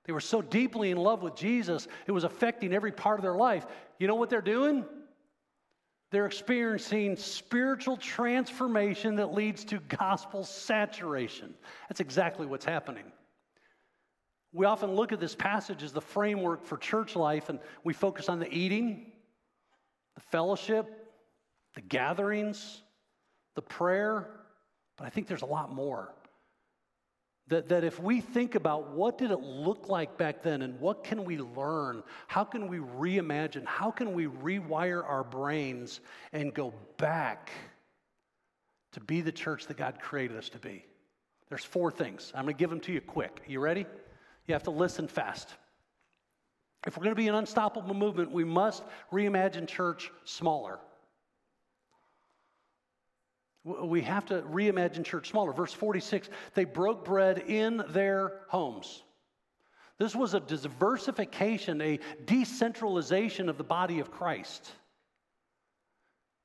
They 0.05 0.13
were 0.13 0.21
so 0.21 0.41
deeply 0.41 0.89
in 0.89 0.97
love 0.97 1.21
with 1.21 1.35
Jesus, 1.35 1.87
it 2.07 2.11
was 2.13 2.23
affecting 2.23 2.73
every 2.73 2.93
part 2.93 3.19
of 3.19 3.23
their 3.23 3.35
life. 3.35 3.67
You 3.99 4.07
know 4.07 4.15
what 4.15 4.29
they're 4.29 4.41
doing? 4.41 4.85
They're 6.11 6.25
experiencing 6.25 7.17
spiritual 7.17 7.97
transformation 7.97 9.17
that 9.17 9.33
leads 9.33 9.63
to 9.65 9.79
gospel 9.79 10.43
saturation. 10.43 11.53
That's 11.89 11.99
exactly 11.99 12.47
what's 12.47 12.65
happening. 12.65 13.03
We 14.51 14.65
often 14.65 14.93
look 14.93 15.11
at 15.11 15.19
this 15.19 15.35
passage 15.35 15.83
as 15.83 15.91
the 15.91 16.01
framework 16.01 16.63
for 16.63 16.77
church 16.77 17.15
life, 17.15 17.49
and 17.49 17.59
we 17.83 17.93
focus 17.93 18.29
on 18.29 18.39
the 18.39 18.51
eating, 18.51 19.11
the 20.19 20.25
fellowship, 20.31 20.85
the 21.75 21.81
gatherings, 21.81 22.81
the 23.55 23.61
prayer, 23.61 24.27
but 24.97 25.07
I 25.07 25.09
think 25.09 25.27
there's 25.27 25.43
a 25.43 25.47
lot 25.47 25.73
more. 25.73 26.13
That, 27.47 27.69
that 27.69 27.85
if 27.85 28.01
we 28.01 28.19
think 28.19 28.55
about 28.55 28.91
what 28.91 29.17
did 29.17 29.31
it 29.31 29.39
look 29.39 29.87
like 29.87 30.17
back 30.17 30.43
then 30.43 30.61
and 30.61 30.77
what 30.81 31.05
can 31.05 31.23
we 31.23 31.37
learn, 31.37 32.03
how 32.27 32.43
can 32.43 32.67
we 32.67 32.79
reimagine, 32.79 33.65
how 33.65 33.91
can 33.91 34.13
we 34.13 34.25
rewire 34.25 35.07
our 35.07 35.23
brains 35.23 36.01
and 36.33 36.53
go 36.53 36.73
back 36.97 37.49
to 38.91 38.99
be 38.99 39.21
the 39.21 39.31
church 39.31 39.67
that 39.67 39.77
God 39.77 39.99
created 40.01 40.35
us 40.35 40.49
to 40.49 40.59
be? 40.59 40.85
There's 41.47 41.63
four 41.63 41.91
things. 41.91 42.33
I'm 42.35 42.43
going 42.43 42.55
to 42.55 42.59
give 42.59 42.69
them 42.69 42.81
to 42.81 42.91
you 42.91 42.99
quick. 42.99 43.41
You 43.47 43.61
ready? 43.61 43.85
You 44.47 44.53
have 44.53 44.63
to 44.63 44.71
listen 44.71 45.07
fast. 45.07 45.55
If 46.87 46.97
we're 46.97 47.03
going 47.03 47.15
to 47.15 47.21
be 47.21 47.27
an 47.27 47.35
unstoppable 47.35 47.93
movement, 47.93 48.31
we 48.31 48.43
must 48.43 48.83
reimagine 49.11 49.67
church 49.67 50.11
smaller. 50.23 50.79
We 53.65 54.01
have 54.01 54.25
to 54.27 54.41
reimagine 54.43 55.03
church 55.03 55.29
smaller. 55.29 55.51
Verse 55.51 55.73
46 55.73 56.29
they 56.53 56.65
broke 56.65 57.03
bread 57.03 57.39
in 57.39 57.83
their 57.89 58.41
homes. 58.47 59.03
This 59.97 60.15
was 60.15 60.33
a 60.33 60.39
diversification, 60.39 61.81
a 61.81 61.99
decentralization 62.23 63.49
of 63.49 63.57
the 63.57 63.65
body 63.65 63.99
of 63.99 64.09
Christ. 64.09 64.71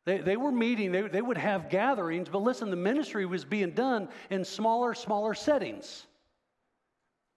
They, 0.04 0.18
they 0.18 0.36
were 0.36 0.50
meeting, 0.50 0.90
they, 0.90 1.02
they 1.02 1.22
would 1.22 1.38
have 1.38 1.70
gatherings, 1.70 2.28
but 2.28 2.42
listen, 2.42 2.68
the 2.68 2.76
ministry 2.76 3.24
was 3.24 3.44
being 3.44 3.70
done 3.70 4.08
in 4.28 4.44
smaller, 4.44 4.92
smaller 4.92 5.34
settings. 5.34 6.06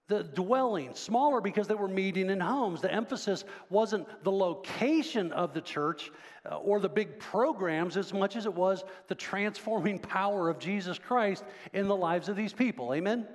The 0.08 0.24
dwelling, 0.24 0.94
smaller 0.94 1.40
because 1.40 1.68
they 1.68 1.74
were 1.74 1.88
meeting 1.88 2.30
in 2.30 2.40
homes. 2.40 2.80
The 2.80 2.92
emphasis 2.92 3.44
wasn't 3.68 4.06
the 4.24 4.32
location 4.32 5.32
of 5.32 5.52
the 5.52 5.60
church 5.60 6.10
uh, 6.50 6.56
or 6.56 6.80
the 6.80 6.88
big 6.88 7.18
programs 7.18 7.96
as 7.96 8.12
much 8.14 8.34
as 8.34 8.46
it 8.46 8.54
was 8.54 8.84
the 9.08 9.14
transforming 9.14 9.98
power 9.98 10.48
of 10.48 10.58
Jesus 10.58 10.98
Christ 10.98 11.44
in 11.74 11.88
the 11.88 11.96
lives 11.96 12.30
of 12.30 12.36
these 12.36 12.54
people. 12.54 12.94
Amen? 12.94 13.26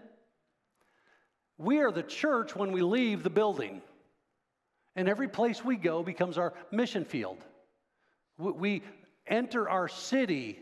We 1.60 1.80
are 1.80 1.92
the 1.92 2.04
church 2.04 2.56
when 2.56 2.72
we 2.72 2.82
leave 2.82 3.22
the 3.22 3.30
building. 3.30 3.82
And 4.96 5.08
every 5.08 5.28
place 5.28 5.64
we 5.64 5.76
go 5.76 6.04
becomes 6.04 6.38
our 6.38 6.54
mission 6.72 7.06
field. 7.06 7.38
We 8.38 8.84
enter 9.28 9.70
our 9.70 9.88
city 9.88 10.60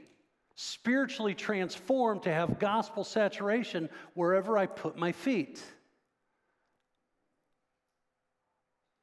spiritually 0.55 1.34
transformed 1.34 2.24
to 2.24 2.34
have 2.34 2.59
gospel 2.59 3.03
saturation 3.03 3.89
wherever 4.14 4.57
I 4.57 4.66
put 4.66 4.97
my 4.97 5.12
feet. 5.12 5.62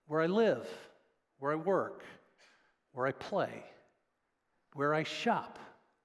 Where 0.09 0.21
I 0.21 0.27
live, 0.27 0.67
where 1.39 1.53
I 1.53 1.55
work, 1.55 2.03
where 2.93 3.07
I 3.07 3.13
play, 3.13 3.63
where 4.73 4.95
I 4.95 5.05
shop. 5.05 5.59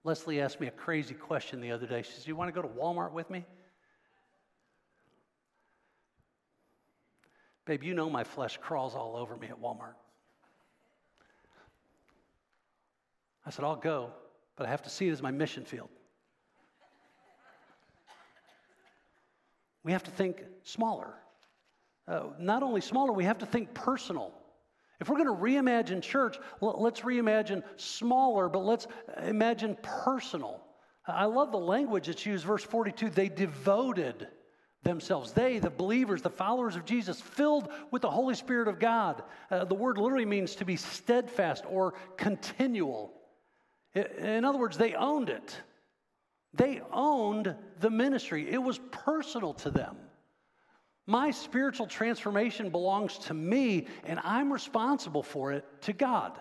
Leslie 0.03 0.41
asked 0.41 0.59
me 0.59 0.67
a 0.67 0.71
crazy 0.71 1.13
question 1.13 1.61
the 1.61 1.71
other 1.71 1.87
day. 1.87 2.01
She 2.01 2.11
says, 2.11 2.27
You 2.27 2.35
want 2.35 2.53
to 2.53 2.61
go 2.61 2.61
to 2.61 2.67
Walmart 2.67 3.13
with 3.13 3.29
me? 3.29 3.45
Babe, 7.65 7.83
you 7.83 7.93
know 7.93 8.09
my 8.09 8.25
flesh 8.25 8.59
crawls 8.61 8.93
all 8.93 9.15
over 9.15 9.37
me 9.37 9.47
at 9.47 9.61
Walmart. 9.61 9.95
I 13.45 13.49
said, 13.49 13.63
I'll 13.63 13.77
go, 13.77 14.11
but 14.57 14.67
I 14.67 14.69
have 14.69 14.81
to 14.83 14.89
see 14.89 15.07
it 15.07 15.11
as 15.11 15.21
my 15.21 15.31
mission 15.31 15.63
field. 15.63 15.89
We 19.83 19.91
have 19.93 20.03
to 20.03 20.11
think 20.11 20.43
smaller. 20.63 21.13
Uh, 22.07 22.23
not 22.39 22.63
only 22.63 22.81
smaller, 22.81 23.11
we 23.11 23.23
have 23.23 23.37
to 23.39 23.45
think 23.45 23.73
personal. 23.73 24.33
If 24.99 25.09
we're 25.09 25.23
going 25.23 25.35
to 25.35 25.43
reimagine 25.43 26.01
church, 26.01 26.37
let's 26.61 27.01
reimagine 27.01 27.63
smaller, 27.77 28.49
but 28.49 28.59
let's 28.59 28.87
imagine 29.21 29.77
personal. 29.81 30.61
I 31.05 31.25
love 31.25 31.51
the 31.51 31.57
language 31.57 32.07
that's 32.07 32.25
used, 32.25 32.45
verse 32.45 32.63
42 32.63 33.09
they 33.09 33.29
devoted 33.29 34.27
themselves. 34.83 35.31
They, 35.31 35.59
the 35.59 35.69
believers, 35.69 36.21
the 36.21 36.29
followers 36.29 36.75
of 36.75 36.85
Jesus, 36.85 37.19
filled 37.19 37.69
with 37.91 38.01
the 38.01 38.09
Holy 38.09 38.35
Spirit 38.35 38.67
of 38.67 38.79
God. 38.79 39.23
Uh, 39.49 39.65
the 39.65 39.75
word 39.75 39.97
literally 39.97 40.25
means 40.25 40.55
to 40.55 40.65
be 40.65 40.75
steadfast 40.75 41.63
or 41.69 41.95
continual. 42.17 43.13
In 43.95 44.45
other 44.45 44.57
words, 44.57 44.77
they 44.77 44.93
owned 44.93 45.29
it. 45.29 45.61
They 46.53 46.81
owned 46.91 47.55
the 47.79 47.89
ministry, 47.89 48.49
it 48.49 48.61
was 48.61 48.79
personal 48.91 49.53
to 49.55 49.71
them. 49.71 49.97
My 51.05 51.31
spiritual 51.31 51.87
transformation 51.87 52.69
belongs 52.69 53.17
to 53.19 53.33
me, 53.33 53.87
and 54.05 54.19
I'm 54.23 54.53
responsible 54.53 55.23
for 55.23 55.51
it 55.51 55.65
to 55.81 55.93
God. 55.93 56.39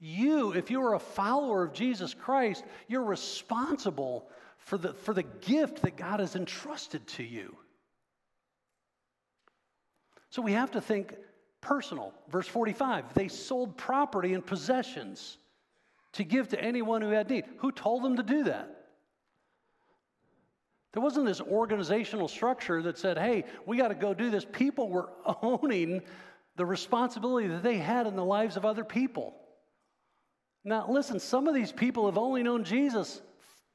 You, 0.00 0.52
if 0.52 0.70
you 0.70 0.82
are 0.82 0.94
a 0.94 1.00
follower 1.00 1.64
of 1.64 1.72
Jesus 1.72 2.14
Christ, 2.14 2.64
you're 2.86 3.02
responsible 3.02 4.28
for 4.58 4.78
the, 4.78 4.92
for 4.92 5.14
the 5.14 5.22
gift 5.22 5.82
that 5.82 5.96
God 5.96 6.20
has 6.20 6.36
entrusted 6.36 7.06
to 7.08 7.24
you. 7.24 7.56
So 10.30 10.42
we 10.42 10.52
have 10.52 10.72
to 10.72 10.80
think 10.80 11.14
personal. 11.60 12.12
Verse 12.28 12.46
45 12.46 13.14
they 13.14 13.28
sold 13.28 13.76
property 13.76 14.34
and 14.34 14.44
possessions 14.44 15.38
to 16.12 16.24
give 16.24 16.48
to 16.48 16.62
anyone 16.62 17.02
who 17.02 17.10
had 17.10 17.30
need. 17.30 17.44
Who 17.58 17.72
told 17.72 18.02
them 18.02 18.16
to 18.16 18.22
do 18.22 18.44
that? 18.44 18.77
There 20.98 21.04
wasn't 21.04 21.26
this 21.26 21.40
organizational 21.40 22.26
structure 22.26 22.82
that 22.82 22.98
said, 22.98 23.18
hey, 23.18 23.44
we 23.66 23.76
got 23.76 23.86
to 23.86 23.94
go 23.94 24.14
do 24.14 24.30
this. 24.30 24.44
People 24.44 24.88
were 24.88 25.08
owning 25.42 26.02
the 26.56 26.66
responsibility 26.66 27.46
that 27.46 27.62
they 27.62 27.76
had 27.76 28.08
in 28.08 28.16
the 28.16 28.24
lives 28.24 28.56
of 28.56 28.64
other 28.64 28.82
people. 28.82 29.32
Now, 30.64 30.90
listen, 30.90 31.20
some 31.20 31.46
of 31.46 31.54
these 31.54 31.70
people 31.70 32.06
have 32.06 32.18
only 32.18 32.42
known 32.42 32.64
Jesus 32.64 33.22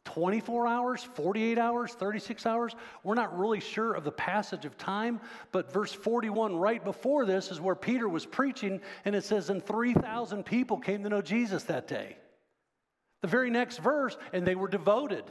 24 0.04 0.68
hours, 0.68 1.02
48 1.02 1.58
hours, 1.58 1.94
36 1.94 2.46
hours. 2.46 2.76
We're 3.06 3.16
not 3.16 3.40
really 3.40 3.62
sure 3.62 3.94
of 3.94 4.04
the 4.04 4.12
passage 4.12 4.66
of 4.66 4.78
time, 4.78 5.22
but 5.54 5.72
verse 5.72 5.94
41, 5.94 6.58
right 6.58 6.84
before 6.84 7.26
this, 7.26 7.52
is 7.52 7.62
where 7.62 7.74
Peter 7.74 8.10
was 8.10 8.26
preaching, 8.26 8.82
and 9.06 9.16
it 9.16 9.24
says, 9.24 9.50
And 9.50 9.66
3,000 9.66 10.44
people 10.44 10.78
came 10.78 11.04
to 11.04 11.10
know 11.10 11.22
Jesus 11.22 11.64
that 11.64 11.88
day. 11.88 12.18
The 13.22 13.30
very 13.30 13.50
next 13.50 13.78
verse, 13.78 14.18
and 14.34 14.46
they 14.46 14.56
were 14.56 14.68
devoted. 14.68 15.24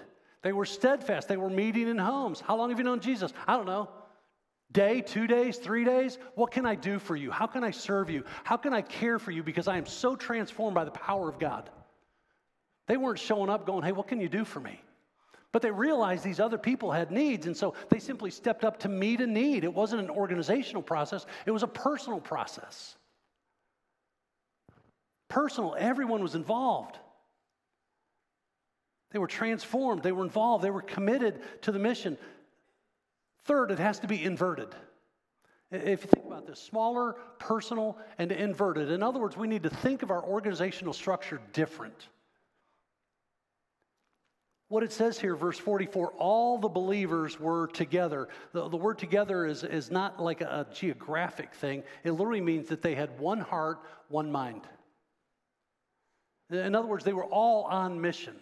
They 0.43 0.53
were 0.53 0.65
steadfast. 0.65 1.29
They 1.29 1.37
were 1.37 1.51
meeting 1.51 1.89
in 1.89 1.99
homes. 1.99 2.41
How 2.41 2.57
long 2.57 2.71
have 2.71 2.79
you 2.79 2.85
known 2.85 3.01
Jesus? 3.01 3.33
I 3.47 3.57
don't 3.57 3.67
know. 3.67 3.89
Day, 4.73 5.03
two 5.03 5.27
days, 5.27 5.59
three 5.59 5.85
days? 5.85 6.19
What 6.35 6.51
can 6.51 6.67
I 6.67 6.75
do 6.75 6.99
for 6.99 7.15
you? 7.15 7.31
How 7.31 7.47
can 7.47 7.63
I 7.63 7.71
serve 7.71 8.11
you? 8.11 8.25
How 8.43 8.57
can 8.57 8.73
I 8.73 8.81
care 8.83 9.19
for 9.19 9.31
you? 9.31 9.43
Because 9.43 9.69
I 9.69 9.77
am 9.77 9.87
so 9.87 10.17
transformed 10.17 10.75
by 10.75 10.85
the 10.85 10.91
power 10.91 11.29
of 11.29 11.39
God. 11.39 11.71
They 12.89 12.97
weren't 12.97 13.19
showing 13.19 13.51
up 13.51 13.67
going, 13.67 13.85
hey, 13.85 13.93
what 13.93 14.09
can 14.09 14.21
you 14.21 14.29
do 14.29 14.45
for 14.45 14.61
me? 14.61 14.81
But 15.53 15.61
they 15.61 15.71
realized 15.71 16.25
these 16.25 16.41
other 16.41 16.57
people 16.57 16.91
had 16.91 17.11
needs, 17.11 17.47
and 17.47 17.57
so 17.57 17.75
they 17.91 17.99
simply 17.99 18.31
stepped 18.31 18.65
up 18.65 18.81
to 18.81 18.89
meet 18.89 19.21
a 19.21 19.27
need. 19.27 19.65
It 19.65 19.73
wasn't 19.73 20.01
an 20.03 20.11
organizational 20.11 20.83
process, 20.83 21.27
it 21.45 21.51
was 21.51 21.63
a 21.63 21.69
personal 21.69 22.21
process. 22.21 22.97
Personal, 25.29 25.77
everyone 25.79 26.23
was 26.23 26.35
involved. 26.35 26.99
They 29.13 29.19
were 29.19 29.27
transformed, 29.27 30.03
they 30.03 30.13
were 30.13 30.25
involved, 30.25 30.65
they 30.65 30.71
were 30.71 30.83
committed 30.83 31.41
to 31.63 31.73
the 31.73 31.79
mission. 31.79 32.17
Third, 33.45 33.71
it 33.71 33.79
has 33.79 33.99
to 34.01 34.07
be 34.07 34.23
inverted. 34.25 34.69
If 35.71 36.05
you 36.05 36.11
think 36.11 36.27
about 36.27 36.47
this, 36.47 36.61
smaller, 36.61 37.17
personal, 37.39 37.99
and 38.19 38.31
inverted. 38.31 38.91
In 38.91 39.03
other 39.03 39.19
words, 39.19 39.37
we 39.37 39.49
need 39.49 39.63
to 39.63 39.71
think 39.71 40.03
of 40.03 40.11
our 40.11 40.23
organizational 40.23 40.93
structure 40.93 41.41
different. 41.53 42.09
What 44.69 44.83
it 44.83 44.93
says 44.93 45.19
here, 45.19 45.35
verse 45.35 45.59
44, 45.59 46.13
all 46.19 46.57
the 46.59 46.69
believers 46.69 47.39
were 47.39 47.67
together. 47.69 48.29
The, 48.53 48.69
the 48.69 48.77
word 48.77 48.99
together 48.99 49.45
is, 49.47 49.65
is 49.65 49.91
not 49.91 50.23
like 50.23 50.41
a, 50.41 50.67
a 50.71 50.75
geographic 50.75 51.55
thing, 51.55 51.83
it 52.05 52.13
literally 52.13 52.41
means 52.41 52.69
that 52.69 52.81
they 52.81 52.95
had 52.95 53.19
one 53.19 53.41
heart, 53.41 53.81
one 54.09 54.33
mind. 54.33 54.63
In 56.51 56.75
other 56.75 56.89
words, 56.89 57.05
they 57.05 57.13
were 57.13 57.27
all 57.27 57.65
on 57.65 58.01
mission. 58.01 58.37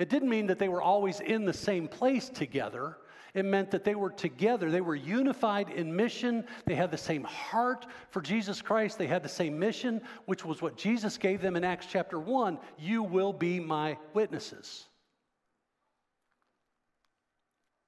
It 0.00 0.08
didn't 0.08 0.30
mean 0.30 0.46
that 0.46 0.58
they 0.58 0.70
were 0.70 0.80
always 0.80 1.20
in 1.20 1.44
the 1.44 1.52
same 1.52 1.86
place 1.86 2.30
together. 2.30 2.96
It 3.34 3.44
meant 3.44 3.70
that 3.72 3.84
they 3.84 3.94
were 3.94 4.08
together. 4.08 4.70
They 4.70 4.80
were 4.80 4.94
unified 4.94 5.68
in 5.68 5.94
mission. 5.94 6.46
They 6.64 6.74
had 6.74 6.90
the 6.90 6.96
same 6.96 7.22
heart 7.24 7.84
for 8.08 8.22
Jesus 8.22 8.62
Christ. 8.62 8.96
They 8.96 9.06
had 9.06 9.22
the 9.22 9.28
same 9.28 9.58
mission, 9.58 10.00
which 10.24 10.42
was 10.42 10.62
what 10.62 10.78
Jesus 10.78 11.18
gave 11.18 11.42
them 11.42 11.54
in 11.54 11.64
Acts 11.64 11.84
chapter 11.86 12.18
1 12.18 12.58
You 12.78 13.02
will 13.02 13.34
be 13.34 13.60
my 13.60 13.98
witnesses. 14.14 14.86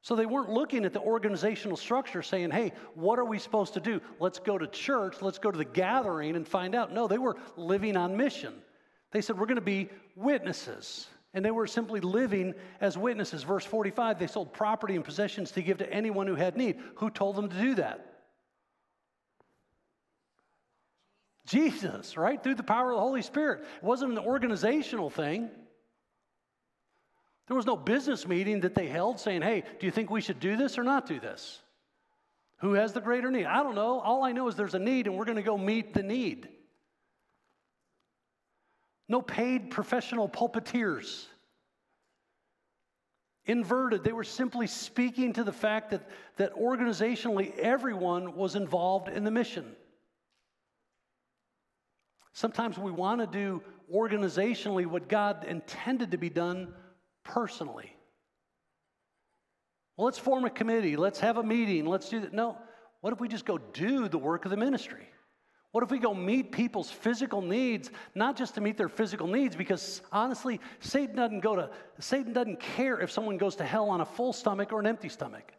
So 0.02 0.14
they 0.14 0.26
weren't 0.26 0.50
looking 0.50 0.84
at 0.84 0.92
the 0.92 1.00
organizational 1.00 1.78
structure 1.78 2.20
saying, 2.20 2.50
hey, 2.50 2.72
what 2.94 3.18
are 3.18 3.24
we 3.24 3.38
supposed 3.38 3.72
to 3.72 3.80
do? 3.80 4.02
Let's 4.20 4.38
go 4.38 4.58
to 4.58 4.66
church, 4.66 5.22
let's 5.22 5.38
go 5.38 5.50
to 5.50 5.56
the 5.56 5.64
gathering 5.64 6.36
and 6.36 6.46
find 6.46 6.74
out. 6.74 6.92
No, 6.92 7.08
they 7.08 7.16
were 7.16 7.36
living 7.56 7.96
on 7.96 8.18
mission. 8.18 8.52
They 9.12 9.22
said, 9.22 9.38
we're 9.38 9.46
going 9.46 9.56
to 9.56 9.62
be 9.62 9.88
witnesses. 10.14 11.06
And 11.34 11.44
they 11.44 11.50
were 11.50 11.66
simply 11.66 12.00
living 12.00 12.54
as 12.80 12.98
witnesses. 12.98 13.42
Verse 13.42 13.64
45 13.64 14.18
they 14.18 14.26
sold 14.26 14.52
property 14.52 14.96
and 14.96 15.04
possessions 15.04 15.52
to 15.52 15.62
give 15.62 15.78
to 15.78 15.92
anyone 15.92 16.26
who 16.26 16.34
had 16.34 16.56
need. 16.56 16.78
Who 16.96 17.10
told 17.10 17.36
them 17.36 17.48
to 17.48 17.56
do 17.56 17.74
that? 17.76 18.06
Jesus, 21.46 22.16
right? 22.16 22.42
Through 22.42 22.54
the 22.54 22.62
power 22.62 22.90
of 22.90 22.96
the 22.96 23.02
Holy 23.02 23.22
Spirit. 23.22 23.62
It 23.76 23.84
wasn't 23.84 24.12
an 24.12 24.18
organizational 24.18 25.10
thing. 25.10 25.50
There 27.48 27.56
was 27.56 27.66
no 27.66 27.76
business 27.76 28.26
meeting 28.26 28.60
that 28.60 28.74
they 28.74 28.86
held 28.86 29.18
saying, 29.18 29.42
hey, 29.42 29.64
do 29.80 29.86
you 29.86 29.92
think 29.92 30.10
we 30.10 30.20
should 30.20 30.40
do 30.40 30.56
this 30.56 30.78
or 30.78 30.84
not 30.84 31.06
do 31.06 31.18
this? 31.18 31.60
Who 32.58 32.74
has 32.74 32.92
the 32.92 33.00
greater 33.00 33.30
need? 33.30 33.46
I 33.46 33.62
don't 33.62 33.74
know. 33.74 34.00
All 34.00 34.22
I 34.22 34.32
know 34.32 34.46
is 34.48 34.54
there's 34.54 34.74
a 34.74 34.78
need 34.78 35.06
and 35.06 35.16
we're 35.16 35.24
going 35.24 35.36
to 35.36 35.42
go 35.42 35.58
meet 35.58 35.92
the 35.94 36.02
need. 36.02 36.48
No 39.08 39.20
paid 39.20 39.70
professional 39.70 40.28
pulpiteers. 40.28 41.26
inverted. 43.44 44.04
They 44.04 44.12
were 44.12 44.24
simply 44.24 44.66
speaking 44.66 45.32
to 45.32 45.44
the 45.44 45.52
fact 45.52 45.90
that, 45.90 46.08
that 46.36 46.54
organizationally 46.54 47.56
everyone 47.58 48.36
was 48.36 48.54
involved 48.54 49.08
in 49.08 49.24
the 49.24 49.30
mission. 49.30 49.66
Sometimes 52.32 52.78
we 52.78 52.90
want 52.90 53.20
to 53.20 53.26
do 53.26 53.62
organizationally 53.92 54.86
what 54.86 55.08
God 55.08 55.44
intended 55.44 56.12
to 56.12 56.18
be 56.18 56.30
done 56.30 56.72
personally. 57.24 57.94
Well, 59.96 60.06
let's 60.06 60.18
form 60.18 60.44
a 60.44 60.50
committee, 60.50 60.96
let's 60.96 61.20
have 61.20 61.36
a 61.36 61.42
meeting, 61.42 61.84
let's 61.86 62.08
do 62.08 62.20
that. 62.20 62.32
No, 62.32 62.56
what 63.00 63.12
if 63.12 63.20
we 63.20 63.28
just 63.28 63.44
go 63.44 63.58
do 63.58 64.08
the 64.08 64.18
work 64.18 64.44
of 64.44 64.50
the 64.50 64.56
ministry? 64.56 65.06
What 65.72 65.82
if 65.82 65.90
we 65.90 65.98
go 65.98 66.12
meet 66.12 66.52
people's 66.52 66.90
physical 66.90 67.40
needs, 67.40 67.90
not 68.14 68.36
just 68.36 68.54
to 68.56 68.60
meet 68.60 68.76
their 68.76 68.90
physical 68.90 69.26
needs, 69.26 69.56
because 69.56 70.02
honestly, 70.12 70.60
Satan 70.80 71.16
doesn't 71.16 71.40
go 71.40 71.56
to 71.56 71.70
Satan 71.98 72.34
doesn't 72.34 72.60
care 72.60 73.00
if 73.00 73.10
someone 73.10 73.38
goes 73.38 73.56
to 73.56 73.64
hell 73.64 73.88
on 73.88 74.02
a 74.02 74.04
full 74.04 74.34
stomach 74.34 74.72
or 74.72 74.80
an 74.80 74.86
empty 74.86 75.08
stomach. 75.08 75.52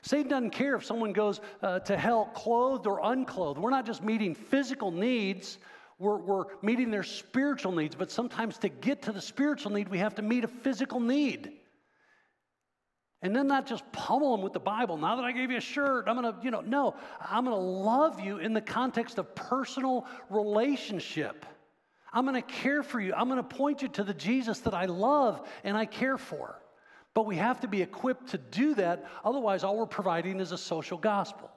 Satan 0.00 0.28
doesn't 0.28 0.50
care 0.50 0.74
if 0.74 0.84
someone 0.84 1.12
goes 1.12 1.40
uh, 1.62 1.78
to 1.80 1.96
hell 1.98 2.30
clothed 2.34 2.86
or 2.86 3.00
unclothed. 3.04 3.58
We're 3.58 3.70
not 3.70 3.84
just 3.84 4.02
meeting 4.02 4.34
physical 4.34 4.90
needs, 4.90 5.58
we're, 5.98 6.16
we're 6.16 6.44
meeting 6.62 6.90
their 6.90 7.04
spiritual 7.04 7.72
needs. 7.72 7.94
But 7.94 8.10
sometimes 8.10 8.56
to 8.58 8.70
get 8.70 9.02
to 9.02 9.12
the 9.12 9.20
spiritual 9.20 9.70
need, 9.70 9.88
we 9.88 9.98
have 9.98 10.14
to 10.16 10.22
meet 10.22 10.44
a 10.44 10.48
physical 10.48 10.98
need. 10.98 11.52
And 13.22 13.34
then 13.34 13.46
not 13.46 13.66
just 13.66 13.90
pummel 13.92 14.32
them 14.32 14.42
with 14.42 14.52
the 14.52 14.60
Bible. 14.60 14.96
Now 14.96 15.14
that 15.16 15.24
I 15.24 15.30
gave 15.30 15.50
you 15.50 15.58
a 15.58 15.60
shirt, 15.60 16.08
I'm 16.08 16.20
going 16.20 16.34
to, 16.34 16.38
you 16.42 16.50
know, 16.50 16.60
no, 16.60 16.96
I'm 17.20 17.44
going 17.44 17.56
to 17.56 17.62
love 17.62 18.20
you 18.20 18.38
in 18.38 18.52
the 18.52 18.60
context 18.60 19.16
of 19.18 19.32
personal 19.36 20.06
relationship. 20.28 21.46
I'm 22.12 22.26
going 22.26 22.40
to 22.40 22.46
care 22.46 22.82
for 22.82 23.00
you. 23.00 23.14
I'm 23.14 23.28
going 23.28 23.38
to 23.38 23.42
point 23.44 23.80
you 23.80 23.88
to 23.88 24.04
the 24.04 24.12
Jesus 24.12 24.58
that 24.60 24.74
I 24.74 24.86
love 24.86 25.48
and 25.62 25.76
I 25.76 25.86
care 25.86 26.18
for. 26.18 26.60
But 27.14 27.26
we 27.26 27.36
have 27.36 27.60
to 27.60 27.68
be 27.68 27.80
equipped 27.80 28.30
to 28.30 28.38
do 28.38 28.74
that. 28.74 29.06
Otherwise, 29.24 29.62
all 29.64 29.76
we're 29.76 29.86
providing 29.86 30.40
is 30.40 30.50
a 30.50 30.58
social 30.58 30.98
gospel. 30.98 31.50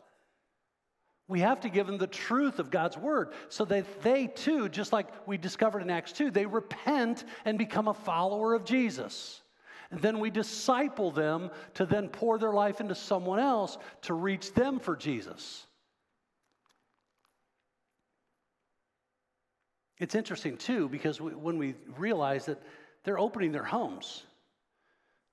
We 1.28 1.39
have 1.39 1.61
to 1.61 1.70
give 1.70 1.88
them 1.88 1.97
the 1.97 2.05
truth 2.05 2.59
of 2.59 2.70
God's 2.70 2.97
word 2.97 3.30
so 3.49 3.66
that 3.66 4.03
they 4.03 4.28
too, 4.28 4.70
just 4.70 4.93
like 4.93 5.07
we 5.28 5.38
discovered 5.38 5.82
in 5.82 5.89
Acts 5.89 6.11
2, 6.11 6.30
they 6.30 6.45
repent 6.45 7.24
and 7.45 7.57
become 7.57 7.88
a 7.88 7.93
follower 7.95 8.53
of 8.53 8.63
Jesus. 8.63 9.41
And 9.91 10.01
then 10.01 10.19
we 10.19 10.29
disciple 10.29 11.11
them 11.11 11.51
to 11.75 11.86
then 11.86 12.09
pour 12.09 12.38
their 12.38 12.53
life 12.53 12.81
into 12.81 12.95
someone 12.95 13.39
else 13.39 13.77
to 14.03 14.13
reach 14.13 14.53
them 14.53 14.79
for 14.79 14.95
Jesus. 14.95 15.67
It's 19.97 20.15
interesting 20.15 20.57
too 20.57 20.89
because 20.89 21.21
we, 21.21 21.31
when 21.31 21.57
we 21.57 21.75
realize 21.97 22.45
that 22.45 22.61
they're 23.03 23.19
opening 23.19 23.51
their 23.51 23.63
homes. 23.63 24.23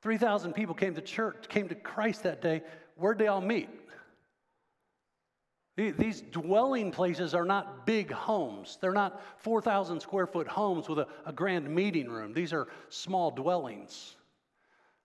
3,000 0.02 0.52
people 0.52 0.74
came 0.74 0.94
to 0.94 1.00
church, 1.00 1.48
came 1.48 1.68
to 1.68 1.74
Christ 1.74 2.24
that 2.24 2.42
day. 2.42 2.62
Where'd 2.96 3.18
they 3.18 3.28
all 3.28 3.40
meet? 3.40 3.68
These 5.76 6.20
dwelling 6.20 6.90
places 6.90 7.34
are 7.34 7.46
not 7.46 7.86
big 7.86 8.12
homes. 8.12 8.76
They're 8.80 8.92
not 8.92 9.22
4,000 9.38 10.00
square 10.00 10.26
foot 10.26 10.46
homes 10.46 10.86
with 10.88 10.98
a, 10.98 11.08
a 11.24 11.32
grand 11.32 11.68
meeting 11.74 12.10
room. 12.10 12.34
These 12.34 12.52
are 12.52 12.68
small 12.90 13.30
dwellings. 13.30 14.16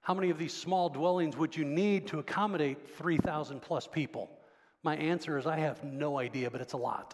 How 0.08 0.14
many 0.14 0.30
of 0.30 0.38
these 0.38 0.54
small 0.54 0.88
dwellings 0.88 1.36
would 1.36 1.54
you 1.54 1.66
need 1.66 2.08
to 2.08 2.20
accommodate 2.20 2.96
3,000 2.96 3.62
plus 3.62 3.88
people? 3.88 4.30
My 4.82 4.96
answer 4.96 5.38
is 5.38 5.46
I 5.46 5.58
have 5.58 5.84
no 5.84 6.18
idea, 6.18 6.50
but 6.50 6.62
it's 6.62 6.72
a 6.72 6.78
lot. 6.78 7.14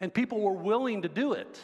And 0.00 0.14
people 0.14 0.40
were 0.40 0.52
willing 0.52 1.02
to 1.02 1.08
do 1.08 1.32
it. 1.32 1.60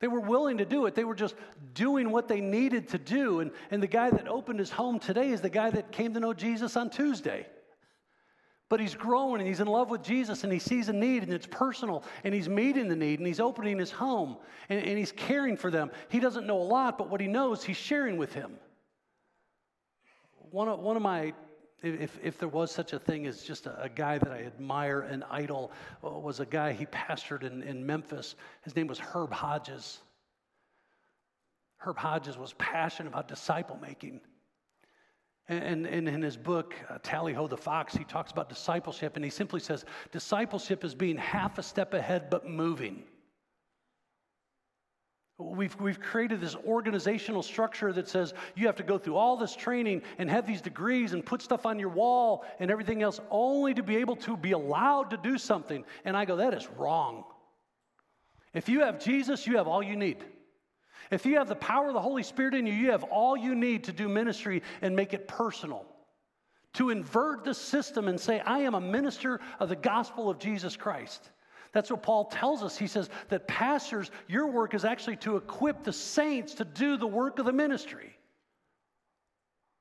They 0.00 0.08
were 0.08 0.18
willing 0.18 0.58
to 0.58 0.64
do 0.64 0.86
it. 0.86 0.96
They 0.96 1.04
were 1.04 1.14
just 1.14 1.36
doing 1.74 2.10
what 2.10 2.26
they 2.26 2.40
needed 2.40 2.88
to 2.88 2.98
do. 2.98 3.38
And, 3.38 3.52
and 3.70 3.80
the 3.80 3.86
guy 3.86 4.10
that 4.10 4.26
opened 4.26 4.58
his 4.58 4.70
home 4.72 4.98
today 4.98 5.30
is 5.30 5.40
the 5.40 5.48
guy 5.48 5.70
that 5.70 5.92
came 5.92 6.14
to 6.14 6.18
know 6.18 6.34
Jesus 6.34 6.76
on 6.76 6.90
Tuesday. 6.90 7.46
But 8.68 8.80
he's 8.80 8.94
growing 8.94 9.40
and 9.40 9.48
he's 9.48 9.60
in 9.60 9.66
love 9.66 9.88
with 9.88 10.02
Jesus 10.02 10.44
and 10.44 10.52
he 10.52 10.58
sees 10.58 10.88
a 10.88 10.92
need 10.92 11.22
and 11.22 11.32
it's 11.32 11.46
personal 11.46 12.04
and 12.22 12.34
he's 12.34 12.48
meeting 12.48 12.88
the 12.88 12.96
need 12.96 13.18
and 13.18 13.26
he's 13.26 13.40
opening 13.40 13.78
his 13.78 13.90
home 13.90 14.36
and, 14.68 14.84
and 14.84 14.98
he's 14.98 15.12
caring 15.12 15.56
for 15.56 15.70
them. 15.70 15.90
He 16.10 16.20
doesn't 16.20 16.46
know 16.46 16.60
a 16.60 16.64
lot, 16.64 16.98
but 16.98 17.08
what 17.08 17.20
he 17.20 17.28
knows, 17.28 17.64
he's 17.64 17.78
sharing 17.78 18.18
with 18.18 18.34
him. 18.34 18.52
One 20.50 20.68
of, 20.68 20.80
one 20.80 20.96
of 20.96 21.02
my, 21.02 21.32
if, 21.82 22.18
if 22.22 22.38
there 22.38 22.48
was 22.48 22.70
such 22.70 22.92
a 22.92 22.98
thing 22.98 23.26
as 23.26 23.42
just 23.42 23.66
a, 23.66 23.82
a 23.82 23.88
guy 23.88 24.18
that 24.18 24.30
I 24.30 24.44
admire, 24.44 25.00
an 25.00 25.24
idol, 25.30 25.72
uh, 26.04 26.10
was 26.10 26.40
a 26.40 26.46
guy 26.46 26.72
he 26.72 26.86
pastored 26.86 27.44
in, 27.44 27.62
in 27.62 27.84
Memphis. 27.84 28.34
His 28.62 28.76
name 28.76 28.86
was 28.86 28.98
Herb 28.98 29.32
Hodges. 29.32 30.00
Herb 31.78 31.96
Hodges 31.96 32.36
was 32.36 32.52
passionate 32.54 33.08
about 33.08 33.28
disciple 33.28 33.78
making. 33.80 34.20
And, 35.50 35.86
in 35.86 36.22
his 36.22 36.36
book, 36.36 36.74
uh, 36.90 36.98
Tally 37.02 37.32
Ho 37.32 37.46
the 37.46 37.56
Fox, 37.56 37.96
he 37.96 38.04
talks 38.04 38.30
about 38.30 38.50
discipleship, 38.50 39.16
and 39.16 39.24
he 39.24 39.30
simply 39.30 39.60
says 39.60 39.86
discipleship 40.12 40.84
is 40.84 40.94
being 40.94 41.16
half 41.16 41.56
a 41.56 41.62
step 41.62 41.94
ahead 41.94 42.28
but 42.28 42.46
moving. 42.46 43.04
We've, 45.38 45.74
we've 45.80 46.00
created 46.00 46.40
this 46.40 46.56
organizational 46.66 47.44
structure 47.44 47.92
that 47.92 48.08
says 48.08 48.34
you 48.56 48.66
have 48.66 48.74
to 48.76 48.82
go 48.82 48.98
through 48.98 49.16
all 49.16 49.36
this 49.36 49.54
training 49.54 50.02
and 50.18 50.28
have 50.28 50.46
these 50.46 50.60
degrees 50.60 51.12
and 51.12 51.24
put 51.24 51.40
stuff 51.40 51.64
on 51.64 51.78
your 51.78 51.90
wall 51.90 52.44
and 52.58 52.72
everything 52.72 53.02
else 53.02 53.20
only 53.30 53.72
to 53.74 53.82
be 53.84 53.96
able 53.96 54.16
to 54.16 54.36
be 54.36 54.50
allowed 54.50 55.10
to 55.10 55.16
do 55.16 55.38
something. 55.38 55.84
And 56.04 56.16
I 56.16 56.24
go, 56.24 56.36
that 56.36 56.54
is 56.54 56.68
wrong. 56.76 57.24
If 58.52 58.68
you 58.68 58.80
have 58.80 58.98
Jesus, 59.02 59.46
you 59.46 59.58
have 59.58 59.68
all 59.68 59.82
you 59.82 59.94
need. 59.94 60.24
If 61.10 61.24
you 61.24 61.36
have 61.36 61.48
the 61.48 61.54
power 61.54 61.88
of 61.88 61.94
the 61.94 62.00
Holy 62.00 62.22
Spirit 62.22 62.54
in 62.54 62.66
you, 62.66 62.72
you 62.72 62.90
have 62.90 63.04
all 63.04 63.36
you 63.36 63.54
need 63.54 63.84
to 63.84 63.92
do 63.92 64.08
ministry 64.08 64.62
and 64.82 64.94
make 64.94 65.14
it 65.14 65.26
personal. 65.26 65.86
To 66.74 66.90
invert 66.90 67.44
the 67.44 67.54
system 67.54 68.08
and 68.08 68.20
say, 68.20 68.40
I 68.40 68.60
am 68.60 68.74
a 68.74 68.80
minister 68.80 69.40
of 69.58 69.68
the 69.68 69.76
gospel 69.76 70.28
of 70.28 70.38
Jesus 70.38 70.76
Christ. 70.76 71.30
That's 71.72 71.90
what 71.90 72.02
Paul 72.02 72.26
tells 72.26 72.62
us. 72.62 72.76
He 72.76 72.86
says 72.86 73.10
that 73.28 73.48
pastors, 73.48 74.10
your 74.26 74.46
work 74.48 74.74
is 74.74 74.84
actually 74.84 75.16
to 75.16 75.36
equip 75.36 75.82
the 75.82 75.92
saints 75.92 76.54
to 76.54 76.64
do 76.64 76.96
the 76.96 77.06
work 77.06 77.38
of 77.38 77.46
the 77.46 77.52
ministry. 77.52 78.14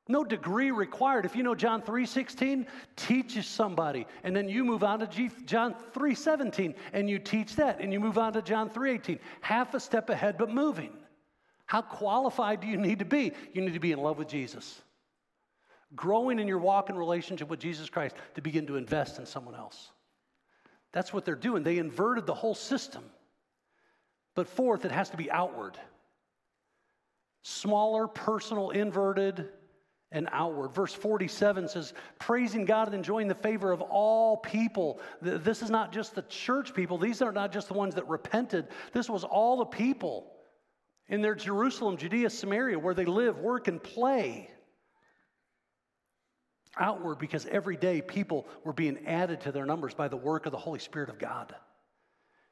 No 0.09 0.23
degree 0.23 0.71
required. 0.71 1.25
If 1.25 1.35
you 1.35 1.43
know 1.43 1.55
John 1.55 1.81
3:16, 1.81 2.65
teach 2.95 3.45
somebody. 3.45 4.07
And 4.23 4.35
then 4.35 4.47
you 4.47 4.63
move 4.63 4.83
on 4.83 4.99
to 4.99 5.07
G- 5.07 5.31
John 5.45 5.75
3:17 5.93 6.75
and 6.93 7.09
you 7.09 7.19
teach 7.19 7.55
that 7.57 7.81
and 7.81 7.91
you 7.91 7.99
move 7.99 8.17
on 8.17 8.33
to 8.33 8.41
John 8.41 8.69
3:18. 8.69 9.19
Half 9.41 9.73
a 9.73 9.79
step 9.79 10.09
ahead 10.09 10.37
but 10.37 10.49
moving. 10.49 10.97
How 11.67 11.81
qualified 11.81 12.61
do 12.61 12.67
you 12.67 12.77
need 12.77 12.99
to 12.99 13.05
be? 13.05 13.33
You 13.53 13.61
need 13.61 13.73
to 13.73 13.79
be 13.79 13.91
in 13.91 13.99
love 13.99 14.17
with 14.17 14.29
Jesus. 14.29 14.81
Growing 15.95 16.39
in 16.39 16.47
your 16.47 16.57
walk 16.57 16.89
and 16.89 16.97
relationship 16.97 17.49
with 17.49 17.59
Jesus 17.59 17.89
Christ 17.89 18.15
to 18.35 18.41
begin 18.41 18.67
to 18.67 18.77
invest 18.77 19.19
in 19.19 19.25
someone 19.25 19.55
else. 19.55 19.91
That's 20.93 21.13
what 21.13 21.25
they're 21.25 21.35
doing. 21.35 21.63
They 21.63 21.77
inverted 21.77 22.25
the 22.25 22.33
whole 22.33 22.55
system. 22.55 23.03
But 24.33 24.47
fourth, 24.47 24.85
it 24.85 24.91
has 24.91 25.09
to 25.09 25.17
be 25.17 25.29
outward. 25.29 25.77
Smaller, 27.43 28.07
personal, 28.07 28.69
inverted, 28.69 29.49
and 30.11 30.29
outward. 30.31 30.69
Verse 30.69 30.93
47 30.93 31.67
says, 31.67 31.93
praising 32.17 32.63
God 32.63 32.87
and 32.87 32.95
enjoying 32.95 33.27
the 33.27 33.35
favor 33.35 33.73
of 33.73 33.81
all 33.81 34.37
people. 34.37 35.01
This 35.21 35.61
is 35.61 35.69
not 35.69 35.91
just 35.91 36.15
the 36.15 36.21
church 36.23 36.73
people, 36.73 36.97
these 36.97 37.21
are 37.21 37.33
not 37.33 37.51
just 37.51 37.67
the 37.67 37.73
ones 37.73 37.95
that 37.95 38.07
repented, 38.07 38.67
this 38.93 39.09
was 39.09 39.25
all 39.25 39.57
the 39.57 39.65
people 39.65 40.31
in 41.09 41.21
their 41.21 41.35
Jerusalem, 41.35 41.97
Judea, 41.97 42.29
Samaria, 42.29 42.77
where 42.77 42.93
they 42.93 43.05
live, 43.05 43.39
work, 43.39 43.67
and 43.67 43.81
play. 43.81 44.49
Outward, 46.77 47.17
because 47.17 47.45
every 47.47 47.77
day 47.77 48.01
people 48.01 48.47
were 48.63 48.73
being 48.73 49.07
added 49.07 49.41
to 49.41 49.51
their 49.51 49.65
numbers 49.65 49.93
by 49.93 50.07
the 50.07 50.17
work 50.17 50.45
of 50.45 50.51
the 50.51 50.57
Holy 50.57 50.79
Spirit 50.79 51.09
of 51.09 51.17
God. 51.17 51.55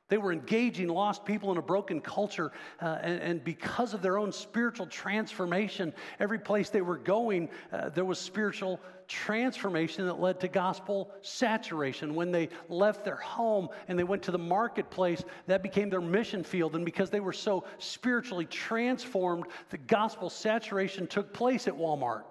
They 0.07 0.17
were 0.17 0.31
engaging 0.31 0.87
lost 0.87 1.25
people 1.25 1.51
in 1.51 1.57
a 1.57 1.63
broken 1.63 1.99
culture, 1.99 2.51
uh, 2.79 2.99
and, 3.01 3.19
and, 3.21 3.43
because 3.43 3.95
of 3.95 4.03
their 4.03 4.19
own 4.19 4.31
spiritual 4.31 4.85
transformation, 4.85 5.93
every 6.19 6.37
place 6.37 6.69
they 6.69 6.81
were 6.81 6.97
going, 6.97 7.49
uh, 7.71 7.89
there 7.89 8.05
was 8.05 8.19
spiritual 8.19 8.79
transformation 9.07 10.05
that 10.05 10.19
led 10.19 10.39
to 10.41 10.47
gospel 10.47 11.11
saturation. 11.21 12.13
When 12.13 12.31
they 12.31 12.49
left 12.69 13.03
their 13.03 13.15
home 13.15 13.69
and 13.87 13.97
they 13.97 14.03
went 14.03 14.21
to 14.23 14.31
the 14.31 14.37
marketplace, 14.37 15.23
that 15.47 15.63
became 15.63 15.89
their 15.89 16.01
mission 16.01 16.43
field. 16.43 16.75
And 16.75 16.85
because 16.85 17.09
they 17.09 17.19
were 17.19 17.33
so 17.33 17.63
spiritually 17.79 18.45
transformed, 18.45 19.45
the 19.69 19.77
gospel 19.79 20.29
saturation 20.29 21.07
took 21.07 21.33
place 21.33 21.67
at 21.67 21.73
Walmart. 21.73 22.23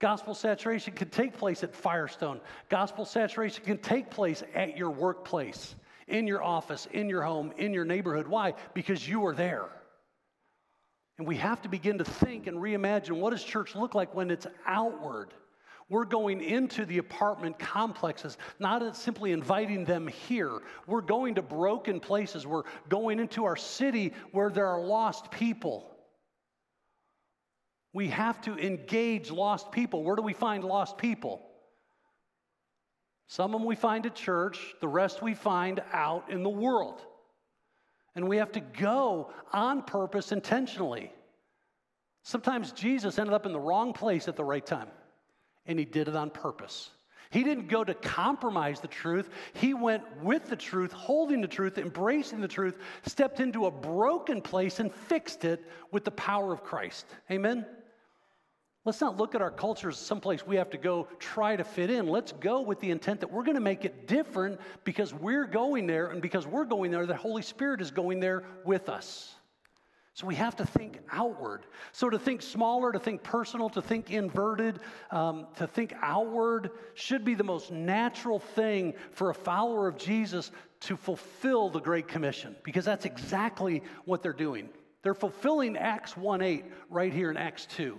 Gospel 0.00 0.34
saturation 0.34 0.92
can 0.92 1.08
take 1.08 1.32
place 1.38 1.64
at 1.64 1.74
Firestone. 1.74 2.40
Gospel 2.68 3.06
saturation 3.06 3.64
can 3.64 3.78
take 3.78 4.10
place 4.10 4.42
at 4.54 4.76
your 4.76 4.90
workplace 4.90 5.74
in 6.08 6.26
your 6.26 6.42
office, 6.42 6.86
in 6.92 7.08
your 7.08 7.22
home, 7.22 7.52
in 7.56 7.72
your 7.72 7.84
neighborhood. 7.84 8.26
Why? 8.26 8.54
Because 8.74 9.06
you 9.06 9.26
are 9.26 9.34
there. 9.34 9.68
And 11.18 11.26
we 11.26 11.36
have 11.36 11.62
to 11.62 11.68
begin 11.68 11.98
to 11.98 12.04
think 12.04 12.46
and 12.46 12.58
reimagine 12.58 13.12
what 13.12 13.30
does 13.30 13.44
church 13.44 13.74
look 13.74 13.94
like 13.94 14.14
when 14.14 14.30
it's 14.30 14.46
outward? 14.66 15.32
We're 15.88 16.06
going 16.06 16.40
into 16.40 16.86
the 16.86 16.98
apartment 16.98 17.58
complexes, 17.58 18.38
not 18.58 18.96
simply 18.96 19.32
inviting 19.32 19.84
them 19.84 20.08
here. 20.08 20.60
We're 20.86 21.02
going 21.02 21.34
to 21.34 21.42
broken 21.42 22.00
places. 22.00 22.46
We're 22.46 22.64
going 22.88 23.20
into 23.20 23.44
our 23.44 23.56
city 23.56 24.12
where 24.32 24.50
there 24.50 24.66
are 24.66 24.80
lost 24.80 25.30
people. 25.30 25.90
We 27.92 28.08
have 28.08 28.40
to 28.42 28.58
engage 28.58 29.30
lost 29.30 29.70
people. 29.70 30.02
Where 30.02 30.16
do 30.16 30.22
we 30.22 30.32
find 30.32 30.64
lost 30.64 30.98
people? 30.98 31.42
Some 33.26 33.54
of 33.54 33.60
them 33.60 33.66
we 33.66 33.76
find 33.76 34.06
at 34.06 34.14
church, 34.14 34.74
the 34.80 34.88
rest 34.88 35.22
we 35.22 35.34
find 35.34 35.82
out 35.92 36.30
in 36.30 36.42
the 36.42 36.50
world. 36.50 37.00
And 38.14 38.28
we 38.28 38.36
have 38.36 38.52
to 38.52 38.60
go 38.60 39.32
on 39.52 39.82
purpose 39.82 40.30
intentionally. 40.30 41.12
Sometimes 42.22 42.72
Jesus 42.72 43.18
ended 43.18 43.34
up 43.34 43.46
in 43.46 43.52
the 43.52 43.60
wrong 43.60 43.92
place 43.92 44.28
at 44.28 44.36
the 44.36 44.44
right 44.44 44.64
time, 44.64 44.88
and 45.66 45.78
he 45.78 45.84
did 45.84 46.08
it 46.08 46.16
on 46.16 46.30
purpose. 46.30 46.90
He 47.30 47.42
didn't 47.42 47.68
go 47.68 47.82
to 47.82 47.94
compromise 47.94 48.80
the 48.80 48.88
truth. 48.88 49.28
He 49.54 49.74
went 49.74 50.04
with 50.22 50.48
the 50.48 50.56
truth, 50.56 50.92
holding 50.92 51.40
the 51.40 51.48
truth, 51.48 51.78
embracing 51.78 52.40
the 52.40 52.48
truth, 52.48 52.78
stepped 53.06 53.40
into 53.40 53.66
a 53.66 53.70
broken 53.70 54.40
place 54.40 54.78
and 54.78 54.94
fixed 54.94 55.44
it 55.44 55.64
with 55.90 56.04
the 56.04 56.12
power 56.12 56.52
of 56.52 56.62
Christ. 56.62 57.06
Amen? 57.30 57.66
Let's 58.84 59.00
not 59.00 59.16
look 59.16 59.34
at 59.34 59.40
our 59.40 59.50
culture 59.50 59.88
as 59.88 59.96
someplace 59.96 60.46
we 60.46 60.56
have 60.56 60.68
to 60.70 60.78
go 60.78 61.08
try 61.18 61.56
to 61.56 61.64
fit 61.64 61.88
in. 61.88 62.06
Let's 62.06 62.32
go 62.32 62.60
with 62.60 62.80
the 62.80 62.90
intent 62.90 63.20
that 63.20 63.32
we're 63.32 63.42
going 63.42 63.54
to 63.54 63.60
make 63.60 63.86
it 63.86 64.06
different 64.06 64.60
because 64.84 65.14
we're 65.14 65.46
going 65.46 65.86
there, 65.86 66.08
and 66.08 66.20
because 66.20 66.46
we're 66.46 66.66
going 66.66 66.90
there, 66.90 67.06
the 67.06 67.16
Holy 67.16 67.40
Spirit 67.40 67.80
is 67.80 67.90
going 67.90 68.20
there 68.20 68.44
with 68.64 68.90
us. 68.90 69.34
So 70.12 70.28
we 70.28 70.36
have 70.36 70.54
to 70.56 70.66
think 70.66 71.00
outward. 71.10 71.66
So 71.92 72.08
to 72.08 72.18
think 72.18 72.40
smaller, 72.40 72.92
to 72.92 73.00
think 73.00 73.24
personal, 73.24 73.68
to 73.70 73.82
think 73.82 74.10
inverted, 74.10 74.78
um, 75.10 75.48
to 75.56 75.66
think 75.66 75.92
outward 76.02 76.70
should 76.94 77.24
be 77.24 77.34
the 77.34 77.42
most 77.42 77.72
natural 77.72 78.38
thing 78.38 78.94
for 79.10 79.30
a 79.30 79.34
follower 79.34 79.88
of 79.88 79.96
Jesus 79.96 80.52
to 80.80 80.96
fulfill 80.96 81.68
the 81.68 81.80
Great 81.80 82.06
Commission 82.06 82.54
because 82.62 82.84
that's 82.84 83.06
exactly 83.06 83.82
what 84.04 84.22
they're 84.22 84.32
doing. 84.32 84.68
They're 85.02 85.14
fulfilling 85.14 85.76
Acts 85.76 86.16
1 86.16 86.42
8 86.42 86.64
right 86.90 87.12
here 87.12 87.30
in 87.30 87.36
Acts 87.36 87.66
2. 87.66 87.98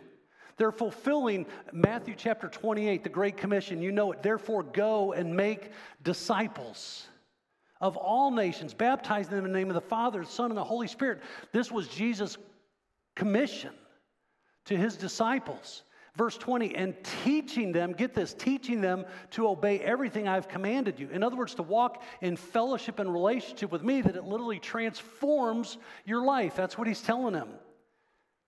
They're 0.58 0.72
fulfilling 0.72 1.46
Matthew 1.74 2.16
chapter 2.18 2.48
28, 2.48 3.04
the 3.04 3.10
Great 3.10 3.38
Commission. 3.38 3.82
You 3.82 3.92
know 3.92 4.12
it. 4.12 4.24
Therefore, 4.24 4.64
go 4.64 5.14
and 5.14 5.36
make 5.36 5.72
disciples 6.04 7.08
of 7.82 7.98
all 7.98 8.32
nations, 8.32 8.74
baptizing 8.74 9.36
them 9.36 9.46
in 9.46 9.52
the 9.52 9.58
name 9.60 9.70
of 9.70 9.76
the 9.76 9.82
Father, 9.82 10.22
the 10.22 10.26
Son, 10.26 10.52
and 10.52 10.58
the 10.58 10.64
Holy 10.64 10.88
Spirit. 10.88 11.22
This 11.52 11.72
was 11.72 11.88
Jesus' 11.90 12.38
commission 13.16 13.72
to 14.66 14.78
his 14.78 14.96
disciples. 14.96 15.84
Verse 16.16 16.38
20, 16.38 16.74
and 16.76 16.96
teaching 17.26 17.74
them, 17.74 17.92
get 17.92 18.14
this, 18.14 18.34
teaching 18.34 18.80
them 18.80 19.04
to 19.32 19.50
obey 19.50 19.80
everything 19.82 20.30
I've 20.30 20.48
commanded 20.48 20.98
you. 20.98 21.10
In 21.10 21.24
other 21.24 21.36
words, 21.36 21.56
to 21.56 21.64
walk 21.64 22.02
in 22.22 22.38
fellowship 22.38 23.00
and 23.00 23.12
relationship 23.12 23.70
with 23.70 23.84
me, 23.84 24.02
that 24.02 24.16
it 24.16 24.24
literally 24.24 24.60
transforms 24.60 25.78
your 26.06 26.24
life. 26.24 26.56
That's 26.56 26.78
what 26.78 26.88
he's 26.88 27.02
telling 27.02 27.34
them. 27.34 27.50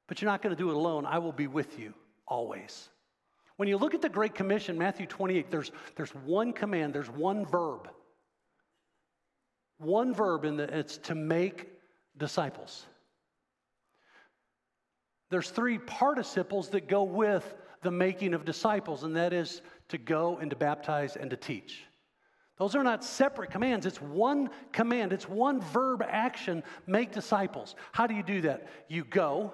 But 0.07 0.21
you're 0.21 0.31
not 0.31 0.41
going 0.41 0.55
to 0.55 0.61
do 0.61 0.69
it 0.69 0.75
alone. 0.75 1.05
I 1.05 1.19
will 1.19 1.33
be 1.33 1.47
with 1.47 1.77
you 1.77 1.93
always. 2.27 2.89
When 3.57 3.67
you 3.67 3.77
look 3.77 3.93
at 3.93 4.01
the 4.01 4.09
Great 4.09 4.35
Commission, 4.35 4.77
Matthew 4.77 5.05
28, 5.05 5.51
there's, 5.51 5.71
there's 5.95 6.11
one 6.11 6.53
command, 6.53 6.93
there's 6.93 7.09
one 7.09 7.45
verb. 7.45 7.89
One 9.79 10.13
verb 10.13 10.43
the, 10.43 10.63
it's 10.77 10.97
to 10.99 11.15
make 11.15 11.67
disciples. 12.17 12.85
There's 15.29 15.49
three 15.49 15.77
participles 15.79 16.69
that 16.69 16.87
go 16.87 17.03
with 17.03 17.53
the 17.81 17.91
making 17.91 18.33
of 18.33 18.45
disciples, 18.45 19.03
and 19.03 19.15
that 19.15 19.33
is 19.33 19.61
to 19.89 19.97
go 19.97 20.37
and 20.37 20.49
to 20.49 20.55
baptize 20.55 21.15
and 21.15 21.29
to 21.29 21.37
teach. 21.37 21.83
Those 22.57 22.75
are 22.75 22.83
not 22.83 23.03
separate 23.03 23.51
commands. 23.51 23.85
It's 23.85 24.01
one 24.01 24.49
command, 24.71 25.13
it's 25.13 25.29
one 25.29 25.61
verb 25.61 26.03
action 26.07 26.63
make 26.87 27.11
disciples. 27.11 27.75
How 27.91 28.07
do 28.07 28.15
you 28.15 28.23
do 28.23 28.41
that? 28.41 28.67
You 28.87 29.03
go, 29.03 29.53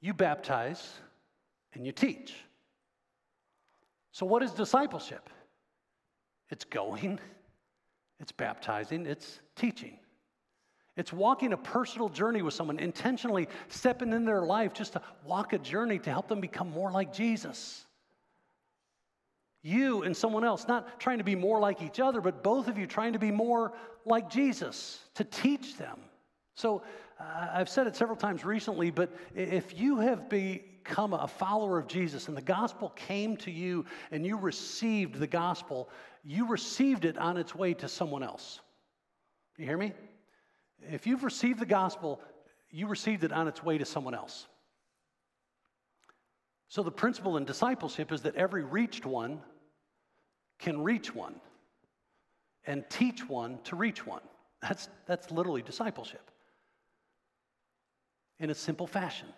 you 0.00 0.14
baptize, 0.14 0.92
and 1.74 1.86
you 1.86 1.92
teach. 1.92 2.34
So, 4.12 4.26
what 4.26 4.42
is 4.42 4.52
discipleship? 4.52 5.28
It's 6.50 6.64
going, 6.64 7.18
it's 8.20 8.32
baptizing, 8.32 9.06
it's 9.06 9.40
teaching. 9.56 9.98
It's 10.96 11.12
walking 11.12 11.52
a 11.52 11.58
personal 11.58 12.08
journey 12.08 12.40
with 12.40 12.54
someone, 12.54 12.78
intentionally 12.78 13.48
stepping 13.68 14.12
in 14.12 14.24
their 14.24 14.42
life 14.42 14.72
just 14.72 14.94
to 14.94 15.02
walk 15.24 15.52
a 15.52 15.58
journey 15.58 15.98
to 15.98 16.10
help 16.10 16.28
them 16.28 16.40
become 16.40 16.70
more 16.70 16.90
like 16.90 17.12
Jesus. 17.12 17.84
You 19.62 20.04
and 20.04 20.16
someone 20.16 20.44
else, 20.44 20.66
not 20.66 20.98
trying 20.98 21.18
to 21.18 21.24
be 21.24 21.34
more 21.34 21.60
like 21.60 21.82
each 21.82 22.00
other, 22.00 22.20
but 22.20 22.42
both 22.42 22.68
of 22.68 22.78
you 22.78 22.86
trying 22.86 23.12
to 23.12 23.18
be 23.18 23.30
more 23.30 23.74
like 24.06 24.30
Jesus, 24.30 25.00
to 25.16 25.24
teach 25.24 25.76
them. 25.76 25.98
So 26.56 26.82
uh, 27.20 27.48
I've 27.52 27.68
said 27.68 27.86
it 27.86 27.94
several 27.94 28.16
times 28.16 28.44
recently, 28.44 28.90
but 28.90 29.14
if 29.34 29.78
you 29.78 29.98
have 29.98 30.28
become 30.30 31.12
a 31.12 31.28
follower 31.28 31.78
of 31.78 31.86
Jesus 31.86 32.28
and 32.28 32.36
the 32.36 32.42
gospel 32.42 32.88
came 32.96 33.36
to 33.38 33.50
you 33.50 33.84
and 34.10 34.26
you 34.26 34.38
received 34.38 35.16
the 35.16 35.26
gospel, 35.26 35.90
you 36.24 36.48
received 36.48 37.04
it 37.04 37.18
on 37.18 37.36
its 37.36 37.54
way 37.54 37.74
to 37.74 37.88
someone 37.88 38.22
else. 38.22 38.60
You 39.58 39.66
hear 39.66 39.76
me? 39.76 39.92
If 40.90 41.06
you've 41.06 41.24
received 41.24 41.60
the 41.60 41.66
gospel, 41.66 42.22
you 42.70 42.86
received 42.86 43.22
it 43.22 43.32
on 43.32 43.48
its 43.48 43.62
way 43.62 43.76
to 43.76 43.84
someone 43.84 44.14
else. 44.14 44.46
So 46.68 46.82
the 46.82 46.90
principle 46.90 47.36
in 47.36 47.44
discipleship 47.44 48.12
is 48.12 48.22
that 48.22 48.34
every 48.34 48.64
reached 48.64 49.04
one 49.04 49.40
can 50.58 50.82
reach 50.82 51.14
one 51.14 51.34
and 52.66 52.82
teach 52.88 53.28
one 53.28 53.58
to 53.64 53.76
reach 53.76 54.06
one. 54.06 54.22
That's, 54.62 54.88
that's 55.06 55.30
literally 55.30 55.60
discipleship 55.60 56.30
in 58.38 58.50
a 58.50 58.54
simple 58.54 58.86
fashion. 58.86 59.28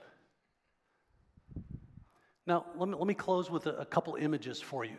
Now, 2.47 2.65
let 2.77 2.89
me, 2.89 2.95
let 2.95 3.07
me 3.07 3.15
close 3.15 3.51
with 3.51 3.67
a, 3.67 3.77
a 3.77 3.85
couple 3.85 4.15
images 4.17 4.61
for 4.61 4.85
you. 4.85 4.97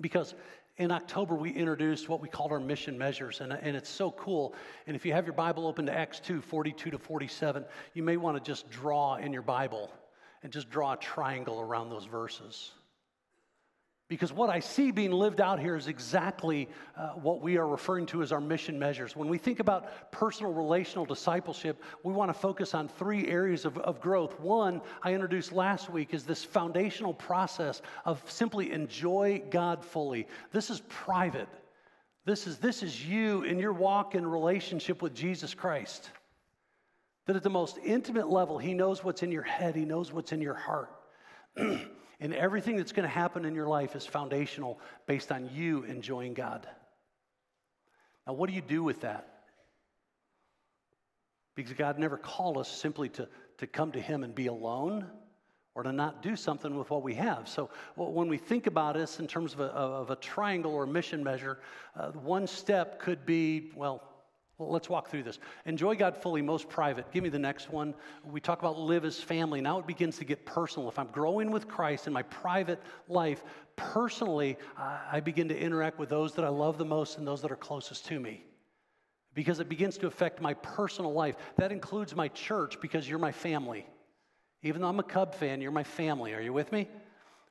Because 0.00 0.34
in 0.76 0.90
October, 0.90 1.36
we 1.36 1.50
introduced 1.50 2.08
what 2.08 2.20
we 2.20 2.28
called 2.28 2.50
our 2.50 2.58
mission 2.58 2.98
measures, 2.98 3.40
and, 3.40 3.52
and 3.52 3.76
it's 3.76 3.88
so 3.88 4.10
cool. 4.10 4.54
And 4.88 4.96
if 4.96 5.06
you 5.06 5.12
have 5.12 5.24
your 5.24 5.34
Bible 5.34 5.68
open 5.68 5.86
to 5.86 5.96
Acts 5.96 6.18
2 6.18 6.40
42 6.40 6.90
to 6.90 6.98
47, 6.98 7.64
you 7.94 8.02
may 8.02 8.16
want 8.16 8.36
to 8.36 8.42
just 8.42 8.68
draw 8.70 9.14
in 9.14 9.32
your 9.32 9.42
Bible 9.42 9.92
and 10.42 10.52
just 10.52 10.68
draw 10.70 10.94
a 10.94 10.96
triangle 10.96 11.60
around 11.60 11.90
those 11.90 12.06
verses. 12.06 12.72
Because 14.06 14.34
what 14.34 14.50
I 14.50 14.60
see 14.60 14.90
being 14.90 15.12
lived 15.12 15.40
out 15.40 15.58
here 15.58 15.76
is 15.76 15.88
exactly 15.88 16.68
uh, 16.94 17.12
what 17.12 17.40
we 17.40 17.56
are 17.56 17.66
referring 17.66 18.04
to 18.06 18.22
as 18.22 18.32
our 18.32 18.40
mission 18.40 18.78
measures. 18.78 19.16
When 19.16 19.28
we 19.28 19.38
think 19.38 19.60
about 19.60 20.12
personal 20.12 20.52
relational 20.52 21.06
discipleship, 21.06 21.82
we 22.02 22.12
want 22.12 22.28
to 22.28 22.38
focus 22.38 22.74
on 22.74 22.86
three 22.86 23.26
areas 23.26 23.64
of, 23.64 23.78
of 23.78 24.02
growth. 24.02 24.38
One, 24.38 24.82
I 25.02 25.14
introduced 25.14 25.52
last 25.52 25.88
week, 25.88 26.12
is 26.12 26.24
this 26.24 26.44
foundational 26.44 27.14
process 27.14 27.80
of 28.04 28.22
simply 28.30 28.72
enjoy 28.72 29.42
God 29.48 29.82
fully. 29.82 30.28
This 30.52 30.68
is 30.68 30.82
private. 30.88 31.48
This 32.26 32.46
is, 32.46 32.58
this 32.58 32.82
is 32.82 33.06
you 33.06 33.42
in 33.42 33.58
your 33.58 33.72
walk 33.72 34.14
in 34.14 34.26
relationship 34.26 35.00
with 35.00 35.14
Jesus 35.14 35.54
Christ. 35.54 36.10
That 37.24 37.36
at 37.36 37.42
the 37.42 37.48
most 37.48 37.78
intimate 37.82 38.28
level, 38.28 38.58
He 38.58 38.74
knows 38.74 39.02
what's 39.02 39.22
in 39.22 39.32
your 39.32 39.42
head, 39.42 39.74
He 39.74 39.86
knows 39.86 40.12
what's 40.12 40.32
in 40.32 40.42
your 40.42 40.54
heart. 40.54 40.90
And 42.20 42.34
everything 42.34 42.76
that's 42.76 42.92
going 42.92 43.08
to 43.08 43.14
happen 43.14 43.44
in 43.44 43.54
your 43.54 43.68
life 43.68 43.96
is 43.96 44.06
foundational 44.06 44.78
based 45.06 45.32
on 45.32 45.50
you 45.52 45.84
enjoying 45.84 46.34
God. 46.34 46.66
Now, 48.26 48.34
what 48.34 48.48
do 48.48 48.54
you 48.54 48.62
do 48.62 48.82
with 48.82 49.02
that? 49.02 49.28
Because 51.54 51.74
God 51.74 51.98
never 51.98 52.16
called 52.16 52.56
us 52.58 52.68
simply 52.68 53.08
to, 53.10 53.28
to 53.58 53.66
come 53.66 53.92
to 53.92 54.00
Him 54.00 54.24
and 54.24 54.34
be 54.34 54.46
alone 54.46 55.06
or 55.74 55.82
to 55.82 55.92
not 55.92 56.22
do 56.22 56.36
something 56.36 56.76
with 56.76 56.90
what 56.90 57.02
we 57.02 57.14
have. 57.14 57.48
So, 57.48 57.68
when 57.96 58.28
we 58.28 58.38
think 58.38 58.66
about 58.66 58.94
this 58.94 59.18
in 59.18 59.26
terms 59.26 59.54
of 59.54 59.60
a, 59.60 59.64
of 59.64 60.10
a 60.10 60.16
triangle 60.16 60.72
or 60.72 60.84
a 60.84 60.86
mission 60.86 61.22
measure, 61.22 61.58
uh, 61.96 62.12
one 62.12 62.46
step 62.46 63.00
could 63.00 63.26
be 63.26 63.72
well, 63.74 64.02
well, 64.58 64.70
let's 64.70 64.88
walk 64.88 65.08
through 65.08 65.24
this. 65.24 65.40
Enjoy 65.66 65.96
God 65.96 66.16
fully, 66.16 66.40
most 66.40 66.68
private. 66.68 67.10
Give 67.10 67.24
me 67.24 67.28
the 67.28 67.38
next 67.38 67.70
one. 67.70 67.92
We 68.24 68.40
talk 68.40 68.60
about 68.60 68.78
live 68.78 69.04
as 69.04 69.18
family. 69.18 69.60
Now 69.60 69.80
it 69.80 69.86
begins 69.86 70.16
to 70.18 70.24
get 70.24 70.46
personal. 70.46 70.88
If 70.88 70.98
I'm 70.98 71.08
growing 71.08 71.50
with 71.50 71.66
Christ 71.66 72.06
in 72.06 72.12
my 72.12 72.22
private 72.22 72.80
life, 73.08 73.42
personally, 73.74 74.56
I 74.76 75.20
begin 75.20 75.48
to 75.48 75.58
interact 75.58 75.98
with 75.98 76.08
those 76.08 76.34
that 76.34 76.44
I 76.44 76.50
love 76.50 76.78
the 76.78 76.84
most 76.84 77.18
and 77.18 77.26
those 77.26 77.42
that 77.42 77.50
are 77.50 77.56
closest 77.56 78.06
to 78.06 78.20
me 78.20 78.44
because 79.34 79.58
it 79.58 79.68
begins 79.68 79.98
to 79.98 80.06
affect 80.06 80.40
my 80.40 80.54
personal 80.54 81.12
life. 81.12 81.36
That 81.56 81.72
includes 81.72 82.14
my 82.14 82.28
church 82.28 82.80
because 82.80 83.08
you're 83.08 83.18
my 83.18 83.32
family. 83.32 83.86
Even 84.62 84.80
though 84.80 84.88
I'm 84.88 85.00
a 85.00 85.04
Cub 85.04 85.34
fan, 85.34 85.60
you're 85.60 85.72
my 85.72 85.84
family. 85.84 86.32
Are 86.32 86.40
you 86.40 86.52
with 86.52 86.70
me? 86.70 86.88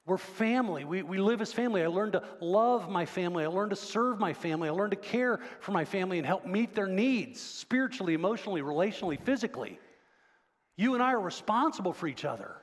We're 0.05 0.17
family. 0.17 0.83
We, 0.83 1.01
we 1.01 1.17
live 1.17 1.41
as 1.41 1.53
family. 1.53 1.81
I 1.81 1.87
learned 1.87 2.13
to 2.13 2.23
love 2.41 2.89
my 2.89 3.05
family. 3.05 3.45
I 3.45 3.47
learned 3.47 3.69
to 3.69 3.77
serve 3.77 4.19
my 4.19 4.33
family. 4.33 4.67
I 4.67 4.71
learned 4.71 4.91
to 4.91 4.97
care 4.97 5.39
for 5.61 5.71
my 5.71 5.85
family 5.85 6.17
and 6.17 6.27
help 6.27 6.45
meet 6.45 6.75
their 6.75 6.87
needs 6.87 7.39
spiritually, 7.39 8.13
emotionally, 8.13 8.61
relationally, 8.61 9.19
physically. 9.19 9.79
You 10.75 10.93
and 10.95 11.01
I 11.01 11.13
are 11.13 11.21
responsible 11.21 11.93
for 11.93 12.07
each 12.07 12.25
other. 12.25 12.57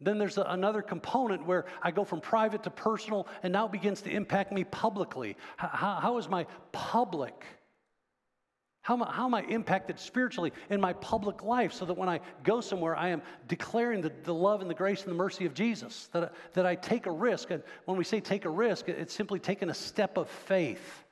Then 0.00 0.16
there's 0.16 0.38
another 0.38 0.80
component 0.80 1.44
where 1.44 1.66
I 1.82 1.90
go 1.90 2.04
from 2.04 2.20
private 2.20 2.62
to 2.62 2.70
personal, 2.70 3.26
and 3.42 3.52
now 3.52 3.66
it 3.66 3.72
begins 3.72 4.00
to 4.02 4.10
impact 4.10 4.52
me 4.52 4.64
publicly. 4.64 5.36
how, 5.56 5.98
how 6.00 6.18
is 6.18 6.28
my 6.28 6.46
public 6.72 7.44
How 8.88 8.94
am, 8.94 9.02
I, 9.02 9.12
how 9.12 9.26
am 9.26 9.34
I 9.34 9.42
impacted 9.42 10.00
spiritually 10.00 10.50
in 10.70 10.80
my 10.80 10.94
public 10.94 11.42
life 11.42 11.74
so 11.74 11.84
that 11.84 11.92
when 11.92 12.08
I 12.08 12.20
go 12.42 12.62
somewhere, 12.62 12.96
I 12.96 13.08
am 13.08 13.20
declaring 13.46 14.00
the, 14.00 14.10
the 14.24 14.32
love 14.32 14.62
and 14.62 14.70
the 14.70 14.74
grace 14.74 15.02
and 15.02 15.10
the 15.10 15.14
mercy 15.14 15.44
of 15.44 15.52
Jesus? 15.52 16.08
That, 16.12 16.32
that 16.54 16.64
I 16.64 16.74
take 16.74 17.04
a 17.04 17.10
risk. 17.10 17.50
And 17.50 17.62
when 17.84 17.98
we 17.98 18.04
say 18.04 18.18
take 18.18 18.46
a 18.46 18.48
risk, 18.48 18.88
it's 18.88 19.12
simply 19.12 19.40
taking 19.40 19.68
a 19.68 19.74
step 19.74 20.16
of 20.16 20.30
faith. 20.30 21.04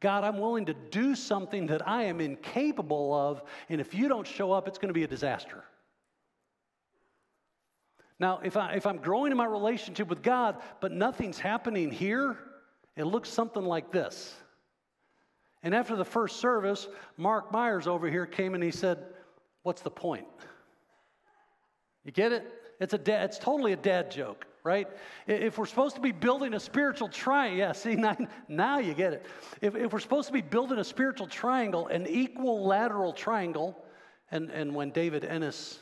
God, 0.00 0.24
I'm 0.24 0.36
willing 0.36 0.66
to 0.66 0.74
do 0.74 1.14
something 1.14 1.68
that 1.68 1.88
I 1.88 2.02
am 2.02 2.20
incapable 2.20 3.14
of, 3.14 3.44
and 3.70 3.80
if 3.80 3.94
you 3.94 4.06
don't 4.06 4.26
show 4.26 4.52
up, 4.52 4.68
it's 4.68 4.76
going 4.76 4.88
to 4.88 4.92
be 4.92 5.04
a 5.04 5.08
disaster. 5.08 5.64
Now, 8.18 8.40
if, 8.44 8.58
I, 8.58 8.74
if 8.74 8.84
I'm 8.84 8.98
growing 8.98 9.32
in 9.32 9.38
my 9.38 9.46
relationship 9.46 10.08
with 10.08 10.22
God, 10.22 10.58
but 10.82 10.92
nothing's 10.92 11.38
happening 11.38 11.90
here, 11.90 12.36
it 12.94 13.04
looks 13.04 13.30
something 13.30 13.64
like 13.64 13.90
this. 13.90 14.34
And 15.62 15.74
after 15.74 15.96
the 15.96 16.04
first 16.04 16.40
service, 16.40 16.88
Mark 17.16 17.52
Myers 17.52 17.86
over 17.86 18.08
here 18.08 18.26
came 18.26 18.54
and 18.54 18.62
he 18.62 18.70
said, 18.70 18.98
What's 19.62 19.82
the 19.82 19.90
point? 19.90 20.26
You 22.04 22.12
get 22.12 22.32
it? 22.32 22.50
It's, 22.80 22.94
a 22.94 22.98
dad, 22.98 23.24
it's 23.24 23.38
totally 23.38 23.72
a 23.72 23.76
dad 23.76 24.10
joke, 24.10 24.46
right? 24.64 24.88
If 25.26 25.58
we're 25.58 25.66
supposed 25.66 25.96
to 25.96 26.00
be 26.00 26.12
building 26.12 26.54
a 26.54 26.60
spiritual 26.60 27.08
triangle, 27.08 27.58
yeah, 27.58 27.72
see, 27.72 27.94
now, 27.94 28.16
now 28.48 28.78
you 28.78 28.94
get 28.94 29.12
it. 29.12 29.26
If, 29.60 29.76
if 29.76 29.92
we're 29.92 30.00
supposed 30.00 30.28
to 30.28 30.32
be 30.32 30.40
building 30.40 30.78
a 30.78 30.84
spiritual 30.84 31.26
triangle, 31.26 31.88
an 31.88 32.06
equilateral 32.06 33.12
triangle, 33.12 33.84
and, 34.30 34.48
and 34.50 34.74
when 34.74 34.92
David 34.92 35.26
Ennis 35.26 35.78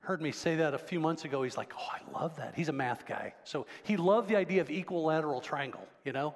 heard 0.00 0.20
me 0.20 0.32
say 0.32 0.56
that 0.56 0.74
a 0.74 0.78
few 0.78 1.00
months 1.00 1.24
ago, 1.24 1.42
he's 1.42 1.56
like, 1.56 1.72
oh, 1.78 1.88
I 1.90 2.20
love 2.20 2.36
that. 2.36 2.54
He's 2.54 2.68
a 2.68 2.72
math 2.72 3.06
guy. 3.06 3.34
So 3.44 3.66
he 3.84 3.96
loved 3.96 4.28
the 4.28 4.36
idea 4.36 4.60
of 4.60 4.70
equilateral 4.70 5.40
triangle, 5.40 5.86
you 6.04 6.12
know? 6.12 6.34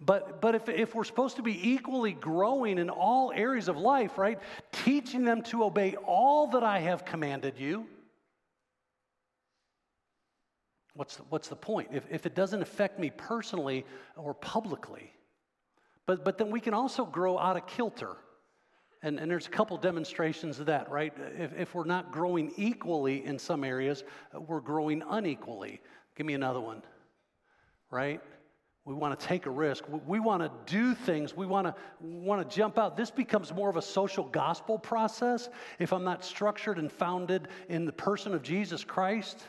But, 0.00 0.40
but 0.40 0.54
if, 0.54 0.68
if 0.68 0.94
we're 0.94 1.04
supposed 1.04 1.36
to 1.36 1.42
be 1.42 1.72
equally 1.72 2.12
growing 2.12 2.78
in 2.78 2.88
all 2.88 3.32
areas 3.34 3.68
of 3.68 3.76
life, 3.76 4.16
right, 4.16 4.38
teaching 4.72 5.24
them 5.24 5.42
to 5.44 5.64
obey 5.64 5.94
all 6.06 6.46
that 6.48 6.62
I 6.62 6.78
have 6.78 7.04
commanded 7.04 7.58
you, 7.58 7.86
what's 10.94 11.16
the, 11.16 11.22
what's 11.24 11.48
the 11.48 11.56
point? 11.56 11.90
If, 11.92 12.06
if 12.10 12.24
it 12.24 12.34
doesn't 12.34 12.62
affect 12.62 12.98
me 12.98 13.10
personally 13.14 13.84
or 14.16 14.32
publicly, 14.32 15.12
but, 16.06 16.24
but 16.24 16.38
then 16.38 16.50
we 16.50 16.60
can 16.60 16.72
also 16.72 17.04
grow 17.04 17.38
out 17.38 17.58
of 17.58 17.66
kilter. 17.66 18.16
And, 19.02 19.18
and 19.18 19.30
there's 19.30 19.46
a 19.46 19.50
couple 19.50 19.76
demonstrations 19.76 20.60
of 20.60 20.66
that, 20.66 20.90
right? 20.90 21.12
If, 21.38 21.52
if 21.58 21.74
we're 21.74 21.84
not 21.84 22.10
growing 22.10 22.52
equally 22.56 23.24
in 23.24 23.38
some 23.38 23.64
areas, 23.64 24.02
we're 24.32 24.60
growing 24.60 25.02
unequally. 25.08 25.80
Give 26.16 26.26
me 26.26 26.34
another 26.34 26.60
one, 26.60 26.82
right? 27.90 28.20
We 28.84 28.94
want 28.94 29.18
to 29.18 29.26
take 29.26 29.46
a 29.46 29.50
risk. 29.50 29.84
We 30.06 30.20
want 30.20 30.42
to 30.42 30.50
do 30.72 30.94
things. 30.94 31.36
We 31.36 31.46
want 31.46 31.66
to 31.66 31.74
want 32.00 32.48
to 32.48 32.56
jump 32.56 32.78
out. 32.78 32.96
This 32.96 33.10
becomes 33.10 33.52
more 33.52 33.68
of 33.68 33.76
a 33.76 33.82
social 33.82 34.24
gospel 34.24 34.78
process 34.78 35.48
if 35.78 35.92
I'm 35.92 36.04
not 36.04 36.24
structured 36.24 36.78
and 36.78 36.90
founded 36.90 37.48
in 37.68 37.84
the 37.84 37.92
person 37.92 38.34
of 38.34 38.42
Jesus 38.42 38.82
Christ 38.82 39.42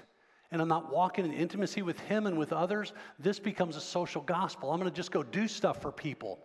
and 0.52 0.62
I'm 0.62 0.68
not 0.68 0.92
walking 0.92 1.26
in 1.26 1.34
intimacy 1.34 1.82
with 1.82 2.00
him 2.02 2.28
and 2.28 2.38
with 2.38 2.52
others. 2.52 2.94
This 3.20 3.40
becomes 3.40 3.78
a 3.78 3.82
social 3.82 4.22
gospel. 4.22 4.72
I'm 4.72 4.80
going 4.80 4.92
to 4.92 4.96
just 4.96 5.12
go 5.12 5.24
do 5.24 5.48
stuff 5.48 5.82
for 5.82 5.92
people. 5.92 6.40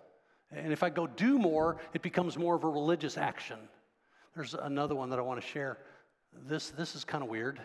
And 0.53 0.73
if 0.73 0.85
I 0.85 0.91
go 0.91 1.09
do 1.09 1.39
more, 1.39 1.79
it 1.93 2.03
becomes 2.03 2.39
more 2.39 2.55
of 2.55 2.63
a 2.63 2.69
religious 2.69 3.19
action. 3.19 3.59
There's 4.35 4.55
another 4.55 4.95
one 4.95 5.11
that 5.11 5.19
I 5.19 5.23
want 5.23 5.41
to 5.41 5.47
share. 5.47 5.79
This 6.47 6.71
this 6.71 6.95
is 6.95 7.05
kind 7.05 7.25
of 7.25 7.31
weird. 7.31 7.61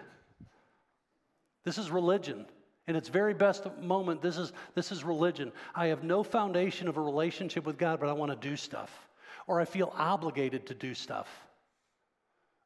This 1.63 1.77
is 1.77 1.91
religion. 1.91 2.45
In 2.91 2.97
its 2.97 3.07
very 3.07 3.33
best 3.33 3.67
moment, 3.79 4.21
this 4.21 4.35
is, 4.35 4.51
this 4.75 4.91
is 4.91 5.05
religion. 5.05 5.53
I 5.73 5.87
have 5.87 6.03
no 6.03 6.23
foundation 6.23 6.89
of 6.89 6.97
a 6.97 7.01
relationship 7.01 7.65
with 7.65 7.77
God, 7.77 8.01
but 8.01 8.09
I 8.09 8.11
want 8.11 8.33
to 8.33 8.49
do 8.49 8.57
stuff. 8.57 9.07
Or 9.47 9.61
I 9.61 9.63
feel 9.63 9.93
obligated 9.95 10.65
to 10.65 10.73
do 10.73 10.93
stuff. 10.93 11.29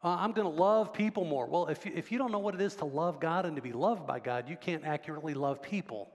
Uh, 0.04 0.18
I'm 0.20 0.32
going 0.32 0.52
to 0.52 0.62
love 0.64 0.94
people 0.94 1.26
more. 1.26 1.46
Well, 1.46 1.68
if 1.68 1.86
you, 1.86 1.92
if 1.94 2.12
you 2.12 2.18
don't 2.18 2.32
know 2.32 2.40
what 2.40 2.56
it 2.56 2.62
is 2.62 2.76
to 2.78 2.86
love 2.86 3.20
God 3.20 3.46
and 3.46 3.56
to 3.56 3.62
be 3.62 3.72
loved 3.72 4.08
by 4.08 4.20
God, 4.20 4.50
you 4.50 4.58
can't 4.58 4.84
accurately 4.84 5.36
love 5.36 5.62
people. 5.62 6.10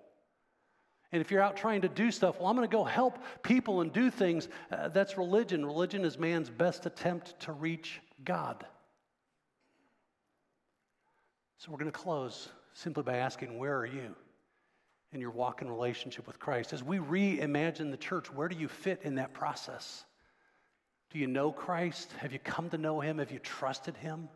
And 1.12 1.20
if 1.20 1.30
you're 1.30 1.40
out 1.40 1.56
trying 1.56 1.82
to 1.82 1.88
do 1.88 2.11
stuff, 2.11 2.40
well, 2.40 2.48
I'm 2.48 2.56
going 2.56 2.68
to 2.68 2.76
go 2.76 2.82
help 2.82 3.16
people 3.44 3.80
and 3.80 3.92
do 3.92 4.11
things. 4.11 4.48
Uh, 4.72 4.88
that's 4.88 5.16
religion. 5.16 5.64
Religion 5.64 6.04
is 6.04 6.18
man's 6.18 6.50
best 6.50 6.84
attempt 6.84 7.38
to 7.42 7.52
reach 7.52 8.00
God. 8.24 8.66
So 11.58 11.70
we're 11.70 11.78
going 11.78 11.92
to 11.92 11.96
close 11.96 12.48
simply 12.81 13.03
by 13.03 13.16
asking, 13.16 13.59
Where 13.59 13.76
are 13.76 13.87
you 13.87 14.14
in 15.12 15.20
your 15.20 15.31
walk 15.31 15.62
in 15.62 15.68
relationship 15.68 16.26
with 16.26 16.39
Christ? 16.39 16.72
As 16.72 16.83
we 16.83 16.99
reimagine 16.99 17.91
the 17.91 17.97
church, 17.97 18.33
where 18.33 18.49
do 18.49 18.57
you 18.57 18.68
fit 18.68 19.03
in 19.03 19.16
that 19.16 19.35
process? 19.35 20.05
Do 21.11 21.18
you 21.18 21.26
know 21.26 21.53
Christ? 21.53 22.12
Have 22.18 22.33
you 22.33 22.39
come 22.39 22.70
to 22.70 22.78
know 22.78 23.01
Him? 23.01 23.18
Have 23.18 23.31
you 23.31 23.39
trusted 23.39 23.97
Him? 23.97 24.28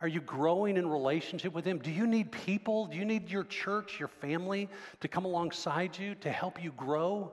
Are 0.00 0.08
you 0.08 0.20
growing 0.20 0.76
in 0.76 0.88
relationship 0.88 1.52
with 1.52 1.64
Him? 1.64 1.78
Do 1.78 1.90
you 1.90 2.06
need 2.06 2.30
people? 2.30 2.86
Do 2.86 2.96
you 2.96 3.04
need 3.04 3.30
your 3.30 3.44
church, 3.44 3.98
your 3.98 4.08
family 4.08 4.68
to 5.00 5.08
come 5.08 5.24
alongside 5.24 5.98
you 5.98 6.14
to 6.16 6.30
help 6.30 6.62
you 6.62 6.72
grow? 6.72 7.32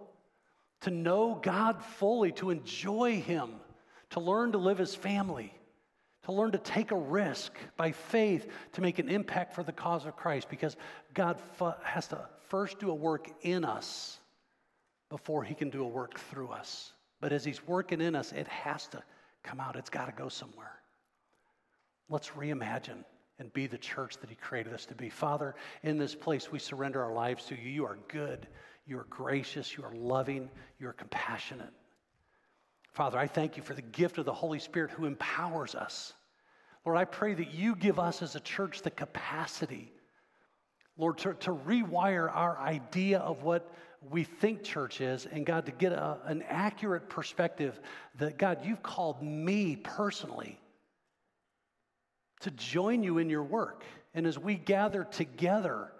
To 0.81 0.89
know 0.91 1.39
God 1.41 1.83
fully, 1.83 2.31
to 2.33 2.49
enjoy 2.49 3.21
Him, 3.21 3.51
to 4.11 4.19
learn 4.19 4.51
to 4.53 4.57
live 4.57 4.79
as 4.79 4.93
family? 4.93 5.53
To 6.25 6.31
learn 6.31 6.51
to 6.51 6.57
take 6.57 6.91
a 6.91 6.97
risk 6.97 7.53
by 7.77 7.91
faith 7.91 8.47
to 8.73 8.81
make 8.81 8.97
an 8.97 9.09
impact 9.09 9.53
for 9.53 9.63
the 9.63 9.71
cause 9.71 10.05
of 10.05 10.15
Christ 10.15 10.49
because 10.49 10.75
God 11.13 11.37
has 11.83 12.07
to 12.07 12.27
first 12.49 12.79
do 12.79 12.89
a 12.89 12.95
work 12.95 13.29
in 13.41 13.63
us 13.63 14.19
before 15.09 15.43
he 15.43 15.53
can 15.53 15.69
do 15.69 15.83
a 15.83 15.87
work 15.87 16.19
through 16.19 16.49
us. 16.49 16.93
But 17.21 17.31
as 17.31 17.45
he's 17.45 17.65
working 17.67 18.01
in 18.01 18.15
us, 18.15 18.31
it 18.31 18.47
has 18.47 18.87
to 18.87 19.03
come 19.43 19.59
out, 19.59 19.75
it's 19.75 19.89
got 19.89 20.07
to 20.07 20.11
go 20.11 20.27
somewhere. 20.27 20.73
Let's 22.09 22.29
reimagine 22.29 23.03
and 23.37 23.53
be 23.53 23.67
the 23.67 23.77
church 23.77 24.17
that 24.17 24.29
he 24.29 24.35
created 24.35 24.73
us 24.73 24.85
to 24.87 24.95
be. 24.95 25.09
Father, 25.09 25.55
in 25.83 25.99
this 25.99 26.15
place, 26.15 26.51
we 26.51 26.57
surrender 26.57 27.03
our 27.03 27.13
lives 27.13 27.45
to 27.45 27.55
you. 27.55 27.69
You 27.69 27.85
are 27.85 27.99
good, 28.07 28.47
you 28.87 28.97
are 28.97 29.07
gracious, 29.09 29.77
you 29.77 29.83
are 29.83 29.93
loving, 29.95 30.49
you 30.79 30.87
are 30.87 30.93
compassionate. 30.93 31.73
Father, 32.95 33.19
I 33.19 33.27
thank 33.27 33.57
you 33.57 33.63
for 33.63 33.73
the 33.73 33.81
gift 33.81 34.17
of 34.19 34.25
the 34.25 34.33
Holy 34.33 34.57
Spirit 34.57 34.89
who 34.89 35.05
empowers 35.05 35.75
us. 35.75 36.13
Lord, 36.85 36.97
I 36.97 37.03
pray 37.03 37.33
that 37.33 37.53
you 37.53 37.75
give 37.75 37.99
us 37.99 38.21
as 38.21 38.37
a 38.37 38.39
church 38.39 38.83
the 38.83 38.89
capacity, 38.89 39.91
Lord, 40.97 41.17
to, 41.19 41.33
to 41.33 41.51
rewire 41.51 42.33
our 42.33 42.57
idea 42.57 43.19
of 43.19 43.43
what 43.43 43.69
we 44.09 44.23
think 44.23 44.63
church 44.63 45.01
is, 45.01 45.25
and 45.25 45.45
God, 45.45 45.65
to 45.65 45.73
get 45.73 45.91
a, 45.91 46.19
an 46.23 46.41
accurate 46.43 47.09
perspective 47.09 47.81
that, 48.17 48.37
God, 48.37 48.59
you've 48.63 48.83
called 48.83 49.21
me 49.21 49.75
personally 49.75 50.57
to 52.39 52.51
join 52.51 53.03
you 53.03 53.17
in 53.17 53.29
your 53.29 53.43
work. 53.43 53.83
And 54.13 54.25
as 54.25 54.39
we 54.39 54.55
gather 54.55 55.03
together, 55.03 55.91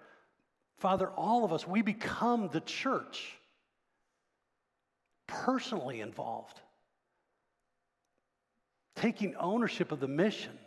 Father, 0.78 1.10
all 1.10 1.44
of 1.44 1.52
us, 1.52 1.66
we 1.66 1.82
become 1.82 2.48
the 2.50 2.60
church 2.60 3.36
personally 5.26 6.00
involved 6.00 6.62
taking 8.96 9.36
ownership 9.36 9.92
of 9.92 10.00
the 10.00 10.08
mission, 10.08 10.58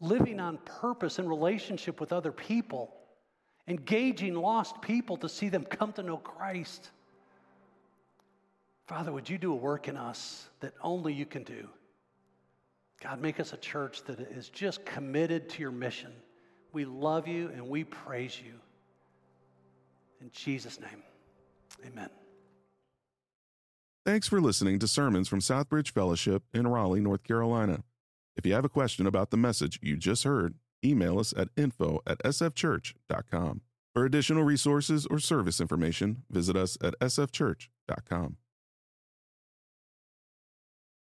living 0.00 0.40
on 0.40 0.58
purpose 0.64 1.18
in 1.18 1.28
relationship 1.28 2.00
with 2.00 2.12
other 2.12 2.32
people, 2.32 2.94
engaging 3.68 4.34
lost 4.34 4.80
people 4.80 5.16
to 5.18 5.28
see 5.28 5.48
them 5.48 5.64
come 5.64 5.92
to 5.92 6.02
know 6.02 6.16
Christ. 6.16 6.90
Father, 8.86 9.12
would 9.12 9.28
you 9.28 9.38
do 9.38 9.52
a 9.52 9.56
work 9.56 9.88
in 9.88 9.96
us 9.96 10.46
that 10.60 10.74
only 10.80 11.12
you 11.12 11.26
can 11.26 11.42
do? 11.42 11.68
God, 13.02 13.20
make 13.20 13.40
us 13.40 13.52
a 13.52 13.56
church 13.56 14.02
that 14.04 14.20
is 14.20 14.48
just 14.48 14.84
committed 14.84 15.48
to 15.50 15.60
your 15.60 15.70
mission. 15.70 16.12
We 16.72 16.84
love 16.84 17.26
you 17.26 17.48
and 17.48 17.68
we 17.68 17.84
praise 17.84 18.38
you. 18.38 18.54
In 20.20 20.30
Jesus' 20.32 20.80
name, 20.80 21.02
amen. 21.84 22.08
Thanks 24.04 24.28
for 24.28 24.38
listening 24.38 24.78
to 24.80 24.86
sermons 24.86 25.28
from 25.28 25.40
Southbridge 25.40 25.90
Fellowship 25.90 26.42
in 26.52 26.66
Raleigh, 26.66 27.00
North 27.00 27.24
Carolina. 27.24 27.84
If 28.36 28.44
you 28.44 28.52
have 28.52 28.64
a 28.66 28.68
question 28.68 29.06
about 29.06 29.30
the 29.30 29.38
message 29.38 29.78
you 29.80 29.96
just 29.96 30.24
heard, 30.24 30.56
email 30.84 31.18
us 31.18 31.32
at 31.34 31.48
info 31.56 32.02
at 32.06 32.18
sfchurch.com. 32.22 33.62
For 33.94 34.04
additional 34.04 34.42
resources 34.42 35.06
or 35.06 35.18
service 35.18 35.58
information, 35.58 36.24
visit 36.28 36.54
us 36.54 36.76
at 36.82 36.98
sfchurch.com. 37.00 38.36